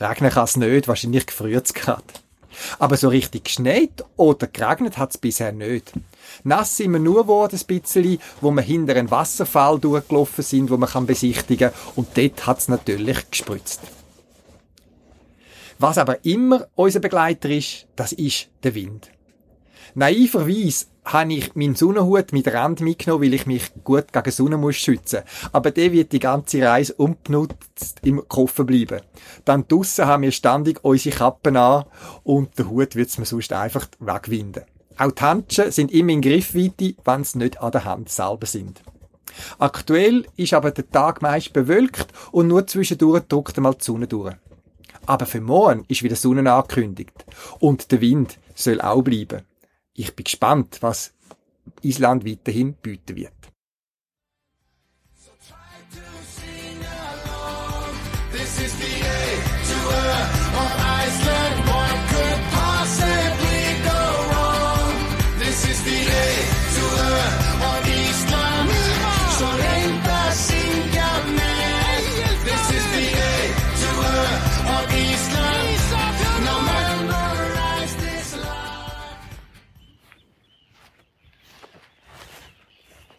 Regnen 0.00 0.30
kann 0.30 0.44
es 0.44 0.56
nicht, 0.56 0.88
wahrscheinlich 0.88 1.26
gefriert 1.26 1.66
es 1.66 1.74
gerade. 1.74 2.23
Aber 2.78 2.96
so 2.96 3.08
richtig 3.08 3.44
geschneit 3.44 4.04
oder 4.16 4.46
geregnet 4.46 4.98
hat 4.98 5.10
es 5.10 5.18
bisher 5.18 5.52
nicht. 5.52 5.92
Nass 6.42 6.76
sind 6.76 6.92
wir 6.92 7.00
nur 7.00 7.22
geworden, 7.22 7.58
ein 7.60 7.66
bisschen, 7.66 8.18
wo 8.40 8.50
wir 8.50 8.62
hinter 8.62 8.96
einen 8.96 9.10
Wasserfall 9.10 9.78
durchgelaufen 9.78 10.44
sind, 10.44 10.70
wo 10.70 10.76
man 10.76 10.88
kann 10.88 11.06
besichtigen 11.06 11.70
und 11.96 12.08
dort 12.16 12.46
hat 12.46 12.58
es 12.58 12.68
natürlich 12.68 13.30
gespritzt. 13.30 13.80
Was 15.78 15.98
aber 15.98 16.24
immer 16.24 16.66
unser 16.74 17.00
Begleiter 17.00 17.50
ist, 17.50 17.86
das 17.96 18.12
ist 18.12 18.48
der 18.62 18.74
Wind. 18.74 19.10
Naiverweise 19.94 20.86
habe 21.04 21.32
ich 21.34 21.54
meinen 21.54 21.74
Sonnenhut 21.74 22.32
mit 22.32 22.48
Rand 22.52 22.80
mitgenommen, 22.80 23.24
weil 23.24 23.34
ich 23.34 23.46
mich 23.46 23.72
gut 23.84 24.12
gegen 24.12 24.30
Sonne 24.30 24.56
muss 24.56 24.76
schützen. 24.76 25.22
Aber 25.52 25.70
der 25.70 25.92
wird 25.92 26.12
die 26.12 26.18
ganze 26.18 26.62
Reise 26.62 26.94
unbenutzt 26.94 28.00
im 28.02 28.26
Koffer 28.28 28.64
bleiben. 28.64 29.00
Dann 29.44 29.68
draussen 29.68 30.06
haben 30.06 30.22
wir 30.22 30.32
ständig 30.32 30.82
unsere 30.82 31.16
Kappen 31.16 31.56
an 31.56 31.84
und 32.22 32.58
der 32.58 32.68
Hut 32.68 32.96
wird 32.96 33.18
mir 33.18 33.26
sonst 33.26 33.52
einfach 33.52 33.86
wegwinden. 33.98 34.64
Auch 34.96 35.10
die 35.10 35.22
Handschuhe 35.22 35.72
sind 35.72 35.92
immer 35.92 36.12
in 36.12 36.20
Griffweite, 36.22 36.94
wenn 37.04 37.24
sie 37.24 37.38
nicht 37.38 37.60
an 37.60 37.72
der 37.72 37.84
Hand 37.84 38.08
selber 38.08 38.46
sind. 38.46 38.80
Aktuell 39.58 40.26
ist 40.36 40.54
aber 40.54 40.70
der 40.70 40.88
Tag 40.88 41.20
meist 41.20 41.52
bewölkt 41.52 42.06
und 42.30 42.46
nur 42.46 42.66
zwischendurch 42.66 43.24
drückt 43.28 43.56
einmal 43.56 43.74
die 43.74 43.84
Sonne 43.84 44.06
durch. 44.06 44.34
Aber 45.06 45.26
für 45.26 45.40
morgen 45.40 45.84
ist 45.88 46.02
wieder 46.02 46.16
Sonne 46.16 46.50
angekündigt. 46.50 47.24
Und 47.58 47.90
der 47.92 48.00
Wind 48.00 48.38
soll 48.54 48.80
auch 48.80 49.02
bleiben. 49.02 49.42
Ich 49.94 50.14
bin 50.14 50.24
gespannt, 50.24 50.78
was 50.80 51.12
Island 51.82 52.26
weiterhin 52.26 52.74
bieten 52.74 53.16
wird. 53.16 53.32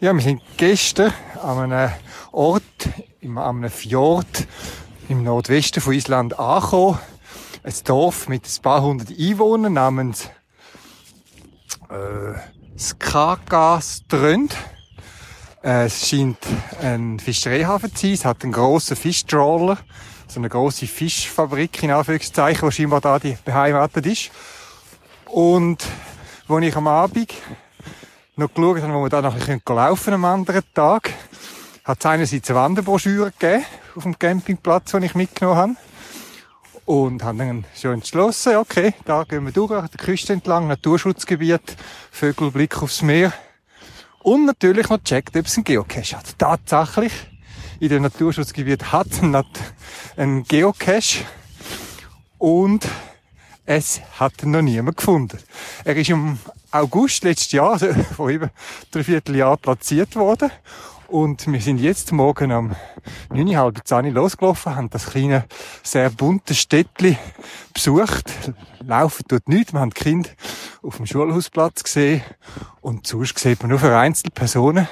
Ja, 0.05 0.13
wir 0.13 0.21
sind 0.21 0.43
gestern 0.55 1.11
an 1.41 1.71
einem 1.71 1.91
Ort, 2.31 2.63
an 3.23 3.37
einem 3.39 3.71
Fjord 3.71 4.45
im 5.09 5.23
Nordwesten 5.23 5.81
von 5.81 5.93
Island 5.93 6.37
angekommen. 6.37 6.99
Ein 7.63 7.73
Dorf 7.85 8.29
mit 8.29 8.45
ein 8.45 8.61
paar 8.61 8.83
hundert 8.83 9.09
Einwohnern 9.09 9.73
namens 9.73 10.29
äh, 11.89 12.77
Skagaströnd. 12.77 14.55
Äh, 15.63 15.85
es 15.85 16.07
scheint 16.07 16.37
ein 16.83 17.19
Fischereihafen 17.19 17.95
zu 17.95 18.05
sein. 18.05 18.13
Es 18.13 18.25
hat 18.25 18.43
einen 18.43 18.51
grossen 18.51 18.95
Fischtrawler, 18.95 19.79
so 20.27 20.39
eine 20.39 20.49
grosse 20.49 20.85
Fischfabrik 20.85 21.81
in 21.81 21.89
Anführungszeichen, 21.89 22.61
wo 22.61 22.69
scheinbar 22.69 23.01
da 23.01 23.17
die 23.17 23.39
beheimatet 23.43 24.05
ist. 24.05 24.29
Und 25.25 25.83
wo 26.47 26.59
ich 26.59 26.75
am 26.75 26.85
Abend 26.85 27.33
noch 28.37 28.53
geschaut 28.53 28.81
haben, 28.81 28.93
wo 28.93 29.03
wir 29.03 29.09
da 29.09 29.21
noch 29.21 29.35
ein 29.35 29.61
laufen 29.65 30.13
am 30.13 30.25
anderen 30.25 30.63
Tag, 30.73 31.11
hat 31.83 31.99
es 31.99 32.05
einerseits 32.05 32.49
eine 32.49 32.59
Wanderbroschüre 32.59 33.31
gegeben 33.31 33.65
auf 33.95 34.03
dem 34.03 34.19
Campingplatz, 34.19 34.91
den 34.91 35.03
ich 35.03 35.15
mitgenommen 35.15 35.57
habe. 35.57 35.75
Und 36.83 37.23
haben 37.23 37.37
dann 37.37 37.65
schon 37.75 37.93
entschlossen, 37.93 38.57
okay, 38.57 38.93
da 39.05 39.23
gehen 39.23 39.45
wir 39.45 39.51
durch, 39.51 39.71
an 39.71 39.89
der 39.91 40.05
Küste 40.05 40.33
entlang, 40.33 40.67
Naturschutzgebiet, 40.67 41.77
Vögel, 42.11 42.51
Blick 42.51 42.81
aufs 42.83 43.01
Meer. 43.01 43.33
Und 44.19 44.45
natürlich 44.45 44.89
noch 44.89 45.01
checkt, 45.03 45.35
ob 45.35 45.45
es 45.45 45.55
einen 45.55 45.63
Geocache 45.63 46.17
hat. 46.17 46.37
Tatsächlich, 46.37 47.13
in 47.79 47.89
dem 47.89 48.03
Naturschutzgebiet 48.03 48.91
hat 48.91 49.07
einen 50.17 50.43
Geocache. 50.43 51.25
Und 52.37 52.85
es 53.65 54.01
hat 54.19 54.43
noch 54.43 54.61
niemand 54.61 54.97
gefunden. 54.97 55.39
Er 55.85 55.95
ist 55.95 56.09
im 56.09 56.37
August 56.75 57.23
letztes 57.23 57.53
Jahr, 57.53 57.79
vor 58.15 58.29
über 58.29 58.49
drei 58.91 59.03
Vierteljahr 59.03 59.55
platziert 59.55 60.15
worden. 60.17 60.51
Und 61.07 61.49
wir 61.49 61.61
sind 61.61 61.77
jetzt 61.77 62.11
morgen 62.11 62.51
um 62.51 62.75
9.30 63.29 64.07
Uhr 64.07 64.11
losgelaufen, 64.11 64.75
haben 64.75 64.89
das 64.89 65.05
kleine, 65.05 65.45
sehr 65.83 66.09
bunte 66.09 66.53
Städtli 66.53 67.17
besucht. 67.73 68.29
Laufen 68.85 69.25
tut 69.25 69.47
nichts. 69.47 69.71
Wir 69.71 69.79
haben 69.79 69.91
die 69.91 70.03
Kinder 70.03 70.29
auf 70.81 70.97
dem 70.97 71.05
Schulhausplatz 71.05 71.83
gesehen. 71.83 72.23
Und 72.81 73.07
sonst 73.07 73.39
sieht 73.39 73.61
man 73.61 73.69
nur 73.69 73.79
vereinzelte 73.79 74.31
Personen. 74.31 74.89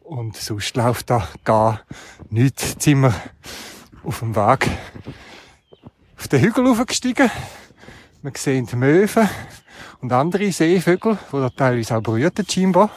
Und 0.00 0.36
sonst 0.36 0.76
läuft 0.76 1.08
da 1.08 1.26
gar 1.44 1.80
nichts. 2.28 2.70
Jetzt 2.70 2.82
sind 2.82 3.00
wir 3.00 3.14
auf 4.04 4.18
dem 4.18 4.36
Weg 4.36 4.68
auf 6.18 6.28
den 6.28 6.40
Hügel 6.42 6.68
hochgestiegen. 6.68 7.30
Wir 8.20 8.32
sehen 8.34 8.66
die 8.66 8.76
Möwen 8.76 9.28
und 10.00 10.12
andere 10.12 10.50
Seevögel, 10.52 11.18
die 11.32 11.36
da 11.36 11.50
teilweise 11.50 11.96
auch 11.96 12.02
brüten 12.02 12.46
scheinbar. 12.48 12.90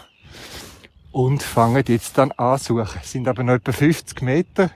Und 1.11 1.43
fangen 1.43 1.83
jetzt 1.87 2.17
dann 2.17 2.31
an 2.33 2.57
zu 2.57 2.77
suchen. 2.77 2.99
Es 3.03 3.11
sind 3.11 3.27
aber 3.27 3.43
noch 3.43 3.55
etwa 3.55 3.71
50 3.71 4.21
Meter 4.21 4.71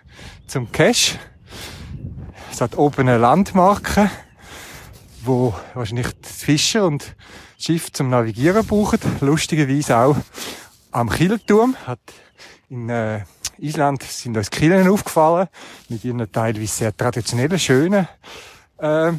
zum 0.47 0.71
Cache. 0.71 1.17
Es 2.51 2.59
hat 2.59 2.77
oben 2.77 3.07
eine 3.07 3.17
Landmarke, 3.17 4.09
wo 5.23 5.53
wahrscheinlich 5.73 6.07
die 6.07 6.29
Fischer 6.29 6.85
und 6.85 7.15
Schiff 7.57 7.91
zum 7.91 8.09
Navigieren 8.09 8.65
brauchen. 8.65 8.99
Lustigerweise 9.21 9.97
auch 9.97 10.17
am 10.91 11.09
Kielerturm 11.09 11.75
hat 11.85 11.99
in 12.69 12.89
äh, 12.89 13.21
Island 13.57 14.03
sind 14.03 14.35
uns 14.35 14.49
Killen 14.49 14.87
aufgefallen 14.87 15.47
mit 15.87 16.03
ihren 16.03 16.29
teilweise 16.31 16.67
sehr 16.67 16.95
traditionellen, 16.95 17.59
schönen 17.59 18.07
äh, 18.77 19.13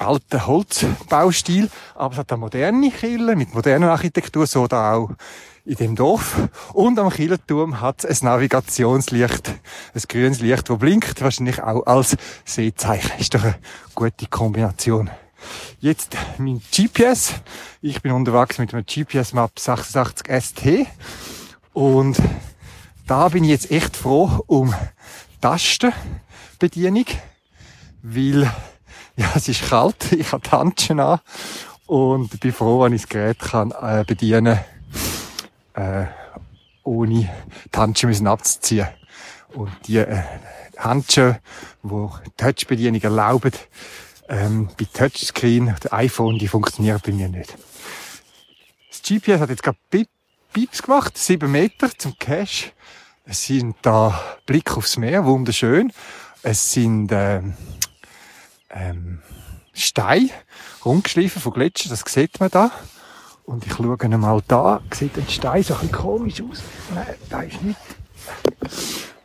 alten 0.00 0.46
Holzbaustil, 0.46 1.70
aber 1.94 2.12
es 2.12 2.18
hat 2.18 2.32
eine 2.32 2.40
moderne 2.40 2.90
Kille 2.90 3.36
mit 3.36 3.54
moderner 3.54 3.90
Architektur, 3.92 4.46
so 4.46 4.66
da 4.66 4.94
auch 4.94 5.10
in 5.64 5.76
dem 5.76 5.96
Dorf. 5.96 6.36
Und 6.72 6.98
am 6.98 7.10
Killerturm 7.10 7.80
hat 7.80 8.04
es 8.04 8.22
ein 8.22 8.26
Navigationslicht, 8.26 9.48
ein 9.48 10.02
grünes 10.08 10.40
Licht, 10.40 10.68
das 10.68 10.78
blinkt, 10.78 11.20
wahrscheinlich 11.20 11.62
auch 11.62 11.86
als 11.86 12.16
Seezeichen. 12.44 13.18
Ist 13.18 13.34
doch 13.34 13.44
eine 13.44 13.56
gute 13.94 14.26
Kombination. 14.26 15.10
Jetzt 15.80 16.16
mein 16.38 16.60
GPS. 16.70 17.34
Ich 17.80 18.02
bin 18.02 18.12
unterwegs 18.12 18.58
mit 18.58 18.74
einem 18.74 18.84
GPS 18.84 19.32
Map 19.32 19.58
86 19.58 20.26
ST. 20.28 20.86
Und 21.72 22.18
da 23.06 23.28
bin 23.28 23.44
ich 23.44 23.50
jetzt 23.50 23.70
echt 23.70 23.96
froh 23.96 24.42
um 24.46 24.74
Tastenbedienung, 25.40 27.06
weil 28.02 28.50
ja, 29.20 29.32
es 29.34 29.48
ist 29.48 29.68
kalt, 29.68 30.12
ich 30.12 30.32
habe 30.32 30.42
die 30.42 30.50
Handschuhe 30.50 31.04
an 31.04 31.20
und 31.86 32.40
bin 32.40 32.52
froh, 32.52 32.82
wenn 32.82 32.94
ich 32.94 33.02
das 33.02 33.08
Gerät 33.10 33.38
kann, 33.38 33.72
äh, 33.72 34.04
bedienen 34.06 34.58
äh, 35.74 36.06
ohne 36.84 37.30
die 37.72 37.76
Handschuhe 37.76 38.28
abzuziehen. 38.28 38.88
Und 39.52 39.70
die 39.86 39.98
äh, 39.98 40.22
Handschuhe, 40.78 41.40
die 41.82 42.30
Touch-Bedienung 42.36 43.02
erlauben, 43.02 43.52
ähm, 44.28 44.68
bei 44.78 44.86
Touchscreen, 44.90 45.74
der 45.82 45.92
iPhone, 45.92 46.38
die 46.38 46.48
funktionieren 46.48 47.00
bei 47.04 47.12
mir 47.12 47.28
nicht. 47.28 47.56
Das 48.88 49.02
GPS 49.02 49.40
hat 49.40 49.50
jetzt 49.50 49.62
gerade 49.62 49.78
Pieps 50.52 50.82
gemacht, 50.82 51.18
sieben 51.18 51.52
Meter 51.52 51.90
zum 51.96 52.18
Cache. 52.18 52.72
Es 53.24 53.44
sind 53.44 53.76
da 53.82 54.20
Blick 54.46 54.76
aufs 54.76 54.96
Meer, 54.96 55.24
wunderschön. 55.24 55.92
Es 56.42 56.72
sind 56.72 57.10
ähm, 57.12 57.54
ähm, 58.70 59.20
Steine, 59.72 60.30
rumgeschliffen 60.84 61.40
von 61.40 61.52
Gletscher, 61.52 61.88
das 61.88 62.04
sieht 62.06 62.40
man 62.40 62.50
da. 62.50 62.70
Und 63.44 63.66
ich 63.66 63.72
schaue 63.72 63.96
mal 64.16 64.42
da, 64.46 64.80
sieht 64.92 65.16
ein 65.16 65.28
Stein 65.28 65.62
so 65.62 65.74
ein 65.74 65.80
bisschen 65.80 65.92
komisch 65.92 66.42
aus. 66.42 66.62
Nein, 66.94 67.14
da 67.28 67.42
ist 67.42 67.62
nicht. 67.62 67.78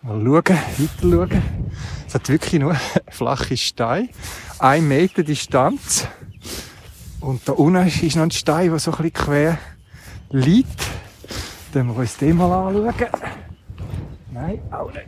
Mal 0.01 0.23
schauen, 0.23 0.43
weiter 0.43 0.89
schauen. 1.01 1.43
Es 2.07 2.15
hat 2.15 2.29
wirklich 2.29 2.59
nur 2.59 2.75
flache 3.09 3.57
Steine. 3.57 4.09
Ein 4.59 4.87
Meter 4.87 5.23
Distanz. 5.23 6.07
Und 7.19 7.47
da 7.47 7.53
unten 7.53 7.87
ist 7.87 8.15
noch 8.15 8.23
ein 8.23 8.31
Stein, 8.31 8.69
der 8.69 8.79
so 8.79 8.91
ein 8.91 8.97
bisschen 8.97 9.13
quer 9.13 9.57
liegt. 10.29 10.81
Dann 11.73 11.87
wir 11.87 11.97
uns 11.97 12.17
den 12.17 12.37
mal 12.37 12.51
anschauen. 12.51 12.93
Nein, 14.31 14.61
auch 14.71 14.91
nicht. 14.91 15.07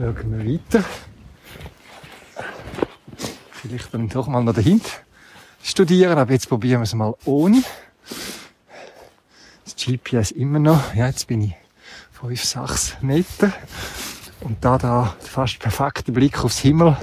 Schauen 0.00 0.46
wir 0.46 0.54
weiter. 0.54 0.82
Vielleicht 3.50 3.92
dann 3.92 4.08
doch 4.08 4.28
mal 4.28 4.42
noch 4.42 4.54
dahinter 4.54 4.88
studieren, 5.62 6.16
aber 6.16 6.32
jetzt 6.32 6.48
probieren 6.48 6.80
wir 6.80 6.84
es 6.84 6.94
mal 6.94 7.14
ohne. 7.26 7.62
Das 9.62 9.76
GPS 9.76 10.30
immer 10.30 10.58
noch, 10.58 10.94
ja, 10.94 11.06
jetzt 11.06 11.26
bin 11.26 11.42
ich 11.42 11.54
5, 12.12 12.42
6 12.42 12.96
Meter. 13.02 13.52
Und 14.40 14.64
da, 14.64 14.78
da, 14.78 15.14
fast 15.20 15.58
perfekter 15.58 16.12
Blick 16.12 16.42
aufs 16.42 16.60
Himmel. 16.60 16.96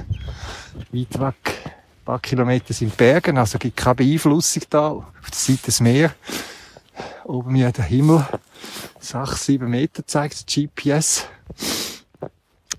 Weit 0.90 1.20
weg, 1.20 1.34
ein 1.54 2.04
paar 2.04 2.18
Kilometer 2.18 2.74
sind 2.74 2.96
Bergen, 2.96 3.38
also 3.38 3.58
gibt 3.58 3.76
keine 3.76 3.94
Beeinflussung 3.94 4.64
da. 4.70 4.88
Auf 4.88 5.30
der 5.30 5.38
Seite 5.38 5.66
des 5.66 5.78
Meer. 5.78 6.12
Oben 7.22 7.52
mir 7.52 7.70
der 7.70 7.84
Himmel. 7.84 8.26
6, 8.98 9.44
7 9.44 9.70
Meter 9.70 10.04
zeigt 10.04 10.34
das 10.34 10.46
GPS. 10.46 11.28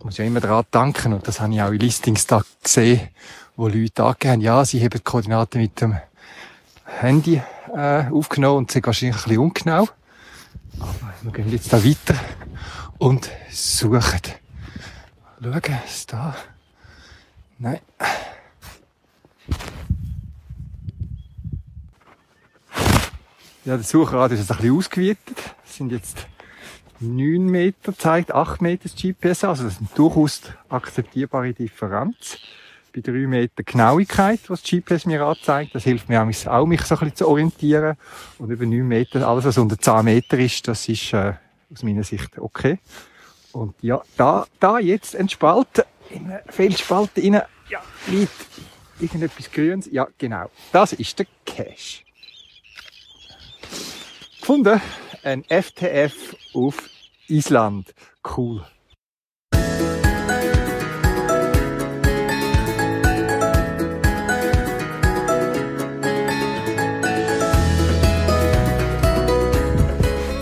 Muss 0.03 0.17
ja 0.17 0.25
immer 0.25 0.39
daran 0.39 0.65
danken, 0.71 1.13
und 1.13 1.27
das 1.27 1.41
habe 1.41 1.53
ich 1.53 1.61
auch 1.61 1.71
in 1.71 1.79
Listings 1.79 2.25
da 2.25 2.41
gesehen, 2.63 3.09
wo 3.55 3.67
Leute 3.67 4.03
angeben, 4.05 4.41
ja, 4.41 4.63
sie 4.63 4.79
haben 4.79 4.91
die 4.91 4.99
Koordinaten 4.99 5.61
mit 5.61 5.81
dem 5.81 5.97
Handy 6.85 7.41
äh, 7.75 8.05
aufgenommen 8.09 8.59
und 8.59 8.71
sind 8.71 8.85
wahrscheinlich 8.85 9.17
ein 9.17 9.23
bisschen 9.23 9.39
ungenau. 9.39 9.89
Aber 10.79 11.13
wir 11.21 11.31
gehen 11.31 11.51
jetzt 11.51 11.73
da 11.73 11.83
weiter 11.83 12.15
und 12.97 13.29
suchen. 13.51 14.21
Schauen, 15.41 15.61
ist 15.85 16.13
da? 16.13 16.35
Nein. 17.57 17.79
Ja, 23.65 23.75
der 23.75 23.83
Suchradius 23.83 24.39
ist 24.39 24.51
ein 24.51 24.57
bisschen 24.57 24.77
ausgeweitet. 24.77 25.37
Sind 25.65 25.91
jetzt 25.91 26.25
9 26.99 27.45
Meter, 27.45 27.97
zeigt 27.97 28.31
8 28.31 28.61
Meter 28.61 28.83
das 28.83 28.95
GPS, 28.95 29.43
also 29.43 29.63
das 29.63 29.73
ist 29.73 29.79
eine 29.79 29.89
durchaus 29.95 30.41
akzeptierbare 30.69 31.53
Differenz 31.53 32.37
bei 32.93 33.01
drei 33.01 33.27
Meter 33.27 33.63
Genauigkeit, 33.63 34.39
was 34.47 34.61
das 34.61 34.71
GPS 34.71 35.05
mir 35.05 35.23
anzeigt. 35.23 35.75
Das 35.75 35.83
hilft 35.83 36.09
mir 36.09 36.21
auch, 36.21 36.25
mich 36.25 36.37
so 36.39 36.49
ein 36.49 36.67
bisschen 36.67 37.15
zu 37.15 37.27
orientieren. 37.27 37.95
Und 38.37 38.49
über 38.49 38.65
neun 38.65 38.87
Meter, 38.87 39.27
alles 39.27 39.45
was 39.45 39.57
unter 39.57 39.77
zehn 39.77 40.03
Meter 40.05 40.37
ist, 40.39 40.67
das 40.67 40.87
ist 40.89 41.13
äh, 41.13 41.33
aus 41.71 41.83
meiner 41.83 42.03
Sicht 42.03 42.37
okay. 42.37 42.79
Und 43.51 43.75
ja, 43.81 44.01
da, 44.17 44.45
da 44.59 44.79
jetzt 44.79 45.15
ein 45.15 45.29
Spalt, 45.29 45.85
in 46.09 46.25
eine 46.25 46.41
Felsspalte 46.47 47.21
rein, 47.21 47.41
ja, 47.69 47.81
liegt 48.07 48.31
irgendetwas 48.99 49.51
Grünes. 49.51 49.89
Ja, 49.91 50.07
genau. 50.17 50.49
Das 50.71 50.93
ist 50.93 51.17
der 51.19 51.27
Cache. 51.45 52.03
Gefunden. 54.39 54.81
Ein 55.23 55.43
FTF 55.43 56.35
auf 56.53 56.89
Island. 57.27 57.93
Cool. 58.37 58.65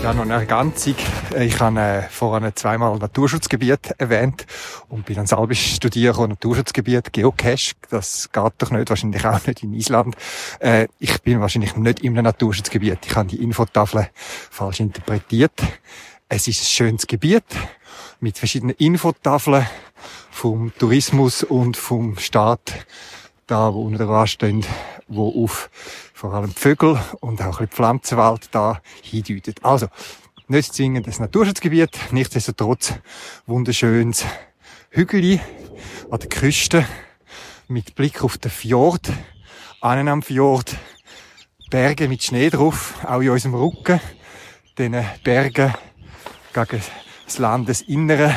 Ja, 0.08 0.14
noch 0.14 0.22
eine 0.22 0.32
Ergänzung. 0.36 0.94
Ich 1.38 1.60
habe 1.60 1.80
äh, 1.80 2.02
vorhin 2.04 2.50
zweimal 2.54 2.96
Naturschutzgebiet 2.96 3.94
erwähnt 3.98 4.46
und 4.88 5.04
bin 5.04 5.18
an 5.18 5.26
Salbisch 5.26 5.74
studieren, 5.74 6.30
Naturschutzgebiet, 6.30 7.12
Geocache. 7.12 7.74
Das 7.90 8.32
geht 8.32 8.52
doch 8.56 8.70
nicht, 8.70 8.88
wahrscheinlich 8.88 9.26
auch 9.26 9.46
nicht 9.46 9.62
in 9.62 9.74
Island. 9.74 10.16
Äh, 10.60 10.88
ich 10.98 11.20
bin 11.20 11.42
wahrscheinlich 11.42 11.76
nicht 11.76 12.02
einem 12.02 12.24
Naturschutzgebiet. 12.24 13.00
Ich 13.04 13.16
habe 13.16 13.28
die 13.28 13.42
Infotafel 13.42 14.08
falsch 14.14 14.80
interpretiert. 14.80 15.60
Es 16.30 16.48
ist 16.48 16.62
ein 16.62 16.64
schönes 16.64 17.06
Gebiet 17.06 17.44
mit 18.18 18.38
verschiedenen 18.38 18.76
Infotafeln 18.76 19.66
vom 20.30 20.72
Tourismus 20.78 21.42
und 21.42 21.76
vom 21.76 22.16
Staat, 22.16 22.86
da 23.46 23.74
wo 23.74 23.82
unten 23.82 23.98
dran 23.98 24.26
stehen, 24.26 24.64
wo 25.08 25.44
auf 25.44 25.70
vor 26.14 26.34
allem 26.34 26.52
Vögel 26.52 27.00
und 27.20 27.40
auch 27.40 27.44
ein 27.44 27.50
bisschen 27.50 27.68
Pflanzenwald 27.68 28.48
da 28.52 28.80
hindeutet. 29.02 29.64
Also, 29.64 29.88
nicht 30.46 30.74
zwingend 30.74 31.06
das 31.06 31.18
Naturschutzgebiet, 31.18 31.98
nichtsdestotrotz 32.10 32.94
wunderschönes 33.46 34.24
Hügel 34.90 35.40
an 36.10 36.18
der 36.20 36.28
Küste 36.28 36.86
mit 37.68 37.94
Blick 37.94 38.22
auf 38.22 38.38
den 38.38 38.50
Fjord, 38.50 39.10
einen 39.80 40.08
am 40.08 40.22
Fjord, 40.22 40.74
Berge 41.70 42.08
mit 42.08 42.22
Schnee 42.22 42.48
drauf, 42.48 42.94
auch 43.04 43.20
in 43.20 43.30
unserem 43.30 43.54
Rücken, 43.54 44.00
diesen 44.78 45.04
Bergen 45.22 45.74
gegen 46.54 46.82
das 47.26 47.38
Landesinnere 47.38 48.34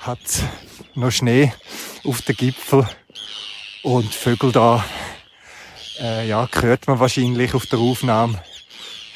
hat 0.00 0.18
noch 0.94 1.10
Schnee 1.10 1.52
auf 2.04 2.20
den 2.22 2.36
Gipfel 2.36 2.86
und 3.82 4.14
Vögel 4.14 4.52
da 4.52 4.84
äh, 6.00 6.28
ja, 6.28 6.48
hört 6.60 6.86
man 6.86 7.00
wahrscheinlich 7.00 7.54
auf 7.54 7.66
der 7.66 7.78
Aufnahme, 7.78 8.42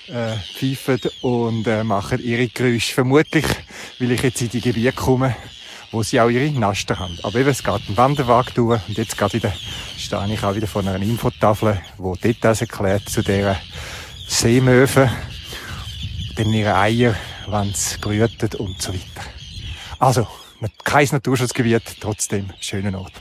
äh, 0.09 0.37
pfeifen 0.37 1.01
und 1.23 1.67
äh, 1.67 1.85
machen 1.85 2.23
ihre 2.23 2.49
Geräusche. 2.49 2.95
Vermutlich, 2.95 3.45
weil 3.99 4.13
ich 4.13 4.23
jetzt 4.23 4.43
in 4.43 4.51
die 4.51 4.61
Gebiete 4.61 4.93
komme, 4.93 5.37
wo 5.91 6.03
sie 6.03 6.21
auch 6.21 6.29
ihre 6.29 6.51
Naster 6.51 6.99
haben. 6.99 7.19
Aber 7.23 7.39
eben, 7.39 7.49
es 7.49 7.63
geht 7.63 7.75
einen 7.75 7.97
Wanderweg 7.97 8.55
durch 8.55 8.81
und 8.89 8.97
jetzt 8.99 9.17
gerade 9.17 9.35
wieder 9.35 9.53
stehe 9.97 10.33
ich 10.33 10.43
auch 10.43 10.55
wieder 10.55 10.67
vor 10.67 10.83
einer 10.83 10.97
Infotafel, 10.97 11.81
wo 11.97 12.15
Details 12.15 12.61
erklärt 12.61 13.09
zu 13.09 13.23
dieser 13.23 13.57
Seemöwe, 14.29 15.11
denn 16.37 16.53
ihre 16.53 16.77
Eier, 16.77 17.15
wenn 17.49 17.73
sie 17.73 17.99
brüten 17.99 18.55
und 18.59 18.81
so 18.81 18.93
weiter. 18.93 19.27
Also, 19.99 20.27
kein 20.85 21.09
Naturschutzgebiet, 21.11 21.97
trotzdem 22.01 22.53
schöner 22.61 22.99
Ort. 23.01 23.13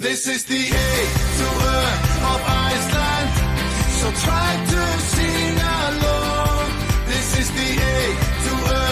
This 0.00 0.28
is 0.28 0.44
the 0.44 0.54
A 0.54 0.60
to 0.60 0.68
E 0.70 1.76
of 2.22 2.40
Iceland. 2.46 3.30
So 3.98 4.06
try 4.24 4.54
to 4.70 4.82
sing 5.00 5.58
along. 5.58 6.70
This 7.08 7.36
is 7.40 7.50
the 7.50 7.70
A 7.82 7.98
to 8.44 8.54
E 8.54 8.86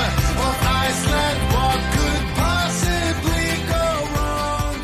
of 0.46 0.56
Iceland. 0.66 1.38
What 1.54 1.80
could 1.94 2.24
possibly 2.34 3.46
go 3.70 3.86
wrong? 4.16 4.74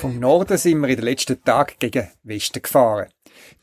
Vom 0.00 0.18
Norden 0.18 0.56
sind 0.56 0.80
wir 0.80 0.88
in 0.88 0.96
den 0.96 1.04
letzten 1.04 1.44
Tagen 1.44 1.74
gegen 1.78 2.10
Westen 2.22 2.62
gefahren. 2.62 3.08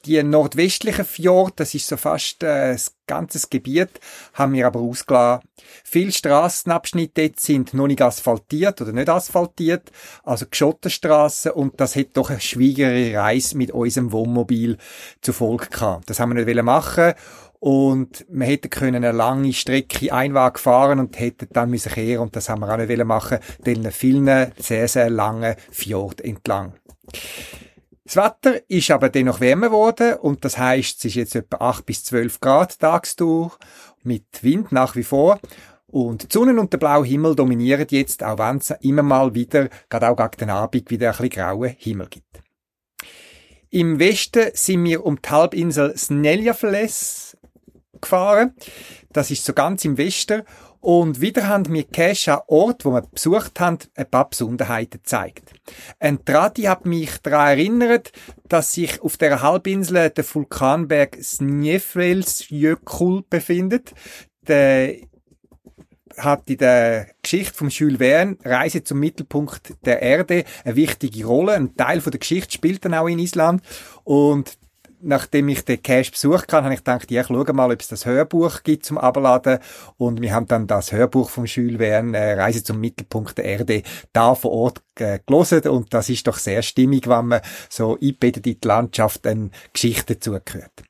Die 0.06 0.22
nordwestlichen 0.24 1.06
Fjord, 1.06 1.60
das 1.60 1.74
ist 1.76 1.88
so 1.88 1.98
fast 1.98 2.44
äh, 2.44 2.74
das 2.74 2.96
ganze 3.08 3.40
Gebiet, 3.50 3.90
haben 4.34 4.54
wir 4.54 4.68
aber 4.68 4.80
ausgelassen. 4.80 5.48
Viele 5.84 6.12
Strassenabschnitte 6.12 7.32
sind 7.36 7.74
noch 7.74 7.88
nicht 7.88 8.02
asphaltiert 8.02 8.82
oder 8.82 8.92
nicht 8.92 9.10
asphaltiert, 9.10 9.92
also 10.24 10.46
Geschottenstrassen 10.50 11.52
und 11.52 11.80
das 11.80 11.96
hat 11.96 12.10
doch 12.14 12.30
eine 12.30 12.40
schwierigere 12.40 13.18
Reise 13.20 13.58
mit 13.58 13.72
unserem 13.72 14.12
Wohnmobil 14.12 14.78
zur 15.22 15.34
Folge 15.34 15.68
gehabt. 15.68 16.10
Das 16.10 16.20
haben 16.20 16.36
wir 16.36 16.46
nicht 16.46 16.64
machen 16.64 17.14
und 17.60 18.26
wir 18.30 18.48
hätten 18.48 18.70
können 18.70 19.04
eine 19.04 19.12
lange 19.12 19.54
Strecke 19.54 20.14
Einwag 20.14 20.60
fahren 20.60 21.00
und 21.00 21.20
hätten 21.20 21.48
dann 21.52 21.70
müssen 21.70 21.92
kehren 21.92 22.24
und 22.24 22.36
das 22.36 22.50
haben 22.50 22.62
wir 22.62 22.74
auch 22.74 22.78
nicht 22.78 23.06
machen, 23.06 23.40
den 23.66 23.92
vielen 23.92 24.52
sehr, 24.58 24.88
sehr 24.88 25.10
langen 25.10 25.56
Fjord 25.72 26.22
entlang. 26.22 26.74
Das 28.12 28.16
Wetter 28.16 28.68
ist 28.68 28.90
aber 28.90 29.10
dennoch 29.10 29.40
wärmer 29.40 29.68
geworden 29.68 30.16
und 30.16 30.44
das 30.44 30.58
heißt, 30.58 30.98
es 30.98 31.06
ist 31.06 31.14
jetzt 31.14 31.36
etwa 31.36 31.58
8 31.58 31.86
bis 31.86 32.04
12 32.06 32.40
Grad 32.40 32.80
tagsdurch 32.80 33.56
mit 34.02 34.26
Wind 34.42 34.72
nach 34.72 34.96
wie 34.96 35.04
vor. 35.04 35.40
Und 35.86 36.24
die 36.24 36.34
Sonne 36.34 36.60
und 36.60 36.74
der 36.74 36.80
blaue 36.80 37.06
Himmel 37.06 37.36
dominieren 37.36 37.86
jetzt, 37.92 38.24
auch 38.24 38.40
wenn 38.40 38.58
es 38.58 38.72
immer 38.82 39.04
mal 39.04 39.36
wieder, 39.36 39.70
gerade 39.90 40.10
auch 40.10 40.16
gegen 40.16 40.38
den 40.40 40.50
Abend, 40.50 40.90
wieder 40.90 41.12
ein 41.12 41.18
bisschen 41.18 41.30
grauen 41.30 41.76
Himmel 41.78 42.08
gibt. 42.08 42.42
Im 43.70 44.00
Westen 44.00 44.50
sind 44.56 44.86
wir 44.86 45.06
um 45.06 45.22
die 45.22 45.30
Halbinsel 45.30 45.96
Snelljafles 45.96 47.38
gefahren. 48.02 48.56
Das 49.14 49.30
ist 49.30 49.46
so 49.46 49.54
ganz 49.54 49.86
im 49.86 50.00
Westen. 50.00 50.42
Und 50.82 51.20
wieder 51.20 51.48
haben 51.48 51.70
mir 51.70 51.84
Cache 51.84 52.34
an 52.34 52.42
Ort, 52.48 52.86
wo 52.86 52.92
wir 52.92 53.02
besucht 53.02 53.60
haben, 53.60 53.80
ein 53.96 54.10
paar 54.10 54.30
Besonderheiten 54.30 55.02
gezeigt. 55.04 55.54
Ein 56.00 56.24
Tradi 56.24 56.64
hat 56.64 56.86
mich 56.86 57.18
daran 57.18 57.50
erinnert, 57.50 58.14
dass 58.48 58.74
sich 58.74 59.02
auf 59.02 59.18
der 59.18 59.42
Halbinsel 59.42 60.10
der 60.10 60.34
Vulkanberg 60.34 61.18
Sneffelsjökull 61.22 63.24
befindet. 63.30 63.94
Der 64.48 64.96
hat 66.18 66.50
in 66.50 66.58
der 66.58 67.08
Geschichte 67.22 67.54
vom 67.54 67.70
Jules 67.70 67.98
Verne 67.98 68.38
Reise 68.44 68.84
zum 68.84 69.00
Mittelpunkt 69.00 69.74
der 69.86 70.02
Erde 70.02 70.44
eine 70.64 70.76
wichtige 70.76 71.26
Rolle. 71.26 71.54
Ein 71.54 71.76
Teil 71.76 72.02
von 72.02 72.12
der 72.12 72.20
Geschichte 72.20 72.54
spielt 72.54 72.84
dann 72.86 72.94
auch 72.94 73.08
in 73.08 73.20
Island 73.20 73.64
und 74.04 74.58
nachdem 75.02 75.50
ich 75.50 75.66
den 75.66 75.82
Cache 75.82 76.12
besucht 76.12 76.54
habe, 76.54 76.66
habe 76.66 76.74
ich 76.74 76.82
gedacht, 76.82 77.10
ja, 77.12 77.22
ich 77.22 77.28
schaue 77.28 77.54
mal, 77.54 77.72
ob 77.72 77.80
es 77.80 77.88
das 77.88 78.06
Hörbuch 78.06 78.64
gibt 78.64 78.86
zum 78.86 78.98
Abladen. 78.98 79.60
Und 79.98 80.22
wir 80.22 80.34
haben 80.34 80.48
dann 80.48 80.68
das 80.68 80.92
Hörbuch 80.92 81.30
vom 81.30 81.46
Jules 81.46 81.80
äh, 81.80 82.34
Reise 82.34 82.64
zum 82.64 82.80
Mittelpunkt 82.80 83.38
der 83.38 83.46
Erde, 83.46 83.84
da 84.14 84.36
vor 84.36 84.52
Ort 84.52 84.82
äh, 85.00 85.20
gelesen. 85.26 85.62
Und 85.70 85.94
das 85.94 86.10
ist 86.10 86.28
doch 86.28 86.38
sehr 86.38 86.62
stimmig, 86.62 87.08
wenn 87.08 87.28
man 87.28 87.42
so 87.70 87.98
einbettet 88.02 88.48
in 88.48 88.60
die 88.60 88.68
Landschaft 88.68 89.26
eine 89.26 89.50
Geschichte 89.74 90.20
zugehört. 90.20 90.84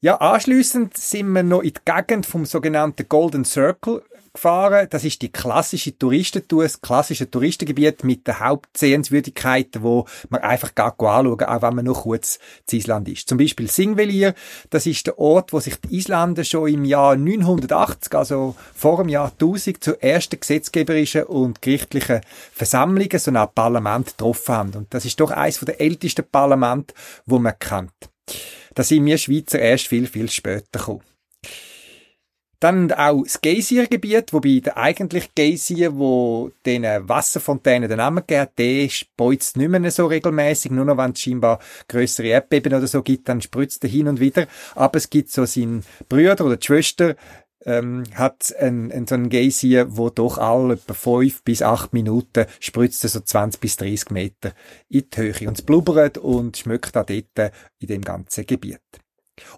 Ja, 0.00 0.16
anschließend 0.16 0.96
sind 0.96 1.32
wir 1.32 1.42
noch 1.42 1.62
in 1.62 1.72
die 1.72 1.80
Gegend 1.84 2.24
vom 2.24 2.46
sogenannten 2.46 3.08
Golden 3.08 3.44
Circle 3.44 4.02
gefahren. 4.38 4.86
Das 4.90 5.04
ist 5.04 5.20
die 5.20 5.30
klassische 5.30 5.98
Touristentour, 5.98 6.62
das 6.62 6.80
klassische 6.80 7.30
Touristengebiet 7.30 8.04
mit 8.04 8.26
den 8.26 8.40
Hauptsehenswürdigkeiten, 8.40 9.82
wo 9.82 10.06
man 10.30 10.42
einfach 10.42 10.74
gar 10.74 10.92
anschauen 10.98 11.42
auch 11.42 11.62
wenn 11.62 11.74
man 11.74 11.84
noch 11.84 12.02
kurz 12.02 12.38
zu 12.66 12.76
Island 12.76 13.08
ist. 13.08 13.28
Zum 13.28 13.38
Beispiel 13.38 13.68
Singvellir, 13.68 14.34
das 14.70 14.86
ist 14.86 15.06
der 15.06 15.18
Ort, 15.18 15.52
wo 15.52 15.60
sich 15.60 15.76
die 15.76 15.96
Isländer 15.96 16.44
schon 16.44 16.72
im 16.72 16.84
Jahr 16.84 17.16
980, 17.16 18.14
also 18.14 18.54
vor 18.74 18.98
dem 18.98 19.08
Jahr 19.08 19.32
1000, 19.32 19.82
zur 19.82 20.02
ersten 20.02 20.40
gesetzgeberischen 20.40 21.24
und 21.24 21.60
gerichtlichen 21.60 22.20
Versammlungen, 22.52 23.18
so 23.18 23.30
ein 23.30 23.48
Parlament 23.54 24.06
getroffen 24.08 24.54
haben. 24.54 24.74
Und 24.74 24.94
das 24.94 25.04
ist 25.04 25.18
doch 25.20 25.30
eines 25.30 25.60
der 25.60 25.80
ältesten 25.80 26.24
Parlamente, 26.30 26.94
wo 27.26 27.38
man 27.38 27.58
kennt. 27.58 27.92
Da 28.74 28.82
sind 28.82 29.04
wir 29.06 29.18
Schweizer 29.18 29.58
erst 29.58 29.88
viel, 29.88 30.06
viel 30.06 30.30
später 30.30 30.78
gekommen. 30.78 31.02
Dann 32.60 32.90
auch 32.90 33.22
das 33.22 33.40
Geysirgebiet, 33.40 34.32
wobei 34.32 34.60
der 34.64 34.76
eigentliche 34.76 35.28
Geysir, 35.36 35.96
wo 35.96 36.50
den 36.66 36.82
Wasserfontänen 37.08 37.88
den 37.88 37.98
Namen 37.98 38.24
gibt, 38.26 38.58
der 38.58 38.88
spritzt 38.88 39.56
nicht 39.56 39.68
mehr 39.68 39.90
so 39.92 40.06
regelmäßig, 40.06 40.72
nur 40.72 40.84
noch 40.84 40.96
wenn 40.96 41.12
es 41.12 41.20
scheinbar 41.20 41.60
größere 41.86 42.26
Erdbeben 42.26 42.74
oder 42.74 42.88
so 42.88 43.02
gibt, 43.02 43.28
dann 43.28 43.40
spritzt 43.40 43.84
er 43.84 43.90
hin 43.90 44.08
und 44.08 44.18
wieder. 44.18 44.48
Aber 44.74 44.96
es 44.96 45.08
gibt 45.08 45.30
so 45.30 45.44
seinen 45.44 45.84
Brüder 46.08 46.44
oder 46.44 46.56
die 46.56 46.66
Schwester, 46.66 47.14
ähm, 47.64 48.04
hat 48.14 48.54
ein, 48.58 48.90
ein, 48.92 49.06
so 49.06 49.14
einen 49.14 49.30
Geysir, 49.30 49.96
wo 49.96 50.10
doch 50.10 50.38
alle 50.38 50.74
etwa 50.74 50.94
fünf 50.94 51.42
bis 51.44 51.62
acht 51.62 51.92
Minuten 51.92 52.46
spritzt 52.60 53.02
so 53.02 53.20
20 53.20 53.60
bis 53.60 53.76
30 53.76 54.10
Meter 54.10 54.52
in 54.88 55.04
die 55.10 55.16
Höhe. 55.16 55.48
Und 55.48 55.58
es 55.58 55.62
blubbert 55.62 56.18
und 56.18 56.56
schmeckt 56.56 56.96
da 56.96 57.04
dort 57.04 57.52
in 57.78 57.88
dem 57.88 58.02
ganzen 58.02 58.46
Gebiet. 58.46 58.80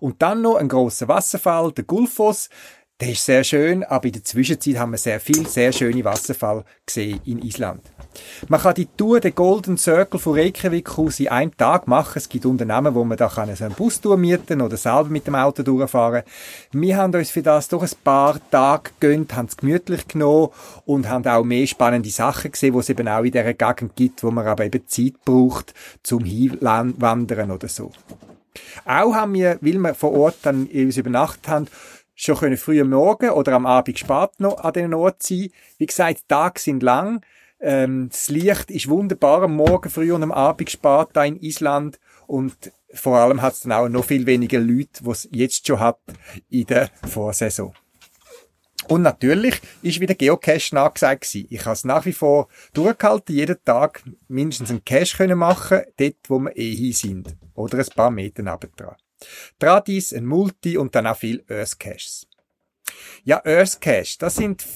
Und 0.01 0.22
dann 0.22 0.42
noch 0.42 0.57
ein 0.57 0.68
großer 0.68 1.09
Wasserfall, 1.09 1.72
der 1.72 1.84
Gulfos. 1.84 2.48
Der 3.01 3.12
ist 3.12 3.24
sehr 3.24 3.44
schön, 3.44 3.82
aber 3.84 4.05
in 4.05 4.12
der 4.12 4.24
Zwischenzeit 4.24 4.76
haben 4.76 4.92
wir 4.92 4.98
sehr 4.98 5.20
viel, 5.20 5.46
sehr 5.46 5.72
schöne 5.72 6.05
Wasserfall 6.05 6.64
gesehen 6.84 7.18
in 7.24 7.40
Island. 7.40 7.80
Man 8.48 8.61
kann 8.61 8.74
die 8.74 8.88
Tour, 8.94 9.20
den 9.20 9.34
Golden 9.34 9.78
Circle 9.78 10.20
von 10.20 10.34
Reykjavik 10.34 10.98
aus 10.98 11.18
in 11.18 11.28
einem 11.28 11.57
Tag 11.57 11.88
machen. 11.88 12.18
Es 12.18 12.28
gibt 12.28 12.44
Unternehmen, 12.44 12.94
wo 12.94 13.03
man 13.03 13.16
da 13.16 13.28
kann 13.28 13.55
so 13.57 13.64
einen 13.64 13.72
Bustour 13.72 14.18
mieten 14.18 14.61
oder 14.61 14.76
selber 14.76 15.09
mit 15.09 15.26
dem 15.26 15.34
Auto 15.34 15.62
durchfahren. 15.62 16.24
Wir 16.72 16.98
haben 16.98 17.14
uns 17.14 17.30
für 17.30 17.40
das 17.40 17.68
doch 17.68 17.82
ein 17.82 17.90
paar 18.05 18.38
Tage 18.51 18.90
gegönnt, 19.01 19.34
haben 19.34 19.46
es 19.46 19.57
gemütlich 19.57 20.07
genommen 20.07 20.51
und 20.84 21.09
haben 21.09 21.26
auch 21.26 21.44
mehr 21.44 21.66
spannende 21.66 22.11
Sachen 22.11 22.53
gesehen, 22.53 22.74
wo 22.74 22.80
es 22.80 22.90
eben 22.90 23.09
auch 23.09 23.24
in 23.24 23.32
dieser 23.32 23.55
Gegend 23.55 23.96
gibt, 23.96 24.22
wo 24.22 24.30
man 24.30 24.46
aber 24.46 24.66
eben 24.66 24.86
Zeit 24.86 25.14
braucht 25.24 25.72
zum 26.03 26.24
Hinwandern 26.24 27.51
oder 27.51 27.68
so. 27.68 27.92
Auch 28.84 29.14
haben 29.14 29.34
wir, 29.34 29.59
weil 29.61 29.78
wir 29.78 29.94
vor 29.94 30.12
Ort 30.12 30.38
dann 30.42 30.66
übernachtet 30.66 31.48
haben, 31.48 31.66
schon 32.23 32.37
können 32.37 32.57
früh 32.57 32.81
am 32.81 32.91
Morgen 32.91 33.31
oder 33.31 33.53
am 33.53 33.66
Abend 33.66 33.99
spät 33.99 34.31
noch 34.39 34.59
an 34.59 34.73
den 34.73 34.95
Ort 34.95 35.23
sein. 35.23 35.51
Wie 35.79 35.87
gesagt, 35.87 36.21
die 36.21 36.29
Tage 36.29 36.61
sind 36.61 36.83
lang. 36.83 37.25
Ähm, 37.61 38.09
das 38.11 38.29
Licht 38.29 38.71
ist 38.71 38.89
wunderbar 38.89 39.43
am 39.43 39.57
Morgen 39.57 39.91
früh 39.91 40.12
und 40.12 40.23
am 40.23 40.33
Abend 40.33 40.71
spät 40.71 41.09
da 41.12 41.25
in 41.25 41.37
Island 41.37 41.99
und 42.27 42.73
vor 42.93 43.18
allem 43.18 43.43
hat 43.43 43.55
es 43.55 43.61
dann 43.61 43.73
auch 43.73 43.89
noch 43.89 44.05
viel 44.05 44.27
weniger 44.27 44.59
Leute, 44.59 45.03
die 45.05 45.11
es 45.11 45.29
jetzt 45.31 45.66
schon 45.66 45.81
hat 45.81 46.01
in 46.49 46.66
der 46.66 46.91
Vorsaison. 47.09 47.75
Und 48.89 49.03
natürlich 49.03 49.61
ist 49.83 50.01
wieder 50.01 50.14
Geocache 50.14 50.75
nachgesagt 50.75 51.23
gewesen. 51.23 51.47
Ich 51.51 51.64
habe 51.64 51.75
es 51.75 51.85
nach 51.85 52.07
wie 52.07 52.12
vor 52.12 52.49
durchgehalten, 52.73 53.37
jeden 53.37 53.62
Tag 53.64 54.03
mindestens 54.27 54.71
einen 54.71 54.85
Cache 54.85 55.16
können 55.16 55.39
machen, 55.39 55.83
dort, 55.97 56.16
wo 56.29 56.41
wir 56.41 56.57
eh 56.57 56.75
hin 56.75 56.93
sind. 56.93 57.37
Oder 57.55 57.79
ein 57.79 57.87
paar 57.95 58.11
Meter 58.11 58.43
nebendran. 58.43 58.97
Tradis, 59.59 60.12
ein 60.12 60.27
Multi 60.27 60.77
und 60.77 60.95
dann 60.95 61.07
auch 61.07 61.16
viel 61.16 61.45
Earth 61.49 61.79
Caches. 61.79 62.27
Ja, 63.25 63.45
Earth 63.45 63.81
Cache, 63.81 64.16
das 64.18 64.37
sind 64.37 64.66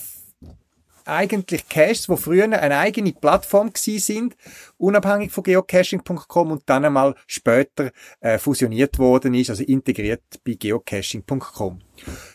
eigentlich 1.05 1.69
Caches, 1.69 2.09
wo 2.09 2.17
früher 2.17 2.45
eine 2.45 2.79
eigene 2.79 3.13
Plattform 3.13 3.73
gewesen 3.73 3.99
sind, 3.99 4.37
unabhängig 4.79 5.33
von 5.33 5.45
geocaching.com 5.45 6.51
und 6.51 6.63
dann 6.67 6.85
einmal 6.85 7.15
später 7.27 7.93
äh, 8.21 8.39
fusioniert 8.39 8.99
worden 8.99 9.35
ist, 9.35 9.51
also 9.51 9.63
integriert 9.65 10.23
bei 10.45 10.55
geocaching.com. 10.55 11.81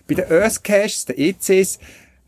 Bei 0.08 0.16
den 0.16 0.32
Earth 0.32 0.64
Caches, 0.64 1.06
den 1.06 1.18
ECs, 1.18 1.80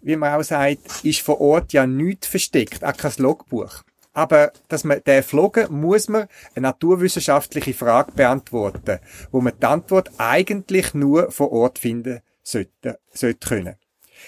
wie 0.02 0.16
man 0.16 0.34
auch 0.34 0.44
sagt, 0.44 1.04
ist 1.04 1.22
vor 1.22 1.40
Ort 1.40 1.74
ja 1.74 1.86
nichts 1.86 2.28
versteckt, 2.28 2.84
auch 2.84 2.98
kein 2.98 3.14
Logbuch. 3.18 3.84
Aber, 4.14 4.51
dass 4.68 4.84
man 4.84 5.01
den 5.05 5.24
flogen, 5.24 5.68
muss 5.72 6.09
man 6.09 6.28
eine 6.55 6.68
naturwissenschaftliche 6.68 7.74
Frage 7.74 8.12
beantworten, 8.12 8.99
wo 9.32 9.39
man 9.39 9.53
die 9.57 9.66
Antwort 9.66 10.12
eigentlich 10.18 10.93
nur 10.93 11.32
vor 11.32 11.51
Ort 11.51 11.80
finden 11.80 12.20
sollte, 12.43 12.99
sollte 13.14 13.47
können. 13.47 13.76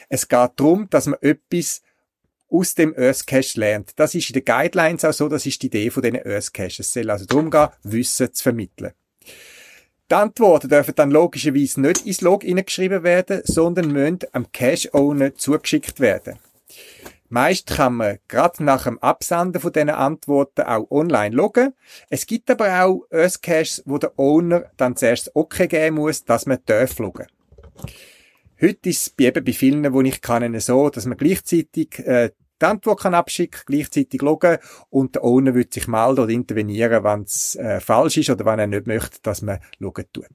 Es 0.09 0.27
geht 0.27 0.51
darum, 0.55 0.89
dass 0.89 1.07
man 1.07 1.19
etwas 1.21 1.81
aus 2.49 2.75
dem 2.75 2.95
Earth 2.97 3.25
Cache 3.25 3.59
lernt. 3.59 3.91
Das 3.99 4.15
ist 4.15 4.29
in 4.29 4.33
den 4.33 4.45
Guidelines 4.45 5.03
auch 5.03 5.13
so, 5.13 5.27
das 5.27 5.45
ist 5.45 5.61
die 5.61 5.67
Idee 5.67 5.89
von 5.89 6.03
diesen 6.03 6.25
Earth 6.25 6.53
Caches. 6.53 6.79
Es 6.79 6.93
soll 6.93 7.09
also 7.09 7.25
darum 7.25 7.49
gehen, 7.49 7.69
Wissen 7.83 8.31
zu 8.31 8.43
vermitteln. 8.43 8.93
Die 10.11 10.15
Antworten 10.15 10.69
dürfen 10.69 10.93
dann 10.95 11.11
logischerweise 11.11 11.81
nicht 11.81 12.05
ins 12.05 12.21
Log 12.21 12.43
hineingeschrieben 12.43 13.03
werden, 13.03 13.41
sondern 13.45 13.91
müssen 13.91 14.19
am 14.31 14.51
Cache-Owner 14.51 15.33
zugeschickt 15.35 15.99
werden. 15.99 16.37
Meist 17.33 17.65
kann 17.65 17.95
man 17.95 18.19
gerade 18.27 18.63
nach 18.63 18.83
dem 18.83 18.99
Absenden 18.99 19.59
von 19.59 19.73
diesen 19.73 19.89
Antworten 19.89 20.61
auch 20.61 20.91
online 20.91 21.35
loggen. 21.35 21.73
Es 22.11 22.27
gibt 22.27 22.51
aber 22.51 22.83
auch 22.83 23.07
Caches, 23.41 23.81
wo 23.87 23.97
der 23.97 24.13
Owner 24.19 24.65
dann 24.77 24.95
zuerst 24.95 25.31
okay 25.33 25.67
geben 25.67 25.95
muss, 25.95 26.25
dass 26.25 26.45
man 26.45 26.59
darf 26.67 26.99
loggen. 26.99 27.25
Heute 28.61 28.87
ist 28.87 29.07
es 29.07 29.13
eben 29.17 29.43
bei 29.43 29.51
vielen, 29.51 29.91
wo 29.93 30.01
ich 30.01 30.21
kann, 30.21 30.59
so, 30.59 30.91
dass 30.91 31.07
man 31.07 31.17
gleichzeitig 31.17 31.97
äh, 32.05 32.29
die 32.61 32.65
Antwort 32.67 33.01
kann 33.01 33.15
abschicken, 33.15 33.61
gleichzeitig 33.65 34.21
loggen 34.21 34.59
und 34.91 35.15
der 35.15 35.23
Owner 35.23 35.55
wird 35.55 35.73
sich 35.73 35.87
melden 35.87 36.19
oder 36.19 36.29
intervenieren, 36.29 37.03
wenn 37.03 37.23
es 37.23 37.55
äh, 37.55 37.79
falsch 37.79 38.17
ist 38.17 38.29
oder 38.29 38.45
wenn 38.45 38.59
er 38.59 38.67
nicht 38.67 38.85
möchte, 38.85 39.17
dass 39.23 39.41
man 39.41 39.57
loggen 39.79 40.05
tut. 40.13 40.27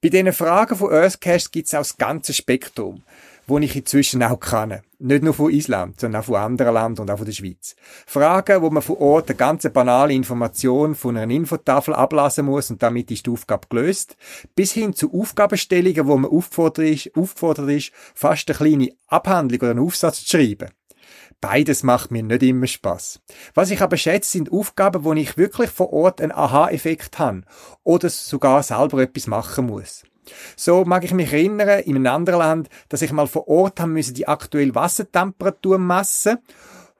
Bei 0.00 0.08
diesen 0.08 0.32
Fragen 0.32 0.76
von 0.76 0.92
Earthcache 0.94 1.50
gibt 1.52 1.66
es 1.66 1.74
auch 1.74 1.80
das 1.80 1.98
ganze 1.98 2.32
Spektrum 2.32 3.02
wo 3.46 3.58
ich 3.58 3.76
inzwischen 3.76 4.22
auch 4.22 4.38
kann. 4.40 4.80
Nicht 4.98 5.24
nur 5.24 5.34
von 5.34 5.50
Island, 5.50 6.00
sondern 6.00 6.20
auch 6.22 6.26
von 6.26 6.36
anderen 6.36 6.74
Ländern 6.74 7.02
und 7.02 7.10
auch 7.10 7.16
von 7.16 7.26
der 7.26 7.32
Schweiz. 7.32 7.74
Fragen, 8.06 8.62
wo 8.62 8.70
man 8.70 8.82
vor 8.82 9.00
Ort 9.00 9.28
eine 9.28 9.36
ganze 9.36 9.70
banale 9.70 10.14
Information 10.14 10.94
von 10.94 11.16
einer 11.16 11.34
Infotafel 11.34 11.94
ablassen 11.94 12.46
muss 12.46 12.70
und 12.70 12.82
damit 12.82 13.10
ist 13.10 13.26
die 13.26 13.30
Aufgabe 13.30 13.66
gelöst, 13.68 14.16
bis 14.54 14.72
hin 14.72 14.94
zu 14.94 15.12
Aufgabenstellungen, 15.12 16.06
wo 16.06 16.16
man 16.16 16.30
aufgefordert 16.30 16.86
ist, 16.86 17.16
aufgefordert 17.16 17.70
ist 17.70 17.92
fast 18.14 18.48
eine 18.48 18.56
kleine 18.56 18.88
Abhandlung 19.08 19.60
oder 19.60 19.70
einen 19.70 19.86
Aufsatz 19.86 20.24
zu 20.24 20.36
schreiben. 20.36 20.70
Beides 21.40 21.82
macht 21.82 22.12
mir 22.12 22.22
nicht 22.22 22.44
immer 22.44 22.68
Spaß. 22.68 23.20
Was 23.54 23.72
ich 23.72 23.82
aber 23.82 23.96
schätze, 23.96 24.30
sind 24.30 24.52
Aufgaben, 24.52 25.02
wo 25.02 25.12
ich 25.12 25.36
wirklich 25.36 25.70
vor 25.70 25.92
Ort 25.92 26.20
einen 26.20 26.30
Aha-Effekt 26.30 27.18
habe 27.18 27.42
oder 27.82 28.08
sogar 28.08 28.62
selber 28.62 29.02
etwas 29.02 29.26
machen 29.26 29.66
muss. 29.66 30.04
So 30.56 30.84
mag 30.84 31.04
ich 31.04 31.12
mich 31.12 31.32
erinnern, 31.32 31.80
in 31.80 31.96
einem 31.96 32.06
anderen 32.06 32.38
Land, 32.38 32.68
dass 32.88 33.02
ich 33.02 33.12
mal 33.12 33.26
vor 33.26 33.48
Ort 33.48 33.80
haben 33.80 33.92
müssen 33.92 34.14
die 34.14 34.28
aktuelle 34.28 34.74
Wassertemperatur 34.74 35.78
messen, 35.78 36.38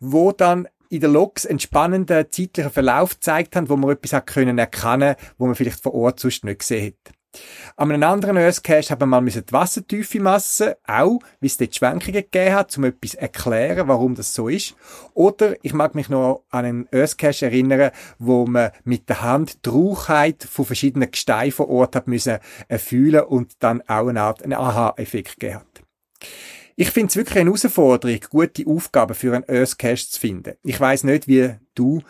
wo 0.01 0.33
dann 0.33 0.69
in 0.89 1.01
der 1.01 1.09
Logs 1.09 1.47
einen 1.47 1.59
spannenden 1.59 2.27
zeitlichen 2.31 2.71
Verlauf 2.71 3.15
gezeigt 3.15 3.57
haben, 3.57 3.69
wo 3.69 3.77
man 3.77 3.91
etwas 3.91 4.13
hat 4.13 4.27
können 4.27 4.59
erkennen, 4.59 5.17
wo 5.39 5.47
man 5.47 5.55
vielleicht 5.55 5.83
vor 5.83 5.95
Ort 5.95 6.21
sonst 6.21 6.45
nicht 6.45 6.61
gesehen 6.61 6.95
hat. 7.07 7.15
An 7.77 7.91
einem 7.91 8.03
anderen 8.03 8.37
Earth 8.37 8.63
Cache 8.63 8.91
haben 8.91 9.01
wir 9.01 9.07
mal 9.07 9.25
die 9.25 9.53
Wassertiefe 9.53 10.21
messen, 10.21 10.75
auch, 10.87 11.21
wie 11.41 11.47
es 11.47 11.57
dort 11.57 11.75
Schwenkungen 11.75 12.13
gegeben 12.13 12.55
hat, 12.55 12.77
um 12.77 12.85
etwas 12.85 13.15
erklären, 13.15 13.89
warum 13.89 14.15
das 14.15 14.35
so 14.35 14.49
ist. 14.49 14.75
Oder 15.15 15.57
ich 15.63 15.73
mag 15.73 15.95
mich 15.95 16.09
noch 16.09 16.45
an 16.51 16.65
einen 16.65 16.89
Earth 16.93 17.17
Cache 17.17 17.47
erinnern, 17.47 17.91
wo 18.19 18.47
man 18.47 18.71
mit 18.85 19.09
der 19.09 19.23
Hand 19.23 19.65
die 19.65 19.71
Rauchheit 19.71 20.45
von 20.45 20.67
verschiedenen 20.67 21.11
Gesteinen 21.11 21.53
vor 21.53 21.69
Ort 21.71 21.97
hat 21.97 22.07
müssen 22.07 22.39
fühlen 22.77 23.23
und 23.23 23.55
dann 23.63 23.81
auch 23.89 24.09
eine 24.09 24.21
Art 24.21 24.43
einen 24.43 24.55
Aha-Effekt 24.55 25.41
gegeben 25.41 25.61
hat. 25.61 25.83
Ich 26.77 26.91
finde 26.91 27.09
es 27.09 27.17
wirklich 27.17 27.39
eine 27.39 27.51
Herausforderung, 27.51 28.21
gute 28.31 28.67
Aufgaben 28.67 29.15
für 29.15 29.35
einen 29.35 29.49
Earth 29.49 29.79
Cache 29.79 30.09
zu 30.09 30.21
finden. 30.21 30.55
Ich 30.63 30.79
weiß 30.79 31.05
nicht, 31.05 31.29
wie 31.29 31.55
du 31.75 32.03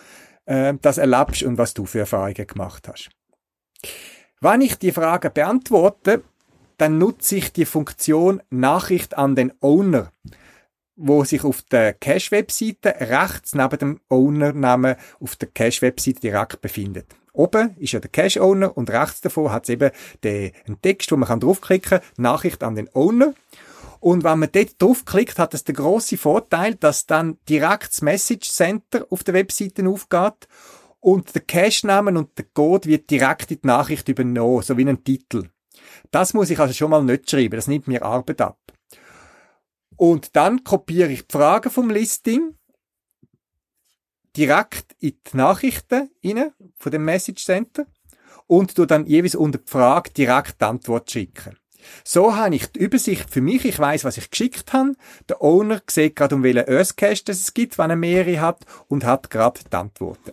äh, 0.47 0.75
das 0.81 0.99
erlebst 0.99 1.43
und 1.43 1.59
was 1.59 1.75
du 1.75 1.87
für 1.87 2.01
Erfahrungen 2.01 2.47
gemacht 2.47 2.89
hast. 2.89 3.11
Wenn 4.45 4.61
ich 4.61 4.75
die 4.77 4.91
Frage 4.91 5.31
beantworte, 5.31 6.25
dann 6.77 6.99
nutze 6.99 7.37
ich 7.37 7.53
die 7.53 7.65
Funktion 7.65 8.43
Nachricht 8.51 9.17
an 9.17 9.37
den 9.37 9.53
Owner, 9.61 10.11
wo 10.97 11.23
sich 11.23 11.45
auf 11.45 11.63
der 11.63 11.95
Cache-Webseite 11.95 12.97
rechts 12.99 13.55
neben 13.55 13.79
dem 13.79 14.01
Owner-Namen 14.09 14.97
auf 15.21 15.37
der 15.37 15.49
Cache-Webseite 15.49 16.19
direkt 16.19 16.61
befindet. 16.61 17.07
Oben 17.33 17.77
ist 17.79 17.93
ja 17.93 18.01
der 18.01 18.11
Cache-Owner 18.11 18.77
und 18.77 18.91
rechts 18.91 19.21
davon 19.21 19.53
hat 19.53 19.63
es 19.63 19.69
eben 19.69 19.93
den, 20.25 20.51
einen 20.67 20.83
Text, 20.83 21.13
wo 21.13 21.17
man 21.17 21.39
draufklicken 21.39 22.01
kann, 22.01 22.09
Nachricht 22.17 22.65
an 22.65 22.75
den 22.75 22.93
Owner. 22.95 23.35
Und 24.01 24.25
wenn 24.25 24.41
man 24.41 24.51
dort 24.51 24.83
draufklickt, 24.83 25.39
hat 25.39 25.55
es 25.55 25.63
den 25.63 25.77
grossen 25.77 26.19
Vorteil, 26.19 26.75
dass 26.75 27.07
dann 27.07 27.39
direkt 27.49 27.93
das 27.93 28.03
Message 28.03 28.51
Center 28.51 29.07
auf 29.09 29.23
der 29.23 29.35
Webseite 29.35 29.89
aufgeht 29.89 30.49
und 31.03 31.35
der 31.35 31.43
Cache-Name 31.43 32.17
und 32.17 32.39
der 32.39 32.47
Code 32.55 32.89
wird 32.89 33.11
direkt 33.11 33.51
in 33.51 33.61
die 33.61 33.67
Nachricht 33.67 34.09
übernommen, 34.09 34.63
so 34.63 34.77
wie 34.79 34.89
ein 34.89 35.03
Titel. 35.03 35.51
Das 36.11 36.33
muss 36.33 36.51
ich 36.51 36.59
also 36.59 36.73
schon 36.73 36.91
mal 36.91 37.03
nicht 37.03 37.29
schreiben, 37.29 37.57
das 37.57 37.67
nimmt 37.67 37.89
mir 37.89 38.05
Arbeit 38.05 38.41
ab. 38.41 38.59
Und 39.97 40.37
dann 40.37 40.65
kopiere 40.65 41.11
ich 41.11 41.27
die 41.27 41.33
Fragen 41.33 41.71
vom 41.71 41.91
Listing 41.91 42.55
direkt 44.37 44.97
in 45.01 45.19
die 45.27 45.37
Nachrichten 45.37 46.11
rein, 46.25 46.53
von 46.79 46.93
dem 46.93 47.05
Message 47.05 47.45
Center 47.45 47.87
und 48.47 48.79
du 48.79 48.87
dann 48.87 49.07
jeweils 49.07 49.35
unter 49.35 49.59
die 49.59 49.71
Frage 49.71 50.11
direkt 50.11 50.61
die 50.61 50.65
Antwort 50.65 51.11
schicken. 51.11 51.59
So 52.05 52.37
habe 52.37 52.55
ich 52.55 52.67
die 52.69 52.79
Übersicht 52.79 53.29
für 53.29 53.41
mich. 53.41 53.65
Ich 53.65 53.79
weiß, 53.79 54.05
was 54.05 54.17
ich 54.17 54.31
geschickt 54.31 54.73
habe. 54.73 54.95
Der 55.29 55.43
Owner 55.43 55.83
sieht 55.91 56.15
gerade, 56.15 56.37
um 56.37 56.45
welchen 56.45 56.69
Earth 56.69 56.97
Cache 56.97 57.25
es 57.27 57.53
gibt, 57.55 57.77
wenn 57.77 57.91
er 57.91 57.97
mehrere 57.97 58.41
hat 58.41 58.65
und 58.87 59.05
hat 59.05 59.31
gerade 59.31 59.61
die 59.69 59.77
Antworten. 59.77 60.33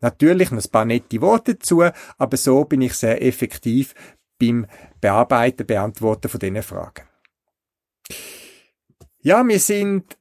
Natürlich 0.00 0.50
noch 0.50 0.64
ein 0.64 0.70
paar 0.70 0.84
nette 0.84 1.20
Worte 1.20 1.54
dazu, 1.54 1.82
aber 2.18 2.36
so 2.36 2.64
bin 2.64 2.82
ich 2.82 2.94
sehr 2.94 3.22
effektiv 3.22 3.94
beim 4.38 4.66
Bearbeiten, 5.00 5.66
Beantworten 5.66 6.28
von 6.28 6.40
diesen 6.40 6.62
Fragen. 6.62 7.08
Ja, 9.20 9.46
wir 9.46 9.58
sind 9.58 10.16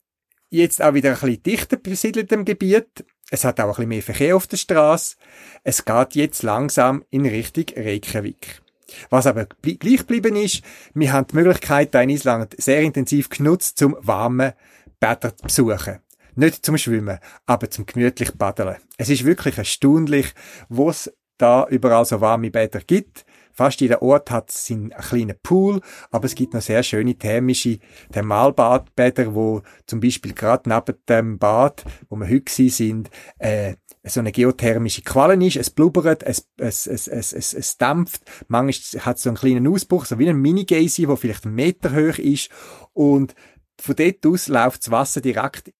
jetzt 0.49 0.81
auch 0.81 0.93
wieder 0.93 1.09
ein 1.11 1.19
bisschen 1.19 1.43
dichter 1.43 1.77
besiedelt 1.77 2.31
im 2.31 2.45
Gebiet. 2.45 3.05
Es 3.29 3.43
hat 3.43 3.59
auch 3.59 3.65
ein 3.65 3.69
bisschen 3.69 3.89
mehr 3.89 4.03
Verkehr 4.03 4.35
auf 4.35 4.47
der 4.47 4.57
Straße. 4.57 5.17
Es 5.63 5.85
geht 5.85 6.15
jetzt 6.15 6.43
langsam 6.43 7.03
in 7.09 7.25
Richtung 7.25 7.65
Reykjavik. 7.75 8.61
Was 9.09 9.27
aber 9.27 9.47
gleich 9.61 9.79
geblieben 9.79 10.35
ist, 10.35 10.63
wir 10.93 11.11
haben 11.11 11.27
die 11.27 11.35
Möglichkeit 11.35 11.93
in 11.95 12.09
Island 12.09 12.55
sehr 12.57 12.81
intensiv 12.81 13.29
genutzt, 13.29 13.77
zum 13.77 13.97
warmen 13.99 14.53
Bäder 14.99 15.35
zu 15.35 15.65
besuchen. 15.65 15.99
Nicht 16.37 16.63
zum 16.63 16.77
Schwimmen, 16.77 17.17
aber 17.47 17.71
zum 17.71 17.87
gemütlich 17.87 18.37
Paddeln. 18.37 18.75
Es 18.97 19.09
ist 19.09 19.25
wirklich 19.25 19.57
erstaunlich, 19.57 20.35
wo 20.69 20.91
es 20.91 21.11
da 21.39 21.65
überall 21.67 22.05
so 22.05 22.21
warme 22.21 22.51
Bäder 22.51 22.79
gibt. 22.79 23.25
Fast 23.53 23.81
jeder 23.81 24.03
Ort 24.03 24.29
hat 24.29 24.51
seinen 24.51 24.91
kleinen 24.91 25.35
Pool, 25.41 25.81
aber 26.11 26.25
es 26.25 26.35
gibt 26.35 26.53
noch 26.53 26.61
sehr 26.61 26.83
schöne 26.83 27.15
thermische 27.15 27.79
Thermalbadbäder, 28.11 29.33
wo 29.33 29.63
zum 29.87 29.99
Beispiel 29.99 30.33
gerade 30.33 30.69
neben 30.69 30.99
dem 31.09 31.39
Bad, 31.39 31.83
wo 32.07 32.15
wir 32.17 32.29
heute 32.29 32.69
sind, 32.69 33.09
äh, 33.39 33.73
so 34.03 34.19
eine 34.19 34.31
geothermische 34.31 35.01
Qualle 35.01 35.43
ist, 35.43 35.55
es 35.55 35.71
blubbert, 35.71 36.21
es, 36.21 36.47
es, 36.57 36.85
es, 36.85 37.07
es, 37.07 37.33
es, 37.33 37.55
es 37.55 37.77
dämpft, 37.79 38.21
manchmal 38.47 39.01
hat 39.03 39.17
es 39.17 39.23
so 39.23 39.29
einen 39.31 39.37
kleinen 39.37 39.67
Ausbruch, 39.67 40.05
so 40.05 40.19
wie 40.19 40.29
ein 40.29 40.39
Mini-Geysir, 40.39 41.07
der 41.07 41.17
vielleicht 41.17 41.45
einen 41.47 41.55
Meter 41.55 41.95
hoch 41.95 42.19
ist 42.19 42.51
und 42.93 43.33
von 43.79 43.95
dort 43.95 44.25
aus 44.25 44.47
läuft 44.47 44.83
das 44.83 44.91
Wasser 44.91 45.21
direkt 45.21 45.71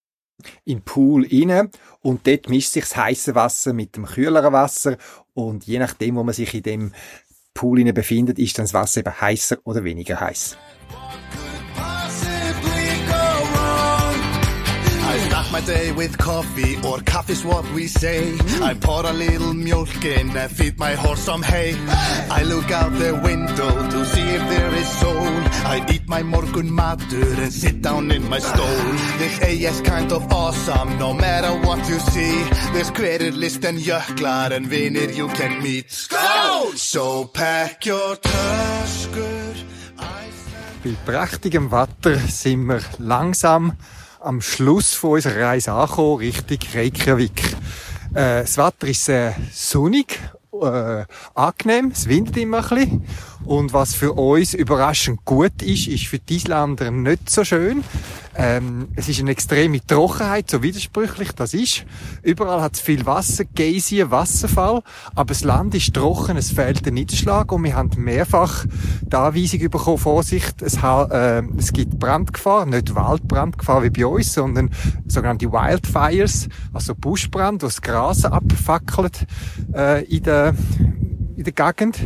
den 0.65 0.81
Pool 0.81 1.27
rein 1.31 1.69
und 2.01 2.27
dort 2.27 2.49
mischt 2.49 2.71
sich 2.71 2.83
das 2.83 2.95
heiße 2.95 3.35
Wasser 3.35 3.73
mit 3.73 3.95
dem 3.95 4.05
kühleren 4.05 4.53
Wasser 4.53 4.97
und 5.33 5.65
je 5.65 5.79
nachdem, 5.79 6.15
wo 6.15 6.23
man 6.23 6.33
sich 6.33 6.53
in 6.53 6.63
dem 6.63 6.91
Pool 7.53 7.83
befindet, 7.91 8.37
ist 8.37 8.57
dann 8.57 8.65
das 8.65 8.73
Wasser 8.73 8.99
eben 9.01 9.21
heißer 9.21 9.57
oder 9.63 9.83
weniger 9.83 10.19
heiß. 10.19 10.57
my 15.51 15.65
day 15.65 15.91
with 15.91 16.17
coffee, 16.17 16.75
or 16.83 16.99
coffee's 16.99 17.43
what 17.43 17.65
we 17.73 17.87
say. 17.87 18.37
I 18.61 18.73
pour 18.73 19.05
a 19.05 19.13
little 19.13 19.53
milk 19.53 20.03
in 20.03 20.35
and 20.35 20.51
feed 20.51 20.77
my 20.77 20.93
horse 20.93 21.21
some 21.21 21.41
hay. 21.41 21.73
I 22.29 22.43
look 22.43 22.69
out 22.71 22.91
the 22.93 23.15
window 23.23 23.71
to 23.89 24.05
see 24.05 24.27
if 24.37 24.41
there 24.49 24.73
is 24.75 24.87
soul. 24.99 25.16
I 25.77 25.85
eat 25.93 26.07
my 26.07 26.23
morgun 26.23 26.71
matur 26.71 27.37
and 27.37 27.53
sit 27.53 27.83
down 27.83 28.09
in 28.09 28.27
my 28.27 28.39
stole. 28.39 28.97
This 29.19 29.39
A 29.43 29.51
is 29.69 29.79
kind 29.81 30.11
of 30.11 30.25
awesome, 30.33 30.97
no 30.97 31.13
matter 31.13 31.53
what 31.67 31.77
you 31.87 31.99
see. 31.99 32.33
There's 32.73 32.89
greater 32.89 33.29
list 33.29 33.61
than 33.61 33.77
jöklar 33.77 34.53
and 34.53 34.65
vinir 34.65 35.15
you 35.15 35.27
can 35.27 35.61
meet. 35.61 35.91
Skål! 35.91 36.75
So 36.75 37.25
pack 37.25 37.85
your 37.85 38.17
töskur. 38.19 39.53
Bei 40.83 40.95
prächtigem 41.05 41.71
Wetter 41.71 42.17
sind 42.27 42.65
wir 42.65 42.81
langsam 42.97 43.73
am 44.19 44.41
Schluss 44.41 44.95
von 44.95 45.11
unserer 45.11 45.45
Reise 45.45 45.73
angekommen, 45.73 46.17
Richtung 46.17 46.57
Reykjavik. 46.73 47.55
Äh, 48.15 48.41
das 48.41 48.57
Wetter 48.57 48.87
ist 48.87 49.05
sehr 49.05 49.35
sonnig, 49.53 50.19
äh, 50.59 51.05
angenehm, 51.35 51.91
es 51.93 52.09
windet 52.09 52.35
immer 52.37 52.63
ein 52.63 52.69
bisschen. 52.69 53.05
Und 53.45 53.73
was 53.73 53.93
für 53.93 54.13
uns 54.13 54.53
überraschend 54.53 55.23
gut 55.25 55.61
ist, 55.61 55.87
ist 55.87 56.07
für 56.07 56.19
die 56.19 56.35
Isländer 56.35 56.91
nicht 56.91 57.29
so 57.29 57.43
schön. 57.43 57.83
Ähm, 58.39 58.89
es 58.95 59.09
ist 59.09 59.19
eine 59.19 59.31
extreme 59.31 59.79
Trockenheit, 59.85 60.51
so 60.51 60.61
widersprüchlich 60.61 61.31
das 61.31 61.55
ist. 61.55 61.85
Überall 62.21 62.61
hat 62.61 62.75
es 62.75 62.81
viel 62.81 63.05
Wasser, 63.07 63.45
Geysir, 63.45 64.11
Wasserfall, 64.11 64.83
aber 65.15 65.29
das 65.29 65.43
Land 65.43 65.73
ist 65.73 65.95
trocken, 65.95 66.37
es 66.37 66.51
fehlt 66.51 66.85
der 66.85 66.93
Niederschlag 66.93 67.51
und 67.51 67.63
wir 67.63 67.75
haben 67.75 67.89
mehrfach 67.97 68.65
die 69.01 69.15
Anweisung 69.15 69.69
bekommen, 69.71 69.97
Vorsicht, 69.97 70.61
es, 70.61 70.77
äh, 70.77 71.41
es 71.57 71.73
gibt 71.73 71.97
Brandgefahr, 71.97 72.67
nicht 72.67 72.93
Waldbrandgefahr 72.93 73.81
wie 73.81 73.89
bei 73.89 74.05
uns, 74.05 74.33
sondern 74.33 74.69
sogenannte 75.07 75.51
Wildfires, 75.51 76.47
also 76.73 76.93
Buschbrand, 76.93 77.63
wo 77.63 77.67
das 77.67 77.81
Gras 77.81 78.23
abfackelt 78.23 79.25
äh, 79.73 80.05
in 80.05 80.21
der 80.21 80.53
in 81.37 81.43
der 81.43 81.53
Gegend. 81.53 81.99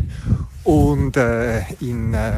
Und 0.63 1.17
äh, 1.17 1.61
in 1.79 2.13
äh, 2.13 2.37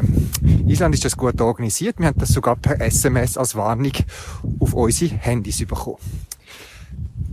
Island 0.66 0.94
ist 0.94 1.04
das 1.04 1.16
gut 1.16 1.40
organisiert. 1.40 1.98
Wir 1.98 2.06
haben 2.06 2.18
das 2.18 2.30
sogar 2.30 2.56
per 2.56 2.80
SMS 2.80 3.36
als 3.36 3.54
Warnung 3.54 3.92
auf 4.60 4.72
unsere 4.72 5.14
Handys 5.16 5.64
bekommen. 5.66 5.98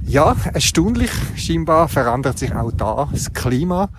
Ja, 0.05 0.35
erstaunlich. 0.53 1.11
Scheinbar 1.35 1.87
verändert 1.87 2.37
sich 2.37 2.53
auch 2.53 2.71
da 2.71 3.07
das 3.11 3.31
Klima. 3.31 3.89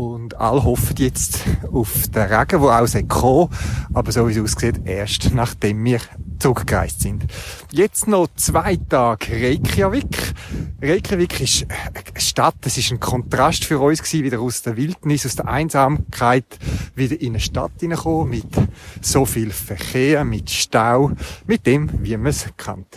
Und 0.00 0.40
alle 0.40 0.64
hoffen 0.64 0.96
jetzt 0.96 1.40
auf 1.72 2.08
den 2.08 2.22
Regen, 2.22 2.62
der 2.62 2.82
auch 2.82 3.08
kommen 3.08 3.50
Aber 3.92 4.10
so 4.10 4.26
wie 4.26 4.32
es 4.32 4.38
aussieht, 4.38 4.80
erst 4.86 5.34
nachdem 5.34 5.84
wir 5.84 6.00
zurückgereist 6.38 7.02
sind. 7.02 7.26
Jetzt 7.70 8.08
noch 8.08 8.28
zwei 8.34 8.76
Tage 8.76 9.30
Reykjavik. 9.30 10.32
Reykjavik 10.80 11.40
ist 11.42 11.66
eine 11.68 12.18
Stadt, 12.18 12.54
es 12.64 12.78
ist 12.78 12.90
ein 12.90 12.98
Kontrast 12.98 13.66
für 13.66 13.78
uns 13.78 14.02
gewesen, 14.02 14.24
wieder 14.24 14.40
aus 14.40 14.62
der 14.62 14.78
Wildnis, 14.78 15.26
aus 15.26 15.36
der 15.36 15.48
Einsamkeit, 15.48 16.46
wieder 16.94 17.20
in 17.20 17.32
eine 17.32 17.40
Stadt 17.40 17.72
hineinkommen, 17.78 18.30
mit 18.30 18.46
so 19.02 19.26
viel 19.26 19.50
Verkehr, 19.50 20.24
mit 20.24 20.48
Stau, 20.48 21.12
mit 21.46 21.66
dem, 21.66 21.90
wie 22.02 22.16
man 22.16 22.28
es 22.28 22.46
kennt. 22.56 22.96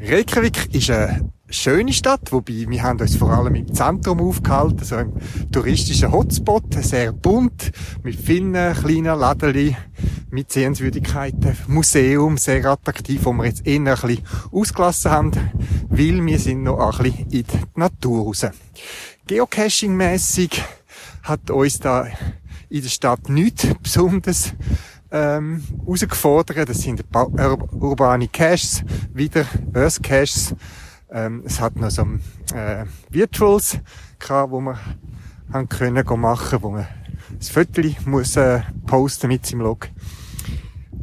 Reykjavik 0.00 0.74
ist 0.74 0.90
eine 0.90 1.33
schöne 1.48 1.92
Stadt, 1.92 2.32
wobei 2.32 2.66
wir 2.68 2.82
haben 2.82 3.00
uns 3.00 3.16
vor 3.16 3.30
allem 3.30 3.54
im 3.54 3.72
Zentrum 3.72 4.20
aufgehalten, 4.20 4.84
so 4.84 4.96
ein 4.96 5.12
touristischer 5.52 6.10
Hotspot, 6.10 6.74
sehr 6.82 7.12
bunt, 7.12 7.70
mit 8.02 8.16
vielen 8.16 8.52
kleinen 8.52 9.18
Läden, 9.18 9.76
mit 10.30 10.50
Sehenswürdigkeiten, 10.50 11.56
Museum, 11.68 12.38
sehr 12.38 12.64
attraktiv, 12.64 13.24
wo 13.24 13.32
wir 13.32 13.46
jetzt 13.46 13.66
eher 13.66 13.78
ein 13.78 13.84
bisschen 13.84 14.24
ausgelassen 14.50 15.10
haben, 15.10 15.32
weil 15.88 16.24
wir 16.24 16.38
sind 16.38 16.64
noch 16.64 16.78
ein 16.78 17.02
bisschen 17.02 17.30
in 17.30 17.44
die 17.44 17.44
Natur 17.76 18.24
raus. 18.24 18.46
Geocaching-mässig 19.26 20.62
hat 21.22 21.50
uns 21.50 21.78
da 21.78 22.06
in 22.68 22.82
der 22.82 22.88
Stadt 22.88 23.28
nichts 23.28 23.68
Besonderes 23.82 24.52
ähm, 25.10 25.62
herausgefordert. 25.84 26.68
Das 26.68 26.80
sind 26.80 27.04
urbane 27.12 28.28
Caches, 28.28 28.82
wieder 29.12 29.46
Earth 29.72 30.02
Caches. 30.02 30.54
Ähm, 31.10 31.42
es 31.44 31.60
hat 31.60 31.76
noch 31.76 31.90
so 31.90 32.02
äh, 32.54 32.84
Virtuals 33.10 33.78
gehabt, 34.18 34.50
wo 34.50 34.60
man 34.60 34.78
haben 35.52 35.68
können 35.68 36.04
machen, 36.20 36.58
wo 36.62 36.70
man 36.70 36.86
das 37.38 37.48
Foto 37.48 37.82
muss 38.06 38.36
äh, 38.36 38.60
posten 38.86 39.28
mit 39.28 39.46
seinem 39.46 39.60
Log. 39.60 39.88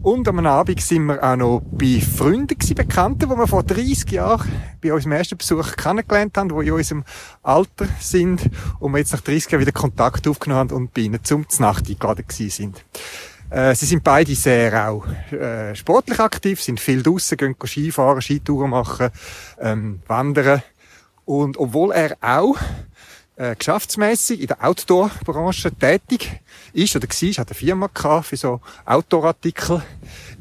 Und 0.04 0.28
am 0.28 0.39
Abend 0.39 0.82
sind 0.82 1.06
wir 1.06 1.24
auch 1.24 1.36
noch 1.36 1.62
bei 1.72 2.02
Freunden 2.02 2.58
gewesen, 2.58 2.74
Bekannten, 2.74 3.30
die 3.30 3.36
wir 3.36 3.45
vor 3.45 3.62
30 3.62 4.10
Jahren 4.12 4.52
bei 4.82 4.91
unserem 4.91 5.12
ersten 5.12 5.38
Besuch 5.38 5.76
kennengelernt 5.76 6.36
haben, 6.38 6.49
die 6.49 6.68
in 6.68 6.74
unserem 6.74 7.04
Alter 7.43 7.88
sind 7.99 8.49
und 8.80 8.93
wir 8.93 8.97
jetzt 8.97 9.14
nach 9.14 9.22
30 9.22 9.52
Jahren 9.52 9.62
wieder 9.62 9.72
Kontakt 9.72 10.28
aufgenommen 10.28 10.60
haben 10.60 10.76
und 10.76 10.93
bei 10.93 11.02
ihnen 11.02 11.24
zum 11.24 11.47
Znacht 11.49 11.88
eingeladen 11.88 12.26
gewesen 12.28 12.49
sind. 12.49 12.86
Äh, 13.52 13.76
sie 13.76 13.86
sind 13.86 14.02
beide 14.02 14.34
sehr 14.34 14.89
auch 14.89 15.06
äh, 15.34 15.76
sportlich 15.76 16.20
aktiv, 16.20 16.62
sind 16.62 16.80
viel 16.80 17.04
draussen, 17.04 17.38
gehen 17.38 17.56
Skifahren, 17.66 18.22
Skitouren 18.22 18.70
machen, 18.70 19.10
ähm, 19.60 20.02
wandern. 20.08 20.64
Und 21.26 21.58
obwohl 21.58 21.91
er 21.91 22.16
auch 22.22 22.56
äh, 23.36 23.54
geschäftsmäßig 23.58 24.39
in 24.39 24.47
der 24.47 24.64
Outdoor-Branche 24.64 25.72
tätig 25.74 26.39
ist 26.72 26.95
oder 26.95 27.10
war, 27.10 27.30
hat 27.30 27.49
eine 27.49 27.56
Firma 27.56 27.89
gehabt 27.93 28.28
für 28.28 28.38
so 28.38 28.62
Outdoor-Artikel, 28.86 29.82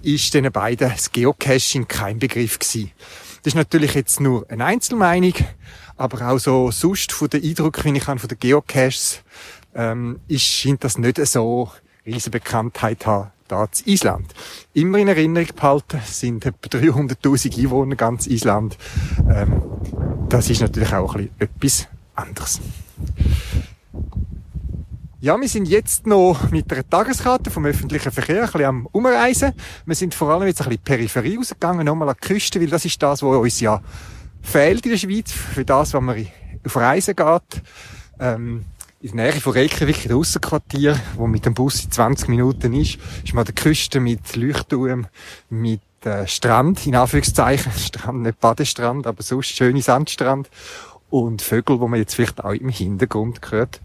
ist 0.02 0.32
den 0.32 0.52
beiden 0.52 0.90
das 0.90 1.10
Geocaching 1.10 1.88
kein 1.88 2.20
Begriff 2.20 2.60
gewesen. 2.60 2.92
Das 3.42 3.54
ist 3.54 3.56
natürlich 3.56 3.94
jetzt 3.94 4.20
nur 4.20 4.48
eine 4.48 4.66
Einzelmeinung, 4.66 5.34
aber 5.96 6.30
auch 6.30 6.38
so 6.38 6.70
sonst 6.70 7.10
von 7.10 7.28
der 7.28 7.42
Eindruck, 7.42 7.84
wie 7.84 7.96
ich 7.96 8.04
von 8.04 8.18
den 8.18 8.38
Geocaches, 8.38 9.22
ähm, 9.74 10.20
ist, 10.28 10.44
scheint 10.44 10.84
das 10.84 10.96
nicht 10.96 11.16
so 11.26 11.70
riesen 12.12 12.30
Bekanntheit 12.30 13.06
haben 13.06 13.30
da 13.48 13.68
Island. 13.84 14.32
Immer 14.74 14.98
in 14.98 15.08
Erinnerung 15.08 15.48
behalten 15.54 16.00
sind 16.06 16.46
etwa 16.46 16.68
300.000 16.68 17.58
Einwohner 17.58 17.96
ganz 17.96 18.26
Island. 18.26 18.78
Ähm, 19.28 19.62
das 20.28 20.50
ist 20.50 20.60
natürlich 20.60 20.92
auch 20.92 21.16
ein 21.16 21.28
bisschen 21.28 21.50
etwas 21.50 21.88
anderes. 22.14 22.60
Ja, 25.22 25.38
wir 25.38 25.48
sind 25.48 25.68
jetzt 25.68 26.06
noch 26.06 26.50
mit 26.50 26.72
einer 26.72 26.88
Tageskarte 26.88 27.50
vom 27.50 27.66
öffentlichen 27.66 28.10
Verkehr 28.10 28.42
ein 28.42 28.46
bisschen 28.46 28.64
am 28.64 28.86
Umreisen. 28.86 29.52
Wir 29.84 29.94
sind 29.94 30.14
vor 30.14 30.30
allem 30.30 30.46
jetzt 30.46 30.62
ein 30.62 30.68
bisschen 30.68 30.82
Peripherie 30.82 31.36
rausgegangen, 31.36 31.84
nochmal 31.84 32.08
an 32.08 32.16
die 32.22 32.26
Küste, 32.26 32.60
weil 32.60 32.68
das 32.68 32.84
ist 32.84 33.02
das, 33.02 33.22
was 33.22 33.36
uns 33.36 33.60
ja 33.60 33.82
fehlt 34.40 34.86
in 34.86 34.92
der 34.92 34.98
Schweiz, 34.98 35.30
für 35.32 35.64
das, 35.64 35.92
was 35.92 36.00
man 36.00 36.26
auf 36.64 36.76
Reisen 36.76 37.14
geht. 37.16 37.62
Ähm, 38.18 38.64
in 39.02 39.16
der 39.16 39.32
Nähe 39.32 39.40
von 39.40 39.54
Reykjavik, 39.54 40.04
in 40.04 40.12
Aussenquartier, 40.12 41.00
wo 41.16 41.26
mit 41.26 41.46
dem 41.46 41.54
Bus 41.54 41.84
in 41.84 41.90
20 41.90 42.28
Minuten 42.28 42.74
ist, 42.74 42.98
ist 43.24 43.32
man 43.32 43.42
an 43.42 43.46
der 43.46 43.54
Küste 43.54 43.98
mit 43.98 44.36
Leuchtturm, 44.36 45.06
mit 45.48 45.80
äh, 46.04 46.26
Strand, 46.26 46.86
in 46.86 46.94
Anführungszeichen, 46.94 47.72
Strand, 47.78 48.22
nicht 48.22 48.40
Badestrand, 48.40 49.06
aber 49.06 49.22
sonst 49.22 49.48
schöne 49.48 49.80
Sandstrand 49.80 50.50
und 51.08 51.40
Vögel, 51.40 51.80
wo 51.80 51.88
man 51.88 51.98
jetzt 51.98 52.14
vielleicht 52.14 52.44
auch 52.44 52.52
im 52.52 52.68
Hintergrund 52.68 53.40
hört 53.50 53.80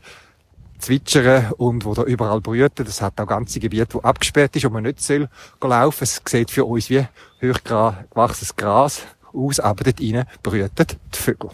zwitschern 0.78 1.54
und 1.54 1.86
wo 1.86 1.94
da 1.94 2.04
überall 2.04 2.42
brüten. 2.42 2.86
Das 2.86 3.02
hat 3.02 3.20
auch 3.20 3.26
ganze 3.26 3.62
Gebiete, 3.62 3.94
wo 3.94 4.00
abgesperrt 4.02 4.58
ist, 4.58 4.66
wo 4.66 4.70
man 4.70 4.84
nicht 4.84 5.02
soll 5.02 5.30
laufen. 5.62 6.04
Es 6.04 6.22
sieht 6.28 6.52
für 6.52 6.66
uns 6.66 6.90
wie 6.90 7.08
hochgewachsenes 7.42 8.58
Gras 8.58 9.02
aus, 9.32 9.62
aber 9.62 9.86
dort 9.86 10.00
drinnen 10.00 10.26
brüten 10.44 10.88
die 11.14 11.18
Vögel. 11.18 11.52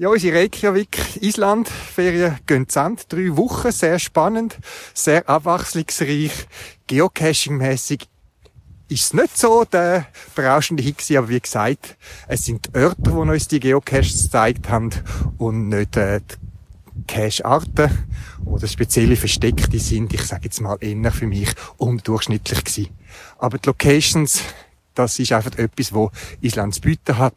Ja, 0.00 0.10
unsere 0.10 0.38
Reykjavik 0.38 1.20
Island 1.22 1.68
Ferien 1.68 2.38
gehen 2.46 2.68
zu 2.68 2.78
Ende. 2.78 3.02
Drei 3.08 3.36
Wochen, 3.36 3.72
sehr 3.72 3.98
spannend, 3.98 4.56
sehr 4.94 5.28
abwechslungsreich, 5.28 6.46
geocaching-mäßig 6.86 8.06
ist 8.88 9.12
nicht 9.12 9.36
so 9.36 9.64
der 9.64 10.06
berauschende 10.36 10.84
Hit 10.84 11.04
aber 11.16 11.28
wie 11.30 11.40
gesagt, 11.40 11.96
es 12.28 12.44
sind 12.44 12.66
die 12.66 12.78
Örter, 12.78 13.10
die 13.10 13.10
uns 13.10 13.48
die 13.48 13.58
Geocaches 13.58 14.22
gezeigt 14.22 14.68
haben 14.68 14.90
und 15.36 15.68
nicht 15.68 15.96
äh, 15.96 16.20
die 16.20 17.04
Cache-Arten 17.08 17.90
oder 18.44 18.68
spezielle 18.68 19.16
Versteckte 19.16 19.80
sind, 19.80 20.14
ich 20.14 20.22
sage 20.22 20.44
jetzt 20.44 20.60
mal 20.60 20.78
eher 20.80 21.10
für 21.10 21.26
mich 21.26 21.50
undurchschnittlich 21.76 22.62
gewesen. 22.62 22.96
Aber 23.36 23.58
die 23.58 23.66
Locations, 23.66 24.42
das 24.94 25.18
ist 25.18 25.32
einfach 25.32 25.58
etwas, 25.58 25.92
wo 25.92 26.12
Island 26.40 26.76
zu 26.76 26.82
bieten 26.82 27.18
hat. 27.18 27.34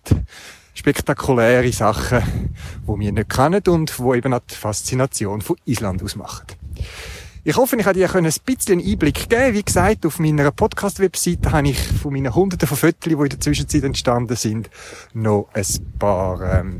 Spektakuläre 0.73 1.71
Sachen, 1.71 2.55
die 2.87 2.99
wir 2.99 3.11
nicht 3.11 3.29
kennen 3.29 3.61
und 3.67 3.99
wo 3.99 4.13
eben 4.13 4.33
auch 4.33 4.41
die 4.49 4.55
Faszination 4.55 5.41
von 5.41 5.57
Island 5.65 6.03
ausmachen. 6.03 6.47
Ich 7.43 7.57
hoffe, 7.57 7.75
ich 7.75 7.85
habe 7.87 7.97
dir 7.97 8.13
ein 8.13 8.31
bisschen 8.45 8.79
Einblick 8.79 9.27
geben. 9.27 9.55
Wie 9.55 9.63
gesagt, 9.63 10.05
auf 10.05 10.19
meiner 10.19 10.51
Podcast-Webseite 10.51 11.51
habe 11.51 11.69
ich 11.69 11.79
von 11.79 12.13
meinen 12.13 12.35
hunderten 12.35 12.67
von 12.67 12.77
Fotos, 12.77 12.99
die 13.01 13.13
in 13.13 13.29
der 13.29 13.39
Zwischenzeit 13.39 13.83
entstanden 13.83 14.35
sind, 14.35 14.69
noch 15.15 15.49
ein 15.53 15.65
paar 15.97 16.59
ähm, 16.59 16.77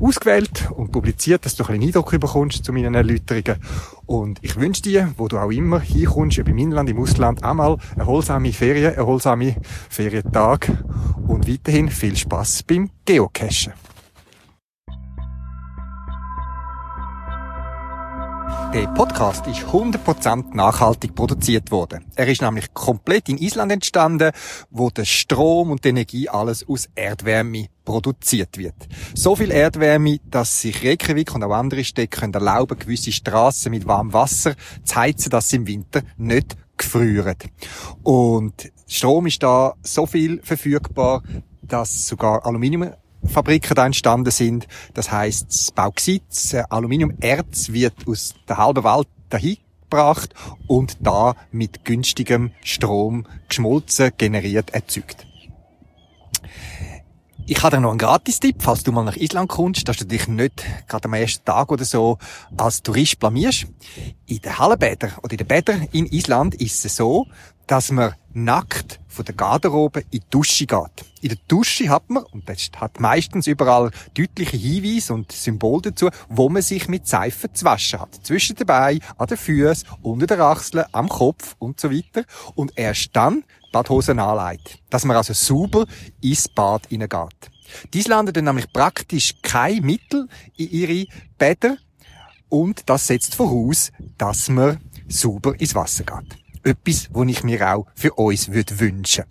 ausgewählt 0.00 0.68
und 0.72 0.90
publiziert, 0.90 1.44
dass 1.44 1.54
du 1.54 1.62
ein 1.62 1.78
bisschen 1.78 1.82
Eindruck 1.84 2.10
bekommst 2.10 2.64
zu 2.64 2.72
meinen 2.72 2.96
Erläuterungen. 2.96 3.62
Und 4.06 4.40
ich 4.42 4.56
wünsche 4.56 4.82
dir, 4.82 5.14
wo 5.16 5.28
du 5.28 5.38
auch 5.38 5.52
immer 5.52 5.78
hinkommst, 5.78 6.40
ob 6.40 6.48
im 6.48 6.58
Inland, 6.58 6.90
im 6.90 7.00
Ausland, 7.00 7.44
einmal 7.44 7.78
erholsame 7.96 8.52
Ferien, 8.52 8.94
erholsame 8.94 9.54
Ferientag 9.88 10.72
und 11.28 11.48
weiterhin 11.48 11.88
viel 11.88 12.16
Spaß 12.16 12.64
beim 12.64 12.90
Geocachen. 13.04 13.74
Der 18.74 18.88
Podcast 18.88 19.46
ist 19.46 19.60
100% 19.60 20.52
nachhaltig 20.52 21.14
produziert 21.14 21.70
worden. 21.70 22.06
Er 22.16 22.26
ist 22.26 22.42
nämlich 22.42 22.74
komplett 22.74 23.28
in 23.28 23.38
Island 23.38 23.70
entstanden, 23.70 24.32
wo 24.68 24.90
der 24.90 25.04
Strom 25.04 25.70
und 25.70 25.84
die 25.84 25.90
Energie 25.90 26.28
alles 26.28 26.68
aus 26.68 26.88
Erdwärme 26.96 27.68
produziert 27.84 28.58
wird. 28.58 28.74
So 29.14 29.36
viel 29.36 29.52
Erdwärme, 29.52 30.18
dass 30.28 30.60
sich 30.60 30.84
Reykjavik 30.84 31.32
und 31.36 31.44
auch 31.44 31.52
andere 31.52 31.84
Städte 31.84 32.18
können 32.18 32.34
erlauben, 32.34 32.76
gewisse 32.76 33.12
Straßen 33.12 33.70
mit 33.70 33.86
warmem 33.86 34.12
Wasser 34.12 34.56
zu 34.82 34.96
heizen, 34.96 35.30
dass 35.30 35.50
sie 35.50 35.56
im 35.56 35.68
Winter 35.68 36.02
nicht 36.16 36.56
gefrieren. 36.76 37.36
Und 38.02 38.72
Strom 38.88 39.28
ist 39.28 39.40
da 39.44 39.74
so 39.84 40.04
viel 40.04 40.42
verfügbar, 40.42 41.22
dass 41.62 42.08
sogar 42.08 42.44
Aluminium 42.44 42.90
Fabriken 43.28 43.74
da 43.74 43.86
entstanden 43.86 44.30
sind. 44.30 44.66
Das 44.94 45.10
heißt, 45.10 45.74
Bauxit, 45.74 46.22
das 46.28 46.54
Aluminiumerz 46.70 47.70
wird 47.70 47.94
aus 48.06 48.34
der 48.48 48.58
halben 48.58 48.84
Welt 48.84 49.08
dahin 49.30 49.56
gebracht 49.82 50.34
und 50.66 50.96
da 51.00 51.34
mit 51.52 51.84
günstigem 51.84 52.52
Strom 52.62 53.26
geschmolzen, 53.48 54.12
generiert, 54.16 54.70
erzeugt. 54.70 55.26
Ich 57.46 57.62
habe 57.62 57.76
dir 57.76 57.82
noch 57.82 57.90
einen 57.90 57.98
Gratis-Tipp, 57.98 58.56
falls 58.60 58.84
du 58.84 58.92
mal 58.92 59.04
nach 59.04 59.16
Island 59.16 59.50
kommst, 59.50 59.86
dass 59.86 59.98
du 59.98 60.06
dich 60.06 60.28
nicht 60.28 60.64
gerade 60.88 61.04
am 61.04 61.12
ersten 61.12 61.44
Tag 61.44 61.70
oder 61.70 61.84
so 61.84 62.16
als 62.56 62.82
Tourist 62.82 63.18
blamierst. 63.18 63.66
In 64.24 64.38
den 64.38 64.58
Hallenbädern 64.58 65.12
oder 65.22 65.32
in 65.32 65.36
den 65.36 65.46
Bädern 65.46 65.86
in 65.92 66.06
Island 66.06 66.54
ist 66.54 66.82
es 66.86 66.96
so, 66.96 67.26
dass 67.66 67.90
man 67.90 68.14
nackt 68.32 69.00
von 69.08 69.24
der 69.24 69.34
Garderobe 69.34 70.00
in 70.00 70.20
die 70.20 70.22
Dusche 70.30 70.66
geht. 70.66 71.04
In 71.20 71.28
der 71.28 71.38
Dusche 71.48 71.88
hat 71.88 72.10
man, 72.10 72.24
und 72.24 72.48
das 72.48 72.70
hat 72.76 73.00
meistens 73.00 73.46
überall 73.46 73.90
deutliche 74.14 74.56
Hinweise 74.56 75.14
und 75.14 75.30
Symbole 75.32 75.82
dazu, 75.82 76.10
wo 76.28 76.48
man 76.48 76.62
sich 76.62 76.88
mit 76.88 77.06
Seife 77.06 77.52
zu 77.52 77.64
waschen 77.64 78.00
hat. 78.00 78.14
Zwischen 78.22 78.56
den 78.56 78.66
Beinen, 78.66 79.00
an 79.16 79.28
den 79.28 79.36
Füßen, 79.36 79.88
unter 80.02 80.26
den 80.26 80.40
Achseln, 80.40 80.84
am 80.92 81.08
Kopf 81.08 81.54
und 81.58 81.78
so 81.78 81.90
weiter. 81.90 82.24
Und 82.54 82.72
erst 82.76 83.10
dann 83.12 83.44
Badhosen 83.72 84.18
anlegt. 84.18 84.80
Dass 84.90 85.04
man 85.04 85.16
also 85.16 85.32
sauber 85.32 85.86
ins 86.20 86.48
Bad 86.48 86.88
hineingeht. 86.88 87.50
Dies 87.92 88.08
landet 88.08 88.36
dann 88.36 88.44
nämlich 88.44 88.72
praktisch 88.72 89.34
kein 89.42 89.82
Mittel 89.82 90.28
in 90.56 90.70
ihre 90.70 91.06
Bäder 91.38 91.78
und 92.48 92.88
das 92.88 93.06
setzt 93.06 93.34
voraus, 93.34 93.90
dass 94.18 94.48
man 94.48 94.78
sauber 95.08 95.58
ins 95.58 95.74
Wasser 95.74 96.04
geht. 96.04 96.43
Etwas, 96.64 97.08
was 97.12 97.28
ich 97.28 97.44
mir 97.44 97.74
auch 97.74 97.86
für 97.94 98.12
uns 98.14 98.52
würde 98.52 98.80
wünschen 98.80 99.24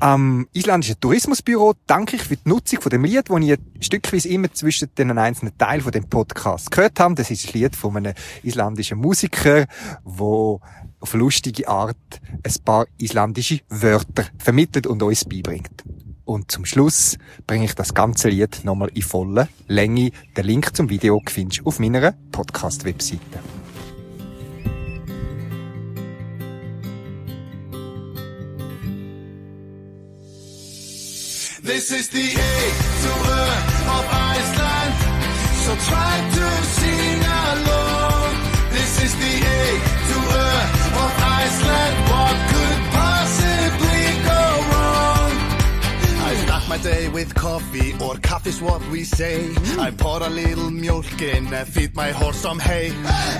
am 0.00 0.46
isländischen 0.52 1.00
Tourismusbüro 1.00 1.74
danke 1.86 2.16
ich 2.16 2.22
für 2.22 2.36
die 2.36 2.48
Nutzung 2.48 2.80
von 2.80 2.90
dem 2.90 3.04
Lied, 3.04 3.28
das 3.28 3.40
ich 3.40 3.58
stückweise 3.80 4.28
immer 4.28 4.52
zwischen 4.52 4.88
den 4.96 5.16
einzelnen 5.18 5.56
Teilen 5.58 5.80
von 5.80 5.92
dem 5.92 6.08
Podcast 6.08 6.70
gehört 6.70 7.00
habe. 7.00 7.14
Das 7.16 7.30
ist 7.30 7.46
ein 7.46 7.60
Lied 7.60 7.74
von 7.74 7.96
einem 7.96 8.14
isländischen 8.42 8.98
Musiker, 8.98 9.66
wo 10.04 10.60
auf 11.00 11.14
lustige 11.14 11.68
Art 11.68 12.20
ein 12.42 12.54
paar 12.64 12.86
isländische 12.98 13.60
Wörter 13.68 14.26
vermittelt 14.38 14.86
und 14.86 15.02
uns 15.02 15.24
beibringt. 15.24 15.84
Und 16.24 16.50
zum 16.50 16.64
Schluss 16.66 17.16
bringe 17.46 17.64
ich 17.64 17.74
das 17.74 17.94
ganze 17.94 18.28
Lied 18.28 18.64
nochmal 18.64 18.90
in 18.94 19.02
voller 19.02 19.48
Länge. 19.66 20.10
Den 20.36 20.44
Link 20.44 20.76
zum 20.76 20.90
Video 20.90 21.20
findest 21.26 21.60
du 21.60 21.64
auf 21.64 21.78
meiner 21.78 22.12
Podcast-Webseite. 22.30 23.57
This 31.68 31.92
is 31.92 32.08
the 32.08 32.18
A 32.18 32.24
to 32.24 32.32
E 32.32 33.44
of 33.96 34.04
Iceland. 34.10 34.94
So 35.64 35.76
try 35.90 36.14
to 36.36 36.46
sing 36.64 37.20
along. 37.20 38.32
This 38.72 39.02
is 39.04 39.14
the 39.14 39.34
A 39.44 39.64
to 40.08 40.18
E 40.18 40.48
of 41.04 41.12
Iceland. 41.20 42.07
Start 46.68 46.84
my 46.84 46.90
day 46.90 47.08
with 47.08 47.34
coffee 47.34 47.92
or 48.00 48.16
coffee's 48.16 48.60
what 48.60 48.80
we 48.90 49.04
say. 49.04 49.54
I 49.78 49.90
pour 49.90 50.22
a 50.22 50.28
little 50.28 50.70
milk 50.70 51.20
in 51.20 51.52
and 51.52 51.68
feed 51.68 51.94
my 51.94 52.10
horse 52.10 52.36
some 52.36 52.58
hay. 52.58 52.92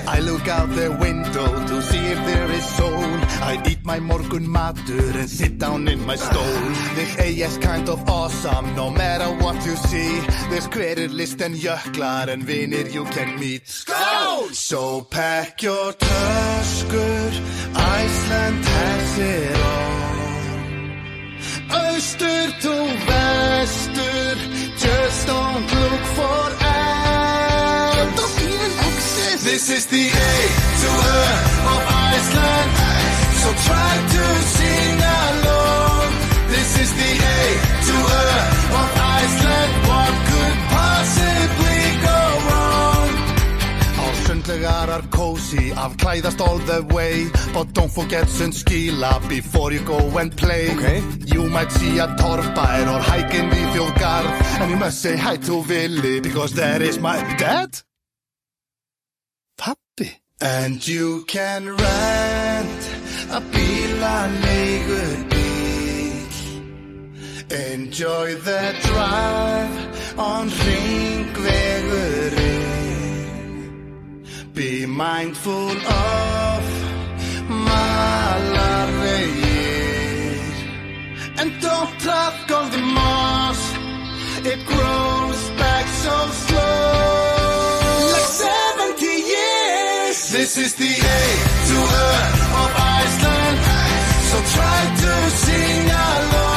I 0.06 0.20
look 0.20 0.48
out 0.48 0.68
the 0.74 0.90
window 1.00 1.66
to 1.66 1.82
see 1.82 1.98
if 1.98 2.18
there 2.26 2.50
is 2.50 2.64
soul. 2.76 3.04
I 3.42 3.62
eat 3.68 3.84
my 3.84 4.00
morgunmatur 4.00 5.14
and 5.14 5.28
sit 5.28 5.58
down 5.58 5.88
in 5.88 6.04
my 6.06 6.16
stól. 6.16 6.94
This 6.94 7.16
is 7.18 7.58
kind 7.58 7.88
of 7.88 8.08
awesome 8.08 8.74
no 8.74 8.90
matter 8.90 9.30
what 9.44 9.56
you 9.66 9.76
see. 9.76 10.20
There's 10.50 10.68
greater 10.68 11.08
list 11.08 11.38
than 11.38 11.54
jöklar 11.54 12.28
and 12.28 12.42
vinir 12.44 12.92
you 12.92 13.04
can 13.04 13.38
meet. 13.38 13.64
Skål! 13.66 14.52
So 14.54 15.02
pack 15.02 15.62
your 15.62 15.92
töskur, 15.92 17.30
Iceland 17.74 18.64
has 18.64 19.18
it 19.18 19.56
all. 19.56 20.17
Öster 21.70 22.50
to 22.62 22.74
väster, 23.06 24.36
just 24.78 25.26
don't 25.26 25.66
look 25.74 26.02
for 26.16 26.46
ants. 26.64 28.20
Don't 28.20 28.40
even 28.40 28.72
exist. 28.88 29.44
This 29.44 29.70
is 29.70 29.86
the 29.86 30.04
A 30.08 30.32
to 30.80 30.88
Ö 30.88 31.22
of 31.74 31.82
Iceland, 32.12 32.70
so 33.40 33.48
try 33.66 33.92
to 34.14 34.24
sing 34.56 34.98
along. 35.20 36.10
This 36.48 36.70
is 36.82 36.90
the 37.00 37.10
A 37.36 37.40
to 37.86 37.94
Ö 37.94 38.28
of 38.80 38.97
All 44.48 44.54
sundlegar 44.54 44.88
are 44.88 45.06
cozy, 45.08 45.72
afklæðast 45.72 46.40
all 46.40 46.58
the 46.58 46.82
way. 46.94 47.28
But 47.52 47.74
don't 47.74 47.90
forget 47.90 48.26
sundskila 48.28 49.28
before 49.28 49.72
you 49.72 49.80
go 49.80 49.98
and 50.18 50.34
play 50.34 50.70
Okay. 50.70 51.02
You 51.26 51.50
might 51.50 51.70
see 51.72 51.98
a 51.98 52.06
torfbær 52.16 52.86
or 52.88 53.00
hike 53.00 53.34
in 53.34 53.50
the 53.50 53.56
þjóðgarð 53.56 54.60
And 54.60 54.70
you 54.70 54.76
must 54.76 55.02
say 55.02 55.16
hi 55.16 55.36
to 55.36 55.62
Willi 55.68 56.20
because 56.20 56.52
that 56.54 56.80
is 56.82 56.98
my 56.98 57.16
dad. 57.36 57.82
Pappi 59.58 60.20
And 60.40 60.86
you 60.86 61.24
can 61.26 61.66
rent 61.66 62.90
a 63.30 63.40
bílaleigur 63.52 65.28
bíl 65.28 66.28
Enjoy 67.50 68.34
the 68.34 68.74
drive 68.82 70.18
on 70.18 70.48
ringvegurinn 70.48 72.27
Be 74.58 74.86
mindful 74.86 75.70
of 75.70 76.62
malarvegir 77.48 78.02
And 81.38 81.48
don't 81.60 81.92
track 82.00 82.50
on 82.50 82.66
the 82.72 82.78
moss 82.78 83.62
It 84.52 84.60
grows 84.66 85.42
back 85.62 85.86
so 86.04 86.16
slow. 86.42 86.96
Like 88.14 88.30
70 88.98 89.06
years. 89.06 90.16
This 90.32 90.56
is 90.56 90.74
the 90.74 90.90
A 90.90 91.20
to 91.68 91.78
Ö 91.78 92.10
of 92.62 92.70
Iceland. 92.98 93.58
So 94.30 94.36
try 94.56 94.80
to 95.02 95.12
sing 95.44 95.86
along 95.86 96.47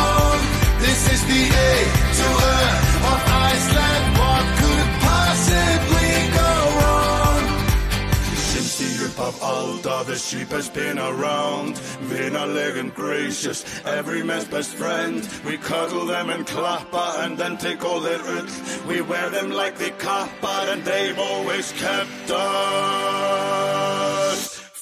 upphav 9.31 9.41
alda 9.41 10.03
the 10.05 10.15
sheep 10.17 10.49
has 10.49 10.69
been 10.69 10.99
around. 10.99 11.75
Vinnaleg 12.09 12.77
and 12.77 12.93
gracious, 12.93 13.65
every 13.85 14.23
man's 14.23 14.45
best 14.45 14.73
friend. 14.75 15.27
We 15.45 15.57
cuddle 15.57 16.05
them 16.05 16.29
and 16.29 16.45
klappa 16.45 17.25
and 17.25 17.37
then 17.37 17.57
take 17.57 17.83
all 17.83 17.99
their 17.99 18.21
ull 18.21 18.45
We 18.87 19.01
wear 19.01 19.29
them 19.29 19.51
like 19.51 19.75
the 19.77 19.91
kappa 19.91 20.71
and 20.71 20.83
they've 20.83 21.19
always 21.19 21.73
kept 21.73 22.31
us. 22.31 22.41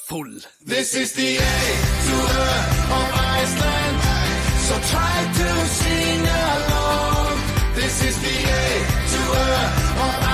Full. 0.08 0.40
This 0.66 0.96
is 0.96 1.14
the 1.14 1.38
A 1.38 1.40
to 1.40 1.46
Ö 1.46 2.50
of 2.98 3.10
Iceland. 3.38 3.98
So 4.68 4.76
try 4.94 5.18
to 5.40 5.50
sing 5.80 6.22
along. 6.22 7.38
This 7.76 7.96
is 8.04 8.16
the 8.26 8.38
A 8.62 8.66
to 9.12 9.18
Ö 9.18 9.48
of 10.04 10.14
Iceland 10.20 10.29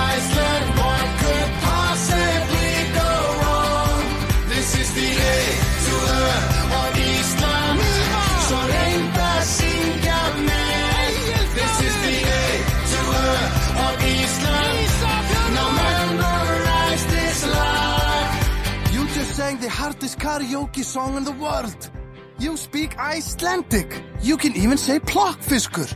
hardest 19.86 20.18
karaoke 20.18 20.84
song 20.84 21.16
in 21.16 21.24
the 21.24 21.36
world. 21.44 21.90
You 22.38 22.56
speak 22.56 22.90
Icelandic. 22.98 24.02
You 24.20 24.36
can 24.36 24.54
even 24.56 24.78
say 24.78 24.98
plokkfiskur. 24.98 25.88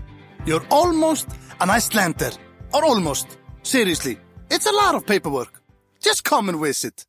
You're 0.46 0.66
almost 0.70 1.26
an 1.60 1.70
Icelander. 1.70 2.30
Or 2.72 2.84
almost. 2.84 3.26
Seriously. 3.62 4.16
It's 4.48 4.66
a 4.66 4.72
lot 4.72 4.94
of 4.94 5.06
paperwork. 5.06 5.52
Just 6.00 6.22
come 6.24 6.48
and 6.48 6.60
visit. 6.60 7.04